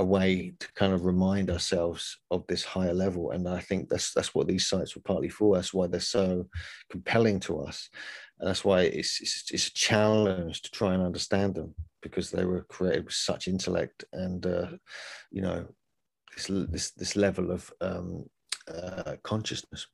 a 0.00 0.04
way 0.04 0.54
to 0.58 0.72
kind 0.72 0.94
of 0.94 1.04
remind 1.04 1.50
ourselves 1.50 2.18
of 2.30 2.44
this 2.46 2.64
higher 2.64 2.94
level. 2.94 3.32
And 3.32 3.46
i 3.46 3.60
think 3.60 3.88
that's 3.88 4.12
that's 4.14 4.34
what 4.34 4.48
these 4.48 4.66
sites 4.66 4.96
were 4.96 5.02
partly 5.02 5.28
for. 5.28 5.54
That's 5.54 5.74
why 5.74 5.86
they're 5.86 6.00
so 6.00 6.46
compelling 6.90 7.38
to 7.40 7.60
us. 7.60 7.90
And 8.38 8.48
that's 8.48 8.64
why 8.64 8.80
it's, 8.82 9.20
it's, 9.20 9.50
it's 9.52 9.66
a 9.68 9.74
challenge 9.74 10.62
to 10.62 10.70
try 10.70 10.94
and 10.94 11.02
understand 11.02 11.54
them 11.54 11.74
because 12.00 12.30
they 12.30 12.46
were 12.46 12.62
created 12.62 13.04
with 13.04 13.14
such 13.14 13.46
intellect 13.46 14.04
and 14.14 14.46
uh, 14.46 14.68
you 15.30 15.42
know 15.42 15.66
this 16.34 16.46
this 16.70 16.90
this 16.92 17.16
level 17.16 17.50
of 17.50 17.70
um, 17.82 18.24
uh, 18.68 19.16
consciousness. 19.22 19.86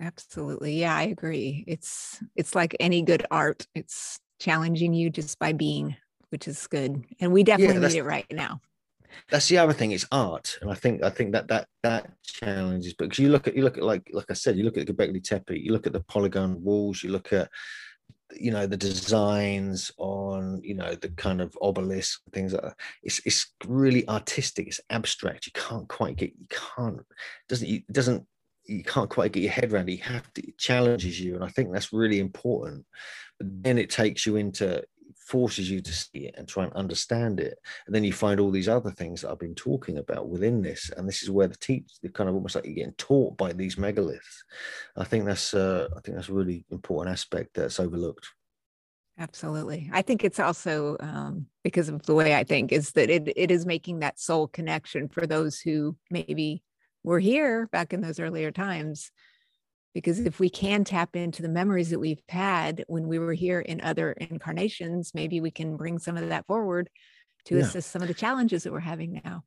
Absolutely, 0.00 0.80
yeah, 0.80 0.96
I 0.96 1.02
agree. 1.02 1.64
It's 1.66 2.22
it's 2.34 2.54
like 2.54 2.74
any 2.80 3.02
good 3.02 3.26
art; 3.30 3.66
it's 3.74 4.18
challenging 4.40 4.94
you 4.94 5.10
just 5.10 5.38
by 5.38 5.52
being, 5.52 5.96
which 6.30 6.48
is 6.48 6.66
good, 6.66 7.04
and 7.20 7.32
we 7.32 7.42
definitely 7.42 7.80
yeah, 7.80 7.88
need 7.88 7.96
it 7.98 8.04
right 8.04 8.26
now. 8.30 8.60
that's 9.30 9.48
the 9.48 9.58
other 9.58 9.72
thing. 9.72 9.92
It's 9.92 10.06
art, 10.10 10.58
and 10.62 10.70
I 10.70 10.74
think 10.74 11.02
I 11.02 11.10
think 11.10 11.32
that 11.32 11.48
that 11.48 11.68
that 11.82 12.10
challenges. 12.22 12.94
Because 12.94 13.18
you 13.18 13.28
look 13.28 13.46
at 13.46 13.54
you 13.54 13.62
look 13.62 13.76
at 13.76 13.84
like 13.84 14.08
like 14.12 14.30
I 14.30 14.34
said, 14.34 14.56
you 14.56 14.64
look 14.64 14.78
at 14.78 14.86
Göbekli 14.86 15.22
Tepe, 15.22 15.58
you 15.58 15.72
look 15.72 15.86
at 15.86 15.92
the 15.92 16.00
polygon 16.00 16.62
walls, 16.62 17.02
you 17.02 17.10
look 17.10 17.32
at 17.32 17.50
you 18.34 18.50
know 18.50 18.66
the 18.66 18.76
designs 18.76 19.92
on 19.98 20.60
you 20.62 20.74
know 20.74 20.94
the 20.94 21.10
kind 21.10 21.40
of 21.40 21.56
obelisk 21.60 22.22
things 22.32 22.52
like 22.52 22.62
that. 22.62 22.76
It's 23.02 23.20
it's 23.24 23.52
really 23.66 24.08
artistic. 24.08 24.68
It's 24.68 24.80
abstract. 24.90 25.46
You 25.46 25.52
can't 25.52 25.88
quite 25.88 26.16
get. 26.16 26.32
You 26.38 26.46
can't. 26.48 27.00
Doesn't. 27.48 27.68
It 27.68 27.92
doesn't. 27.92 28.26
You 28.64 28.84
can't 28.84 29.10
quite 29.10 29.32
get 29.32 29.42
your 29.42 29.52
head 29.52 29.72
around 29.72 29.88
it. 29.88 29.92
You 29.92 30.04
have 30.04 30.32
to. 30.34 30.46
It 30.46 30.58
challenges 30.58 31.20
you, 31.20 31.34
and 31.34 31.44
I 31.44 31.48
think 31.48 31.72
that's 31.72 31.92
really 31.92 32.20
important. 32.20 32.86
But 33.38 33.48
then 33.62 33.78
it 33.78 33.90
takes 33.90 34.26
you 34.26 34.36
into 34.36 34.84
forces 35.26 35.70
you 35.70 35.80
to 35.80 35.92
see 35.92 36.26
it 36.26 36.34
and 36.36 36.48
try 36.48 36.64
and 36.64 36.72
understand 36.74 37.40
it 37.40 37.58
and 37.86 37.94
then 37.94 38.04
you 38.04 38.12
find 38.12 38.40
all 38.40 38.50
these 38.50 38.68
other 38.68 38.90
things 38.90 39.22
that 39.22 39.30
i've 39.30 39.38
been 39.38 39.54
talking 39.54 39.98
about 39.98 40.28
within 40.28 40.60
this 40.60 40.90
and 40.96 41.08
this 41.08 41.22
is 41.22 41.30
where 41.30 41.46
the 41.46 41.56
teach 41.56 41.86
the 42.02 42.08
kind 42.08 42.28
of 42.28 42.34
almost 42.34 42.54
like 42.54 42.64
you're 42.64 42.74
getting 42.74 42.92
taught 42.94 43.36
by 43.36 43.52
these 43.52 43.76
megaliths 43.76 44.42
i 44.96 45.04
think 45.04 45.24
that's 45.24 45.54
uh, 45.54 45.88
i 45.96 46.00
think 46.00 46.16
that's 46.16 46.28
a 46.28 46.34
really 46.34 46.64
important 46.70 47.12
aspect 47.12 47.54
that's 47.54 47.80
overlooked 47.80 48.28
absolutely 49.18 49.88
i 49.92 50.02
think 50.02 50.24
it's 50.24 50.40
also 50.40 50.96
um, 51.00 51.46
because 51.62 51.88
of 51.88 52.02
the 52.02 52.14
way 52.14 52.34
i 52.34 52.44
think 52.44 52.72
is 52.72 52.92
that 52.92 53.08
it, 53.08 53.32
it 53.36 53.50
is 53.50 53.64
making 53.64 54.00
that 54.00 54.18
soul 54.18 54.48
connection 54.48 55.08
for 55.08 55.26
those 55.26 55.60
who 55.60 55.96
maybe 56.10 56.62
were 57.04 57.20
here 57.20 57.68
back 57.72 57.92
in 57.92 58.00
those 58.00 58.20
earlier 58.20 58.50
times 58.50 59.10
because 59.94 60.20
if 60.20 60.40
we 60.40 60.48
can 60.48 60.84
tap 60.84 61.16
into 61.16 61.42
the 61.42 61.48
memories 61.48 61.90
that 61.90 61.98
we've 61.98 62.22
had 62.28 62.84
when 62.86 63.08
we 63.08 63.18
were 63.18 63.34
here 63.34 63.60
in 63.60 63.80
other 63.80 64.12
incarnations 64.12 65.12
maybe 65.14 65.40
we 65.40 65.50
can 65.50 65.76
bring 65.76 65.98
some 65.98 66.16
of 66.16 66.28
that 66.28 66.46
forward 66.46 66.88
to 67.44 67.56
yeah. 67.56 67.62
assist 67.62 67.90
some 67.90 68.02
of 68.02 68.08
the 68.08 68.14
challenges 68.14 68.62
that 68.62 68.72
we're 68.72 68.80
having 68.80 69.20
now 69.24 69.42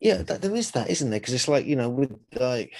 yeah 0.00 0.22
that, 0.22 0.42
there 0.42 0.54
is 0.54 0.70
that 0.72 0.90
isn't 0.90 1.10
there 1.10 1.20
because 1.20 1.34
it's 1.34 1.48
like 1.48 1.66
you 1.66 1.76
know 1.76 1.88
with 1.88 2.12
like 2.38 2.74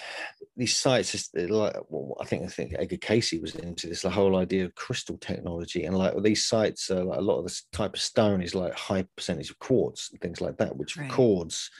these 0.57 0.75
sites 0.75 1.31
like 1.35 1.77
well, 1.89 2.17
i 2.21 2.25
think 2.25 2.43
i 2.45 2.47
think 2.47 2.75
edgar 2.79 2.97
Cayce 2.97 3.41
was 3.41 3.55
into 3.55 3.87
this 3.87 4.03
the 4.03 4.11
whole 4.11 4.37
idea 4.37 4.65
of 4.65 4.75
crystal 4.75 5.19
technology 5.19 5.85
and 5.85 5.97
like 5.97 6.15
these 6.23 6.47
sites 6.47 6.91
are 6.91 7.05
like 7.05 7.19
a 7.19 7.23
lot 7.23 7.39
of 7.39 7.45
this 7.45 7.65
type 7.73 7.95
of 7.95 8.01
stone 8.01 8.43
is 8.43 8.55
like 8.55 8.75
high 8.75 9.05
percentage 9.17 9.51
of 9.51 9.59
quartz 9.59 10.11
and 10.11 10.21
things 10.21 10.41
like 10.41 10.57
that 10.59 10.77
which 10.77 10.97
right. 10.97 11.09
records 11.09 11.71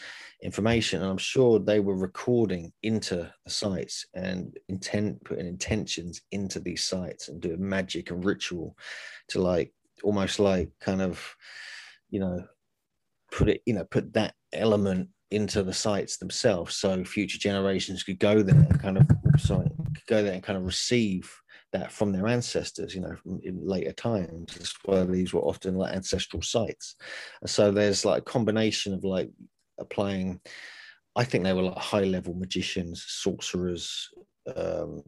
information. 0.43 1.03
And 1.03 1.11
I'm 1.11 1.19
sure 1.19 1.59
they 1.59 1.81
were 1.81 1.97
recording 1.97 2.73
into 2.83 3.31
the 3.45 3.51
sites 3.51 4.07
and 4.15 4.57
intent 4.69 5.25
putting 5.25 5.47
intentions 5.47 6.23
into 6.33 6.61
these 6.61 6.83
sites 6.83 7.29
and 7.29 7.41
doing 7.41 7.67
magic 7.67 8.11
and 8.11 8.25
ritual 8.25 8.77
to 9.29 9.41
like 9.41 9.73
almost 10.03 10.39
like 10.39 10.71
kind 10.81 11.01
of, 11.01 11.35
you 12.11 12.21
know, 12.21 12.45
put 13.33 13.49
it, 13.49 13.63
you 13.67 13.75
know, 13.75 13.85
put 13.85 14.13
that 14.13 14.35
element 14.53 15.09
into 15.31 15.63
the 15.63 15.73
sites 15.73 16.19
themselves 16.19 16.77
so 16.77 17.03
future 17.05 17.39
generations 17.39 18.05
could 18.05 18.19
go 18.19 18.43
there 18.43 18.55
and 18.55 18.81
kind 18.81 18.99
of 18.99 19.07
sorry, 19.39 19.69
go 20.07 20.23
there 20.23 20.35
and 20.35 20.43
kind 20.43 20.57
of 20.57 20.65
receive 20.65 21.33
that 21.73 21.91
from 21.91 22.13
their 22.13 22.27
ancestors, 22.29 22.95
you 22.95 23.01
know, 23.01 23.17
in 23.43 23.67
later 23.67 23.93
times. 23.93 24.55
That's 24.55 24.75
why 24.85 25.05
these 25.05 25.33
were 25.33 25.41
often 25.41 25.77
like 25.77 25.95
ancestral 25.95 26.43
sites. 26.43 26.95
So 27.45 27.71
there's 27.71 28.05
like 28.05 28.19
a 28.19 28.25
combination 28.25 28.95
of 28.95 29.05
like 29.05 29.31
applying. 29.79 30.41
I 31.15 31.25
think 31.25 31.45
they 31.45 31.53
were 31.53 31.63
like 31.63 31.79
high 31.79 32.05
level 32.05 32.35
magicians, 32.35 33.05
sorcerers, 33.09 34.11
um, 34.55 35.03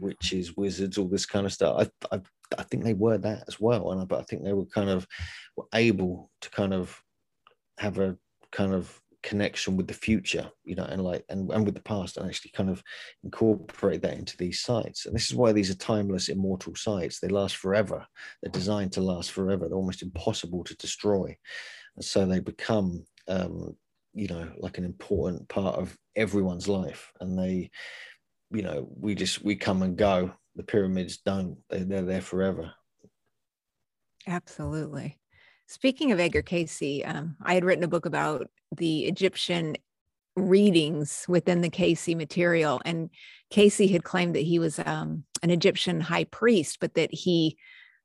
witches, 0.00 0.56
wizards, 0.56 0.98
all 0.98 1.08
this 1.08 1.26
kind 1.26 1.46
of 1.46 1.52
stuff. 1.52 1.88
I, 2.10 2.16
I, 2.16 2.20
I 2.58 2.62
think 2.64 2.84
they 2.84 2.94
were 2.94 3.18
that 3.18 3.44
as 3.48 3.60
well, 3.60 3.92
and 3.92 4.00
I, 4.00 4.04
but 4.04 4.20
I 4.20 4.22
think 4.22 4.44
they 4.44 4.52
were 4.52 4.66
kind 4.66 4.90
of 4.90 5.06
were 5.56 5.66
able 5.74 6.30
to 6.42 6.50
kind 6.50 6.72
of 6.72 7.00
have 7.78 7.98
a 7.98 8.16
kind 8.52 8.72
of 8.72 9.00
connection 9.22 9.76
with 9.76 9.88
the 9.88 9.94
future, 9.94 10.48
you 10.64 10.76
know, 10.76 10.84
and 10.84 11.02
like 11.02 11.24
and, 11.28 11.50
and 11.50 11.64
with 11.64 11.74
the 11.74 11.82
past, 11.82 12.16
and 12.16 12.26
actually 12.26 12.52
kind 12.52 12.70
of 12.70 12.82
incorporate 13.24 14.02
that 14.02 14.16
into 14.16 14.36
these 14.36 14.62
sites. 14.62 15.06
And 15.06 15.14
this 15.14 15.28
is 15.28 15.34
why 15.34 15.52
these 15.52 15.70
are 15.70 15.76
timeless, 15.76 16.28
immortal 16.28 16.74
sites. 16.76 17.18
They 17.18 17.28
last 17.28 17.56
forever. 17.56 18.06
They're 18.42 18.52
designed 18.52 18.92
to 18.92 19.00
last 19.00 19.32
forever. 19.32 19.68
They're 19.68 19.76
almost 19.76 20.02
impossible 20.02 20.62
to 20.64 20.76
destroy, 20.76 21.36
and 21.96 22.04
so 22.04 22.24
they 22.24 22.40
become 22.40 23.04
um, 23.28 23.76
you 24.14 24.28
know 24.28 24.50
like 24.58 24.78
an 24.78 24.84
important 24.84 25.48
part 25.48 25.76
of 25.76 25.96
everyone's 26.14 26.68
life. 26.68 27.12
And 27.20 27.38
they 27.38 27.70
you 28.50 28.62
know 28.62 28.88
we 28.98 29.14
just 29.14 29.42
we 29.42 29.56
come 29.56 29.82
and 29.82 29.96
go. 29.96 30.32
The 30.54 30.62
pyramids 30.62 31.18
don't 31.18 31.58
they, 31.68 31.82
they're 31.82 32.02
there 32.02 32.22
forever. 32.22 32.72
Absolutely. 34.26 35.18
Speaking 35.68 36.12
of 36.12 36.20
edgar 36.20 36.42
Cayce 36.42 37.02
um, 37.04 37.36
i 37.42 37.54
had 37.54 37.64
written 37.64 37.84
a 37.84 37.88
book 37.88 38.06
about 38.06 38.48
the 38.76 39.04
egyptian 39.06 39.76
readings 40.36 41.24
within 41.28 41.62
the 41.62 41.70
Cayce 41.70 42.08
material 42.08 42.80
and 42.84 43.10
Cayce 43.50 43.90
had 43.90 44.04
claimed 44.04 44.34
that 44.34 44.42
he 44.42 44.58
was 44.58 44.78
um, 44.78 45.24
an 45.42 45.50
egyptian 45.50 46.00
high 46.00 46.24
priest 46.24 46.78
but 46.80 46.94
that 46.94 47.12
he 47.12 47.56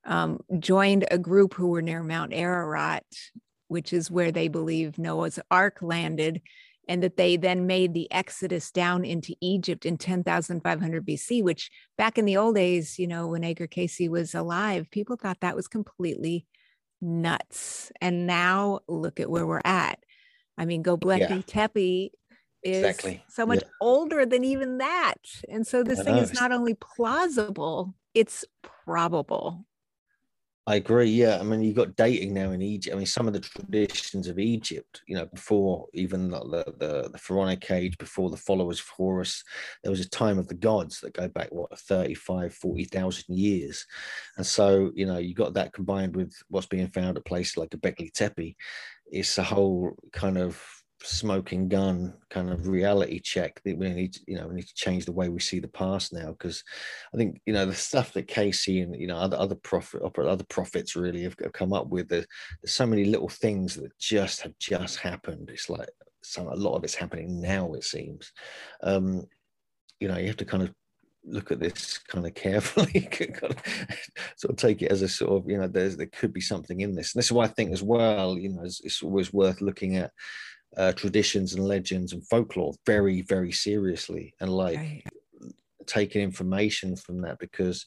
um, 0.05 0.39
joined 0.57 1.05
a 1.11 1.17
group 1.17 1.53
who 1.53 1.67
were 1.67 1.81
near 1.81 2.01
mount 2.01 2.33
ararat 2.33 3.05
which 3.71 3.93
is 3.93 4.11
where 4.11 4.33
they 4.33 4.49
believe 4.49 4.97
Noah's 4.97 5.39
ark 5.49 5.77
landed, 5.81 6.41
and 6.89 7.01
that 7.01 7.15
they 7.15 7.37
then 7.37 7.67
made 7.67 7.93
the 7.93 8.11
exodus 8.11 8.69
down 8.69 9.05
into 9.05 9.33
Egypt 9.39 9.85
in 9.85 9.97
10,500 9.97 11.05
BC, 11.05 11.41
which 11.41 11.71
back 11.97 12.17
in 12.17 12.25
the 12.25 12.35
old 12.35 12.55
days, 12.55 12.99
you 12.99 13.07
know, 13.07 13.27
when 13.27 13.45
Edgar 13.45 13.67
Cayce 13.67 14.09
was 14.09 14.35
alive, 14.35 14.91
people 14.91 15.15
thought 15.15 15.37
that 15.39 15.55
was 15.55 15.69
completely 15.69 16.45
nuts. 16.99 17.93
And 18.01 18.27
now 18.27 18.81
look 18.89 19.21
at 19.21 19.29
where 19.29 19.47
we're 19.47 19.61
at. 19.63 19.99
I 20.57 20.65
mean, 20.65 20.83
Göbekli 20.83 21.29
yeah. 21.29 21.41
Tepe 21.47 22.11
is 22.63 22.77
exactly. 22.79 23.23
so 23.29 23.45
much 23.45 23.61
yeah. 23.61 23.69
older 23.79 24.25
than 24.25 24.43
even 24.43 24.79
that. 24.79 25.15
And 25.47 25.65
so 25.65 25.81
this 25.81 26.03
thing 26.03 26.17
is 26.17 26.33
not 26.33 26.51
only 26.51 26.73
plausible, 26.73 27.95
it's 28.13 28.43
probable. 28.85 29.65
I 30.67 30.75
agree. 30.75 31.09
Yeah, 31.09 31.39
I 31.39 31.43
mean, 31.43 31.63
you've 31.63 31.75
got 31.75 31.95
dating 31.95 32.35
now 32.35 32.51
in 32.51 32.61
Egypt. 32.61 32.93
I 32.93 32.97
mean, 32.97 33.07
some 33.07 33.27
of 33.27 33.33
the 33.33 33.39
traditions 33.39 34.27
of 34.27 34.37
Egypt, 34.37 35.01
you 35.07 35.15
know, 35.15 35.25
before 35.25 35.87
even 35.93 36.29
the 36.29 36.39
the, 36.77 37.09
the 37.09 37.17
Pharaonic 37.17 37.69
age, 37.71 37.97
before 37.97 38.29
the 38.29 38.37
followers 38.37 38.79
of 38.79 38.87
Horus, 38.89 39.43
there 39.83 39.89
was 39.89 40.01
a 40.01 40.09
time 40.09 40.37
of 40.37 40.47
the 40.47 40.53
gods 40.53 40.99
that 40.99 41.13
go 41.13 41.27
back 41.27 41.47
what 41.51 41.77
35, 41.79 42.53
40,000 42.53 43.35
years, 43.35 43.87
and 44.37 44.45
so 44.45 44.91
you 44.93 45.07
know, 45.07 45.17
you 45.17 45.33
got 45.33 45.55
that 45.55 45.73
combined 45.73 46.15
with 46.15 46.31
what's 46.49 46.67
being 46.67 46.89
found 46.89 47.17
at 47.17 47.25
places 47.25 47.57
like 47.57 47.69
Göbekli 47.69 48.13
Tepe. 48.13 48.55
It's 49.11 49.39
a 49.39 49.43
whole 49.43 49.95
kind 50.13 50.37
of 50.37 50.63
smoking 51.03 51.67
gun 51.67 52.13
kind 52.29 52.49
of 52.49 52.67
reality 52.67 53.19
check 53.19 53.61
that 53.63 53.77
we 53.77 53.89
need 53.89 54.13
to, 54.13 54.19
you 54.27 54.35
know 54.35 54.47
we 54.47 54.55
need 54.55 54.67
to 54.67 54.73
change 54.75 55.05
the 55.05 55.11
way 55.11 55.29
we 55.29 55.39
see 55.39 55.59
the 55.59 55.67
past 55.67 56.13
now 56.13 56.27
because 56.27 56.63
i 57.13 57.17
think 57.17 57.41
you 57.45 57.53
know 57.53 57.65
the 57.65 57.73
stuff 57.73 58.13
that 58.13 58.27
Cayce 58.27 58.67
and 58.67 58.95
you 58.95 59.07
know 59.07 59.17
other 59.17 59.37
other 59.37 59.55
prophet 59.55 60.01
other 60.03 60.43
prophets 60.45 60.95
really 60.95 61.23
have, 61.23 61.35
have 61.41 61.53
come 61.53 61.73
up 61.73 61.87
with 61.87 62.07
there's, 62.09 62.27
there's 62.61 62.73
so 62.73 62.85
many 62.85 63.05
little 63.05 63.29
things 63.29 63.75
that 63.75 63.97
just 63.99 64.41
have 64.41 64.57
just 64.59 64.97
happened. 64.99 65.49
It's 65.51 65.69
like 65.69 65.89
some 66.23 66.47
a 66.47 66.55
lot 66.55 66.75
of 66.75 66.83
it's 66.83 66.95
happening 66.95 67.41
now 67.41 67.73
it 67.73 67.83
seems. 67.83 68.31
Um 68.83 69.23
you 69.99 70.07
know 70.07 70.17
you 70.17 70.27
have 70.27 70.37
to 70.37 70.45
kind 70.45 70.63
of 70.63 70.73
look 71.23 71.51
at 71.51 71.59
this 71.59 71.99
kind 71.99 72.25
of 72.25 72.33
carefully 72.33 73.07
sort 74.35 74.49
of 74.49 74.55
take 74.55 74.81
it 74.81 74.91
as 74.91 75.03
a 75.03 75.07
sort 75.07 75.31
of 75.31 75.49
you 75.49 75.57
know 75.57 75.67
there's 75.67 75.95
there 75.97 76.07
could 76.07 76.33
be 76.33 76.41
something 76.41 76.81
in 76.81 76.95
this. 76.95 77.13
And 77.13 77.19
this 77.19 77.27
is 77.27 77.31
why 77.31 77.45
i 77.45 77.47
think 77.47 77.71
as 77.71 77.83
well 77.83 78.37
you 78.37 78.49
know 78.49 78.63
it's, 78.63 78.81
it's 78.81 79.03
always 79.03 79.31
worth 79.31 79.61
looking 79.61 79.97
at 79.97 80.11
uh, 80.77 80.91
traditions 80.93 81.53
and 81.53 81.67
legends 81.67 82.13
and 82.13 82.25
folklore 82.27 82.73
very, 82.85 83.21
very 83.21 83.51
seriously 83.51 84.33
and 84.39 84.49
like 84.49 84.77
right. 84.77 85.03
taking 85.85 86.21
information 86.21 86.95
from 86.95 87.21
that 87.21 87.39
because 87.39 87.85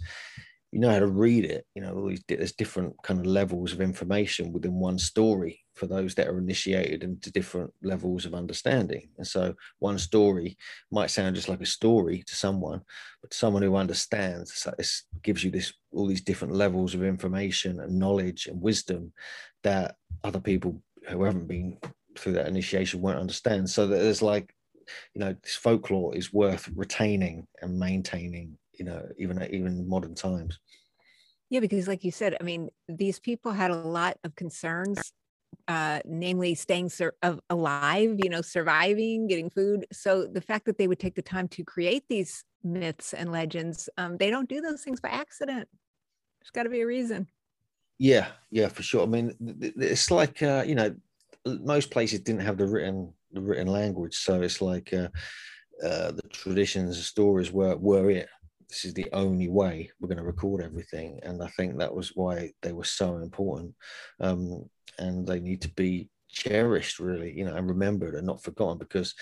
you 0.74 0.80
know 0.80 0.90
how 0.90 0.98
to 0.98 1.06
read 1.06 1.44
it. 1.44 1.64
You 1.76 1.82
know, 1.82 2.10
there's 2.26 2.50
different 2.50 2.96
kind 3.04 3.20
of 3.20 3.26
levels 3.26 3.72
of 3.72 3.80
information 3.80 4.52
within 4.52 4.74
one 4.74 4.98
story 4.98 5.60
for 5.76 5.86
those 5.86 6.16
that 6.16 6.26
are 6.26 6.38
initiated 6.38 7.04
into 7.04 7.30
different 7.30 7.72
levels 7.80 8.26
of 8.26 8.34
understanding. 8.34 9.08
And 9.16 9.26
so 9.26 9.54
one 9.78 9.98
story 9.98 10.56
might 10.90 11.12
sound 11.12 11.36
just 11.36 11.48
like 11.48 11.60
a 11.60 11.66
story 11.66 12.24
to 12.26 12.34
someone, 12.34 12.80
but 13.22 13.32
someone 13.32 13.62
who 13.62 13.76
understands 13.76 14.66
it 14.76 14.90
gives 15.22 15.44
you 15.44 15.52
this 15.52 15.72
all 15.92 16.08
these 16.08 16.22
different 16.22 16.54
levels 16.54 16.92
of 16.94 17.04
information 17.04 17.78
and 17.78 17.96
knowledge 17.96 18.48
and 18.48 18.60
wisdom 18.60 19.12
that 19.62 19.94
other 20.24 20.40
people 20.40 20.82
who 21.08 21.22
haven't 21.22 21.46
been 21.46 21.78
through 22.18 22.32
that 22.34 22.48
initiation 22.48 23.00
won't 23.00 23.18
understand. 23.18 23.68
So 23.70 23.86
there's 23.86 24.22
like, 24.22 24.54
you 25.14 25.20
know, 25.20 25.34
this 25.42 25.54
folklore 25.54 26.14
is 26.14 26.32
worth 26.32 26.68
retaining 26.74 27.46
and 27.62 27.78
maintaining, 27.78 28.58
you 28.78 28.84
know, 28.84 29.06
even 29.18 29.42
even 29.50 29.88
modern 29.88 30.14
times. 30.14 30.58
Yeah, 31.50 31.60
because 31.60 31.86
like 31.88 32.04
you 32.04 32.10
said, 32.10 32.36
I 32.40 32.44
mean, 32.44 32.68
these 32.88 33.20
people 33.20 33.52
had 33.52 33.70
a 33.70 33.76
lot 33.76 34.18
of 34.24 34.34
concerns, 34.34 35.12
uh, 35.68 36.00
namely 36.04 36.54
staying 36.54 36.88
sur- 36.88 37.14
alive, 37.50 38.16
you 38.22 38.30
know, 38.30 38.40
surviving, 38.40 39.26
getting 39.28 39.50
food. 39.50 39.86
So 39.92 40.26
the 40.26 40.40
fact 40.40 40.66
that 40.66 40.78
they 40.78 40.88
would 40.88 40.98
take 40.98 41.14
the 41.14 41.22
time 41.22 41.48
to 41.48 41.64
create 41.64 42.04
these 42.08 42.44
myths 42.62 43.14
and 43.14 43.30
legends, 43.30 43.88
um, 43.98 44.16
they 44.16 44.30
don't 44.30 44.48
do 44.48 44.60
those 44.60 44.82
things 44.82 45.00
by 45.00 45.10
accident. 45.10 45.68
There's 46.40 46.50
got 46.50 46.64
to 46.64 46.70
be 46.70 46.80
a 46.80 46.86
reason. 46.86 47.28
Yeah, 47.98 48.28
yeah, 48.50 48.68
for 48.68 48.82
sure. 48.82 49.04
I 49.04 49.06
mean, 49.06 49.34
it's 49.40 50.10
like 50.10 50.42
uh, 50.42 50.64
you 50.66 50.74
know, 50.74 50.94
most 51.46 51.90
places 51.90 52.20
didn't 52.20 52.42
have 52.42 52.58
the 52.58 52.66
written 52.66 53.12
the 53.32 53.40
written 53.40 53.66
language, 53.66 54.16
so 54.16 54.42
it's 54.42 54.60
like 54.60 54.92
uh, 54.92 55.08
uh, 55.84 56.12
the 56.12 56.22
traditions, 56.30 56.96
the 56.96 57.02
stories 57.02 57.52
were 57.52 57.76
were 57.76 58.10
it. 58.10 58.28
This 58.68 58.84
is 58.84 58.94
the 58.94 59.06
only 59.12 59.48
way 59.48 59.90
we're 60.00 60.08
going 60.08 60.18
to 60.18 60.24
record 60.24 60.62
everything, 60.62 61.20
and 61.22 61.42
I 61.42 61.48
think 61.48 61.78
that 61.78 61.94
was 61.94 62.12
why 62.14 62.52
they 62.62 62.72
were 62.72 62.84
so 62.84 63.16
important, 63.18 63.74
um, 64.20 64.68
and 64.98 65.26
they 65.26 65.40
need 65.40 65.62
to 65.62 65.70
be 65.74 66.08
cherished, 66.28 66.98
really, 66.98 67.32
you 67.32 67.44
know, 67.44 67.54
and 67.54 67.68
remembered 67.68 68.14
and 68.14 68.26
not 68.26 68.42
forgotten 68.42 68.78
because, 68.78 69.14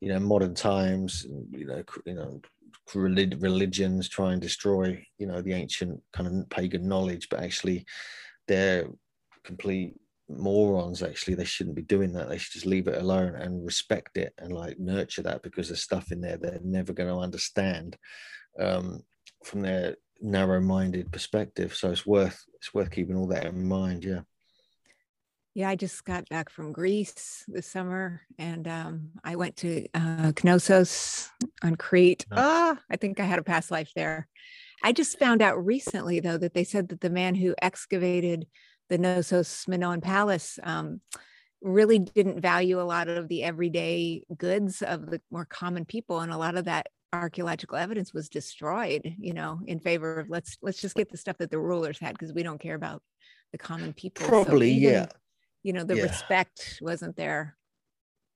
you 0.00 0.08
know, 0.08 0.20
modern 0.20 0.54
times, 0.54 1.26
you 1.50 1.66
know, 1.66 1.82
you 2.06 2.14
know, 2.14 2.40
religions 2.94 4.08
try 4.08 4.32
and 4.32 4.40
destroy, 4.40 5.04
you 5.18 5.26
know, 5.26 5.42
the 5.42 5.52
ancient 5.52 6.00
kind 6.12 6.28
of 6.28 6.48
pagan 6.50 6.88
knowledge, 6.88 7.28
but 7.28 7.40
actually, 7.40 7.84
they're 8.46 8.86
complete 9.44 9.94
morons 10.30 11.02
actually 11.02 11.34
they 11.34 11.44
shouldn't 11.44 11.76
be 11.76 11.82
doing 11.82 12.12
that. 12.12 12.28
They 12.28 12.38
should 12.38 12.52
just 12.52 12.66
leave 12.66 12.88
it 12.88 13.00
alone 13.00 13.34
and 13.34 13.64
respect 13.64 14.16
it 14.16 14.32
and 14.38 14.52
like 14.52 14.78
nurture 14.78 15.22
that 15.22 15.42
because 15.42 15.68
there's 15.68 15.82
stuff 15.82 16.12
in 16.12 16.20
there 16.20 16.36
they're 16.36 16.60
never 16.62 16.92
going 16.92 17.08
to 17.08 17.16
understand 17.16 17.96
um, 18.58 19.00
from 19.44 19.62
their 19.62 19.96
narrow-minded 20.20 21.10
perspective. 21.12 21.74
So 21.74 21.90
it's 21.90 22.06
worth 22.06 22.44
it's 22.54 22.72
worth 22.74 22.90
keeping 22.90 23.16
all 23.16 23.28
that 23.28 23.46
in 23.46 23.66
mind 23.66 24.04
yeah. 24.04 24.20
Yeah 25.54 25.70
i 25.70 25.76
just 25.76 26.04
got 26.04 26.28
back 26.28 26.48
from 26.48 26.72
greece 26.72 27.44
this 27.48 27.66
summer 27.66 28.20
and 28.38 28.68
um, 28.68 29.10
i 29.24 29.36
went 29.36 29.56
to 29.56 29.86
uh, 29.94 30.32
knossos 30.44 31.30
on 31.62 31.74
crete. 31.76 32.26
Ah 32.30 32.76
oh, 32.76 32.82
i 32.90 32.96
think 32.96 33.18
i 33.18 33.24
had 33.24 33.38
a 33.38 33.44
past 33.44 33.70
life 33.70 33.92
there. 33.96 34.28
I 34.82 34.92
just 34.92 35.18
found 35.18 35.42
out 35.42 35.64
recently 35.64 36.20
though 36.20 36.38
that 36.38 36.54
they 36.54 36.64
said 36.64 36.88
that 36.88 37.00
the 37.00 37.10
man 37.10 37.34
who 37.34 37.54
excavated 37.60 38.46
the 38.90 38.98
Knossos 38.98 39.64
Minoan 39.66 40.02
Palace 40.02 40.58
um, 40.62 41.00
really 41.62 41.98
didn't 41.98 42.40
value 42.40 42.80
a 42.80 42.82
lot 42.82 43.08
of 43.08 43.28
the 43.28 43.42
everyday 43.42 44.24
goods 44.36 44.82
of 44.82 45.06
the 45.10 45.22
more 45.30 45.46
common 45.46 45.86
people, 45.86 46.20
and 46.20 46.32
a 46.32 46.36
lot 46.36 46.56
of 46.56 46.66
that 46.66 46.88
archaeological 47.12 47.78
evidence 47.78 48.12
was 48.12 48.28
destroyed. 48.28 49.14
You 49.18 49.32
know, 49.32 49.60
in 49.66 49.80
favor 49.80 50.20
of 50.20 50.28
let's 50.28 50.58
let's 50.60 50.80
just 50.80 50.96
get 50.96 51.10
the 51.10 51.16
stuff 51.16 51.38
that 51.38 51.50
the 51.50 51.58
rulers 51.58 51.98
had 51.98 52.18
because 52.18 52.34
we 52.34 52.42
don't 52.42 52.60
care 52.60 52.74
about 52.74 53.02
the 53.52 53.58
common 53.58 53.92
people. 53.94 54.26
Probably, 54.26 54.72
so 54.72 54.76
even, 54.76 54.92
yeah. 54.92 55.06
You 55.62 55.72
know, 55.72 55.84
the 55.84 55.96
yeah. 55.96 56.02
respect 56.04 56.78
wasn't 56.82 57.16
there. 57.16 57.56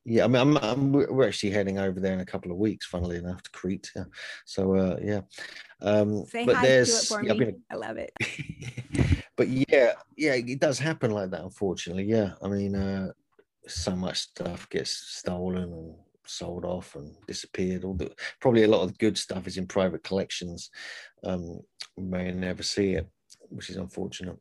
Yeah, 0.06 0.24
I 0.24 0.26
mean, 0.26 0.36
I'm, 0.36 0.56
I'm, 0.58 0.92
we're 0.92 1.26
actually 1.26 1.52
heading 1.52 1.78
over 1.78 1.98
there 1.98 2.12
in 2.12 2.20
a 2.20 2.26
couple 2.26 2.52
of 2.52 2.58
weeks, 2.58 2.84
funnily 2.84 3.16
enough, 3.16 3.42
to 3.42 3.50
Crete. 3.52 3.90
Yeah. 3.96 4.04
So, 4.44 4.74
uh, 4.74 4.96
yeah. 5.02 5.20
Um, 5.80 6.26
Say 6.26 6.44
but 6.44 6.56
hi 6.56 6.62
there's, 6.62 7.08
to 7.08 7.14
it 7.14 7.18
for 7.18 7.24
yeah, 7.24 7.32
me. 7.32 7.38
Been, 7.38 7.62
I 7.70 7.76
love 7.76 7.96
it. 7.96 9.23
but 9.36 9.48
yeah, 9.48 9.92
yeah, 10.16 10.34
it 10.34 10.60
does 10.60 10.78
happen 10.78 11.10
like 11.10 11.30
that, 11.30 11.42
unfortunately. 11.42 12.04
Yeah, 12.04 12.32
I 12.42 12.48
mean, 12.48 12.74
uh, 12.74 13.12
so 13.66 13.96
much 13.96 14.18
stuff 14.18 14.68
gets 14.68 14.90
stolen 14.90 15.72
and 15.72 15.94
sold 16.26 16.64
off 16.64 16.94
and 16.94 17.14
disappeared. 17.26 17.84
All 17.84 17.94
the 17.94 18.12
probably 18.40 18.64
a 18.64 18.68
lot 18.68 18.82
of 18.82 18.88
the 18.88 18.98
good 18.98 19.18
stuff 19.18 19.46
is 19.46 19.56
in 19.56 19.66
private 19.66 20.04
collections. 20.04 20.70
Um, 21.24 21.60
we 21.96 22.04
may 22.04 22.32
never 22.32 22.62
see 22.62 22.92
it, 22.92 23.08
which 23.48 23.70
is 23.70 23.76
unfortunate. 23.76 24.36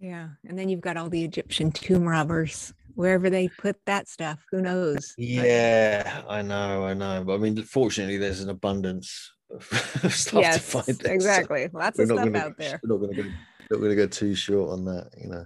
Yeah, 0.00 0.28
and 0.46 0.58
then 0.58 0.68
you've 0.68 0.80
got 0.80 0.96
all 0.96 1.08
the 1.08 1.24
Egyptian 1.24 1.72
tomb 1.72 2.06
robbers 2.06 2.72
wherever 2.94 3.30
they 3.30 3.48
put 3.48 3.76
that 3.86 4.08
stuff. 4.08 4.38
Who 4.50 4.60
knows? 4.60 5.14
Yeah, 5.18 6.22
I 6.28 6.42
know, 6.42 6.84
I 6.84 6.94
know. 6.94 7.24
But 7.26 7.34
I 7.34 7.38
mean, 7.38 7.60
fortunately, 7.62 8.16
there's 8.16 8.40
an 8.40 8.50
abundance 8.50 9.32
of 9.50 9.64
stuff 10.12 10.42
yes, 10.42 10.56
to 10.56 10.60
find. 10.60 10.98
There, 11.02 11.14
exactly, 11.14 11.68
so 11.70 11.78
lots 11.78 11.98
of 11.98 12.06
stuff 12.06 12.18
gonna, 12.18 12.38
out 12.38 12.56
there. 12.58 12.80
We're 12.82 12.96
not 12.96 13.00
going 13.00 13.16
to 13.16 13.22
not 13.70 13.78
going 13.78 13.90
to 13.90 13.96
go 13.96 14.06
too 14.06 14.34
short 14.34 14.70
on 14.70 14.84
that, 14.86 15.10
you 15.16 15.28
know. 15.28 15.44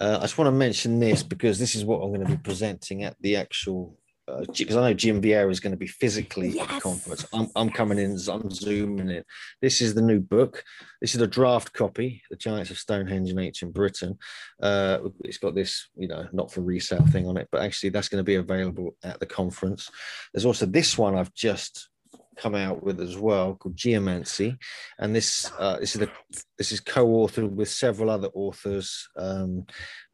Uh, 0.00 0.18
I 0.18 0.22
just 0.22 0.38
want 0.38 0.46
to 0.46 0.52
mention 0.52 1.00
this 1.00 1.22
because 1.22 1.58
this 1.58 1.74
is 1.74 1.84
what 1.84 1.98
I'm 1.98 2.14
going 2.14 2.26
to 2.26 2.32
be 2.32 2.38
presenting 2.38 3.04
at 3.04 3.14
the 3.20 3.36
actual. 3.36 3.98
Because 4.26 4.74
uh, 4.74 4.80
I 4.80 4.88
know 4.88 4.94
Jim 4.94 5.20
Vieira 5.22 5.52
is 5.52 5.60
going 5.60 5.72
to 5.72 5.76
be 5.76 5.86
physically 5.86 6.48
yes. 6.48 6.64
at 6.64 6.70
the 6.74 6.80
conference. 6.80 7.24
I'm, 7.32 7.46
I'm 7.54 7.70
coming 7.70 7.98
in, 7.98 8.18
I'm 8.28 8.50
zooming 8.50 9.10
in. 9.10 9.22
This 9.62 9.80
is 9.80 9.94
the 9.94 10.02
new 10.02 10.18
book. 10.18 10.64
This 11.00 11.14
is 11.14 11.20
a 11.20 11.28
draft 11.28 11.72
copy, 11.72 12.22
The 12.28 12.36
Giants 12.36 12.72
of 12.72 12.78
Stonehenge 12.78 13.30
in 13.30 13.38
Ancient 13.38 13.72
Britain. 13.72 14.18
Uh, 14.60 14.98
it's 15.22 15.38
got 15.38 15.54
this, 15.54 15.88
you 15.96 16.08
know, 16.08 16.26
not 16.32 16.50
for 16.50 16.62
resale 16.62 17.06
thing 17.06 17.28
on 17.28 17.36
it, 17.36 17.46
but 17.52 17.62
actually 17.62 17.90
that's 17.90 18.08
going 18.08 18.18
to 18.18 18.24
be 18.24 18.34
available 18.34 18.96
at 19.04 19.20
the 19.20 19.26
conference. 19.26 19.88
There's 20.34 20.46
also 20.46 20.66
this 20.66 20.98
one 20.98 21.14
I've 21.14 21.32
just 21.32 21.88
come 22.36 22.54
out 22.54 22.82
with 22.82 23.00
as 23.00 23.16
well 23.16 23.54
called 23.54 23.76
Geomancy, 23.76 24.56
and 24.98 25.14
this 25.14 25.50
uh, 25.58 25.78
this 25.78 25.94
is 25.94 26.00
the 26.00 26.10
this 26.58 26.72
is 26.72 26.80
co-authored 26.80 27.50
with 27.50 27.68
several 27.68 28.10
other 28.10 28.28
authors. 28.34 29.08
Um, 29.16 29.66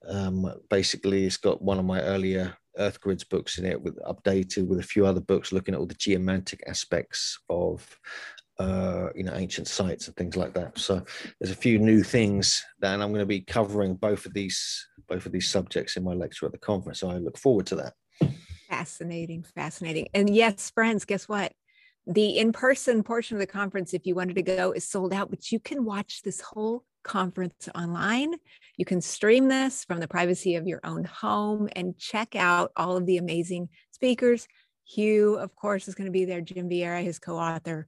um, 0.08 0.52
basically, 0.70 1.24
it's 1.24 1.36
got 1.36 1.62
one 1.62 1.78
of 1.78 1.84
my 1.84 2.00
earlier 2.00 2.56
Earth 2.78 3.00
Grids 3.00 3.24
books 3.24 3.58
in 3.58 3.66
it, 3.66 3.80
with 3.80 3.98
updated 4.02 4.66
with 4.66 4.78
a 4.78 4.84
few 4.84 5.06
other 5.06 5.20
books 5.20 5.52
looking 5.52 5.74
at 5.74 5.80
all 5.80 5.86
the 5.86 5.94
geomantic 5.94 6.62
aspects 6.66 7.38
of 7.48 7.98
uh, 8.58 9.08
you 9.14 9.24
know 9.24 9.34
ancient 9.34 9.68
sites 9.68 10.06
and 10.06 10.16
things 10.16 10.36
like 10.36 10.54
that. 10.54 10.78
So 10.78 11.02
there's 11.40 11.52
a 11.52 11.56
few 11.56 11.78
new 11.78 12.02
things 12.02 12.64
that 12.80 12.92
I'm 12.92 13.10
going 13.10 13.20
to 13.20 13.26
be 13.26 13.40
covering 13.40 13.94
both 13.94 14.26
of 14.26 14.34
these 14.34 14.88
both 15.08 15.26
of 15.26 15.32
these 15.32 15.48
subjects 15.48 15.96
in 15.96 16.04
my 16.04 16.14
lecture 16.14 16.46
at 16.46 16.52
the 16.52 16.58
conference. 16.58 17.00
So 17.00 17.10
I 17.10 17.18
look 17.18 17.38
forward 17.38 17.66
to 17.66 17.76
that. 17.76 17.94
Fascinating, 18.68 19.44
fascinating. 19.54 20.08
And 20.14 20.34
yes, 20.34 20.70
friends, 20.70 21.04
guess 21.04 21.28
what? 21.28 21.52
The 22.06 22.38
in-person 22.38 23.02
portion 23.02 23.36
of 23.36 23.40
the 23.40 23.46
conference 23.46 23.94
if 23.94 24.06
you 24.06 24.14
wanted 24.14 24.34
to 24.34 24.42
go 24.42 24.72
is 24.72 24.88
sold 24.88 25.12
out 25.12 25.30
but 25.30 25.52
you 25.52 25.60
can 25.60 25.84
watch 25.84 26.22
this 26.22 26.40
whole 26.40 26.84
conference 27.02 27.68
online. 27.74 28.34
You 28.76 28.84
can 28.84 29.00
stream 29.00 29.48
this 29.48 29.84
from 29.84 30.00
the 30.00 30.08
privacy 30.08 30.56
of 30.56 30.66
your 30.66 30.80
own 30.84 31.04
home 31.04 31.68
and 31.74 31.98
check 31.98 32.34
out 32.36 32.72
all 32.76 32.96
of 32.96 33.06
the 33.06 33.18
amazing 33.18 33.68
speakers. 33.90 34.46
Hugh 34.84 35.36
of 35.36 35.54
course 35.54 35.88
is 35.88 35.94
going 35.94 36.06
to 36.06 36.12
be 36.12 36.24
there 36.24 36.40
jim 36.40 36.68
vieira 36.68 37.02
his 37.02 37.18
co-author 37.18 37.86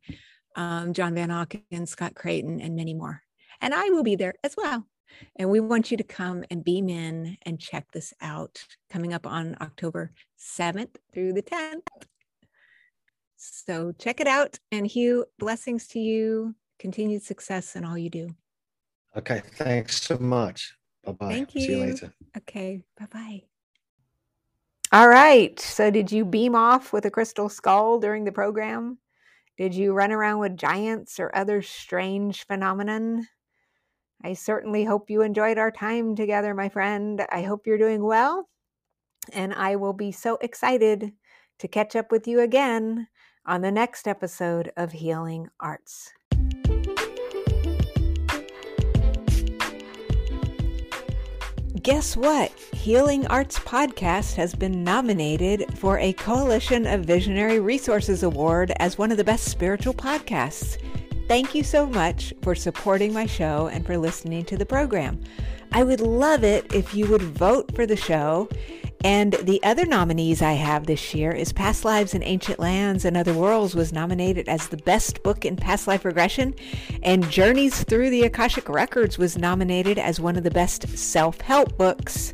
um, 0.56 0.92
john 0.92 1.14
van 1.14 1.30
auken 1.30 1.88
scott 1.88 2.14
creighton 2.14 2.60
and 2.60 2.76
many 2.76 2.94
more. 2.94 3.22
And 3.60 3.74
i 3.74 3.88
will 3.90 4.04
be 4.04 4.16
there 4.16 4.34
as 4.44 4.54
well. 4.56 4.86
And 5.36 5.50
we 5.50 5.60
want 5.60 5.90
you 5.90 5.96
to 5.96 6.04
come 6.04 6.44
and 6.50 6.64
beam 6.64 6.88
in 6.88 7.36
and 7.42 7.60
check 7.60 7.86
this 7.92 8.12
out 8.20 8.64
coming 8.90 9.12
up 9.12 9.26
on 9.26 9.56
october 9.60 10.12
7th 10.38 10.96
through 11.12 11.32
the 11.32 11.42
10th 11.42 11.82
so 13.52 13.92
check 13.92 14.20
it 14.20 14.26
out. 14.26 14.58
And 14.72 14.86
Hugh, 14.86 15.26
blessings 15.38 15.86
to 15.88 15.98
you. 15.98 16.54
Continued 16.78 17.22
success 17.22 17.76
in 17.76 17.84
all 17.84 17.98
you 17.98 18.10
do. 18.10 18.28
Okay. 19.16 19.42
Thanks 19.54 20.02
so 20.02 20.18
much. 20.18 20.74
Bye 21.04 21.12
bye. 21.12 21.32
Thank 21.32 21.54
you. 21.54 21.60
See 21.60 21.72
you 21.72 21.78
later. 21.78 22.14
Okay. 22.36 22.82
Bye 22.98 23.06
bye. 23.12 23.42
All 24.92 25.08
right. 25.08 25.58
So, 25.58 25.90
did 25.90 26.10
you 26.10 26.24
beam 26.24 26.54
off 26.54 26.92
with 26.92 27.04
a 27.04 27.10
crystal 27.10 27.48
skull 27.48 27.98
during 27.98 28.24
the 28.24 28.32
program? 28.32 28.98
Did 29.56 29.74
you 29.74 29.92
run 29.92 30.10
around 30.10 30.40
with 30.40 30.56
giants 30.56 31.20
or 31.20 31.34
other 31.34 31.62
strange 31.62 32.46
phenomenon? 32.46 33.26
I 34.22 34.34
certainly 34.34 34.84
hope 34.84 35.10
you 35.10 35.22
enjoyed 35.22 35.58
our 35.58 35.70
time 35.70 36.16
together, 36.16 36.54
my 36.54 36.68
friend. 36.68 37.24
I 37.30 37.42
hope 37.42 37.66
you're 37.66 37.78
doing 37.78 38.02
well. 38.02 38.48
And 39.32 39.54
I 39.54 39.76
will 39.76 39.92
be 39.92 40.12
so 40.12 40.38
excited 40.40 41.12
to 41.58 41.68
catch 41.68 41.94
up 41.94 42.10
with 42.10 42.26
you 42.26 42.40
again 42.40 43.06
on 43.46 43.60
the 43.60 43.70
next 43.70 44.08
episode 44.08 44.72
of 44.76 44.92
Healing 44.92 45.48
Arts. 45.60 46.12
Guess 51.82 52.16
what? 52.16 52.50
Healing 52.72 53.26
Arts 53.26 53.58
Podcast 53.58 54.34
has 54.36 54.54
been 54.54 54.82
nominated 54.82 55.66
for 55.76 55.98
a 55.98 56.14
Coalition 56.14 56.86
of 56.86 57.04
Visionary 57.04 57.60
Resources 57.60 58.22
Award 58.22 58.72
as 58.78 58.96
one 58.96 59.10
of 59.10 59.18
the 59.18 59.24
best 59.24 59.44
spiritual 59.44 59.92
podcasts. 59.92 60.78
Thank 61.28 61.54
you 61.54 61.62
so 61.62 61.84
much 61.84 62.32
for 62.40 62.54
supporting 62.54 63.12
my 63.12 63.26
show 63.26 63.66
and 63.66 63.84
for 63.84 63.98
listening 63.98 64.46
to 64.46 64.56
the 64.56 64.64
program. 64.64 65.20
I 65.72 65.82
would 65.82 66.00
love 66.00 66.44
it 66.44 66.72
if 66.72 66.94
you 66.94 67.06
would 67.08 67.22
vote 67.22 67.74
for 67.74 67.84
the 67.84 67.96
show 67.96 68.48
and 69.04 69.34
the 69.34 69.62
other 69.62 69.84
nominees 69.84 70.42
I 70.42 70.54
have 70.54 70.86
this 70.86 71.14
year 71.14 71.30
is 71.30 71.52
Past 71.52 71.84
Lives 71.84 72.14
in 72.14 72.22
Ancient 72.22 72.58
Lands 72.58 73.04
and 73.04 73.16
Other 73.16 73.34
Worlds 73.34 73.74
was 73.74 73.92
nominated 73.92 74.48
as 74.48 74.68
the 74.68 74.78
best 74.78 75.22
book 75.22 75.44
in 75.44 75.56
past 75.56 75.86
life 75.86 76.04
regression, 76.04 76.54
and 77.02 77.30
Journeys 77.30 77.84
Through 77.84 78.08
the 78.08 78.22
Akashic 78.22 78.68
Records 78.68 79.18
was 79.18 79.38
nominated 79.38 79.98
as 79.98 80.18
one 80.18 80.36
of 80.36 80.42
the 80.42 80.50
best 80.50 80.88
self-help 80.96 81.76
books. 81.76 82.32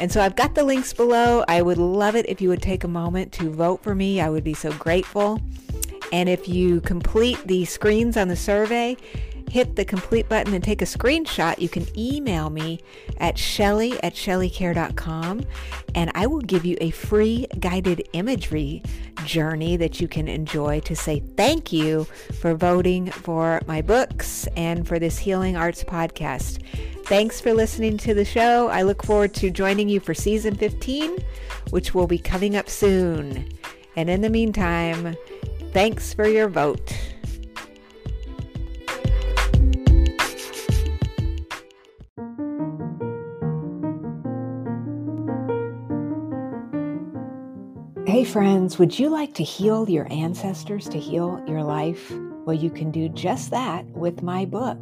And 0.00 0.10
so 0.10 0.22
I've 0.22 0.36
got 0.36 0.54
the 0.54 0.64
links 0.64 0.94
below. 0.94 1.44
I 1.46 1.60
would 1.60 1.76
love 1.76 2.16
it 2.16 2.26
if 2.26 2.40
you 2.40 2.48
would 2.48 2.62
take 2.62 2.84
a 2.84 2.88
moment 2.88 3.32
to 3.32 3.50
vote 3.50 3.82
for 3.82 3.94
me. 3.94 4.22
I 4.22 4.30
would 4.30 4.42
be 4.42 4.54
so 4.54 4.72
grateful. 4.72 5.38
And 6.12 6.28
if 6.28 6.48
you 6.48 6.80
complete 6.80 7.38
the 7.46 7.66
screens 7.66 8.16
on 8.16 8.28
the 8.28 8.36
survey, 8.36 8.96
hit 9.50 9.74
the 9.74 9.84
complete 9.84 10.28
button 10.28 10.54
and 10.54 10.62
take 10.62 10.80
a 10.80 10.84
screenshot, 10.84 11.58
you 11.58 11.68
can 11.68 11.86
email 11.98 12.50
me 12.50 12.80
at 13.18 13.36
shelley 13.36 14.00
at 14.02 14.14
shelleykaehr.com 14.14 15.44
and 15.94 16.12
I 16.14 16.26
will 16.26 16.40
give 16.40 16.64
you 16.64 16.76
a 16.80 16.90
free 16.90 17.46
guided 17.58 18.08
imagery 18.12 18.82
journey 19.24 19.76
that 19.76 20.00
you 20.00 20.08
can 20.08 20.28
enjoy 20.28 20.80
to 20.80 20.94
say 20.94 21.20
thank 21.36 21.72
you 21.72 22.04
for 22.40 22.54
voting 22.54 23.10
for 23.10 23.60
my 23.66 23.82
books 23.82 24.46
and 24.56 24.86
for 24.86 24.98
this 24.98 25.18
Healing 25.18 25.56
Arts 25.56 25.82
podcast. 25.82 26.64
Thanks 27.06 27.40
for 27.40 27.52
listening 27.52 27.98
to 27.98 28.14
the 28.14 28.24
show. 28.24 28.68
I 28.68 28.82
look 28.82 29.02
forward 29.02 29.34
to 29.34 29.50
joining 29.50 29.88
you 29.88 29.98
for 29.98 30.14
season 30.14 30.54
15, 30.54 31.18
which 31.70 31.92
will 31.92 32.06
be 32.06 32.18
coming 32.18 32.54
up 32.54 32.68
soon. 32.68 33.48
And 33.96 34.08
in 34.08 34.20
the 34.20 34.30
meantime, 34.30 35.16
thanks 35.72 36.14
for 36.14 36.28
your 36.28 36.48
vote. 36.48 36.96
Friends, 48.30 48.78
would 48.78 48.96
you 48.96 49.08
like 49.08 49.34
to 49.34 49.42
heal 49.42 49.90
your 49.90 50.06
ancestors 50.12 50.88
to 50.88 51.00
heal 51.00 51.42
your 51.48 51.64
life? 51.64 52.12
Well, 52.46 52.54
you 52.54 52.70
can 52.70 52.92
do 52.92 53.08
just 53.08 53.50
that 53.50 53.84
with 53.86 54.22
my 54.22 54.44
book 54.44 54.78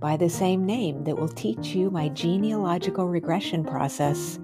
by 0.00 0.16
the 0.16 0.28
same 0.28 0.66
name 0.66 1.04
that 1.04 1.16
will 1.16 1.28
teach 1.28 1.76
you 1.76 1.92
my 1.92 2.08
genealogical 2.08 3.06
regression 3.06 3.64
process 3.64 4.40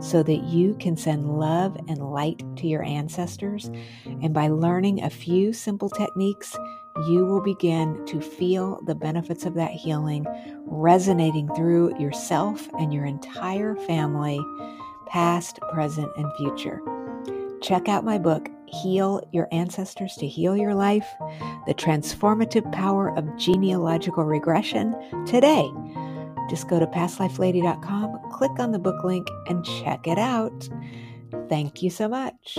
so 0.00 0.24
that 0.24 0.42
you 0.42 0.74
can 0.80 0.96
send 0.96 1.38
love 1.38 1.76
and 1.86 2.10
light 2.10 2.42
to 2.56 2.66
your 2.66 2.82
ancestors. 2.82 3.70
And 4.04 4.34
by 4.34 4.48
learning 4.48 5.04
a 5.04 5.10
few 5.10 5.52
simple 5.52 5.88
techniques, 5.88 6.58
you 7.06 7.24
will 7.24 7.40
begin 7.40 8.04
to 8.06 8.20
feel 8.20 8.80
the 8.86 8.96
benefits 8.96 9.46
of 9.46 9.54
that 9.54 9.70
healing 9.70 10.26
resonating 10.64 11.48
through 11.54 11.96
yourself 12.00 12.68
and 12.80 12.92
your 12.92 13.04
entire 13.04 13.76
family, 13.76 14.40
past, 15.06 15.60
present, 15.72 16.10
and 16.16 16.32
future. 16.36 16.82
Check 17.62 17.88
out 17.88 18.04
my 18.04 18.18
book, 18.18 18.48
Heal 18.66 19.22
Your 19.32 19.48
Ancestors 19.52 20.14
to 20.16 20.26
Heal 20.26 20.56
Your 20.56 20.74
Life 20.74 21.06
The 21.66 21.74
Transformative 21.74 22.70
Power 22.72 23.16
of 23.16 23.36
Genealogical 23.36 24.24
Regression 24.24 24.94
today. 25.26 25.70
Just 26.48 26.68
go 26.68 26.78
to 26.78 26.86
pastlifelady.com, 26.86 28.30
click 28.32 28.58
on 28.58 28.72
the 28.72 28.78
book 28.78 29.02
link, 29.04 29.26
and 29.48 29.64
check 29.64 30.06
it 30.06 30.18
out. 30.18 30.68
Thank 31.48 31.82
you 31.82 31.90
so 31.90 32.08
much. 32.08 32.58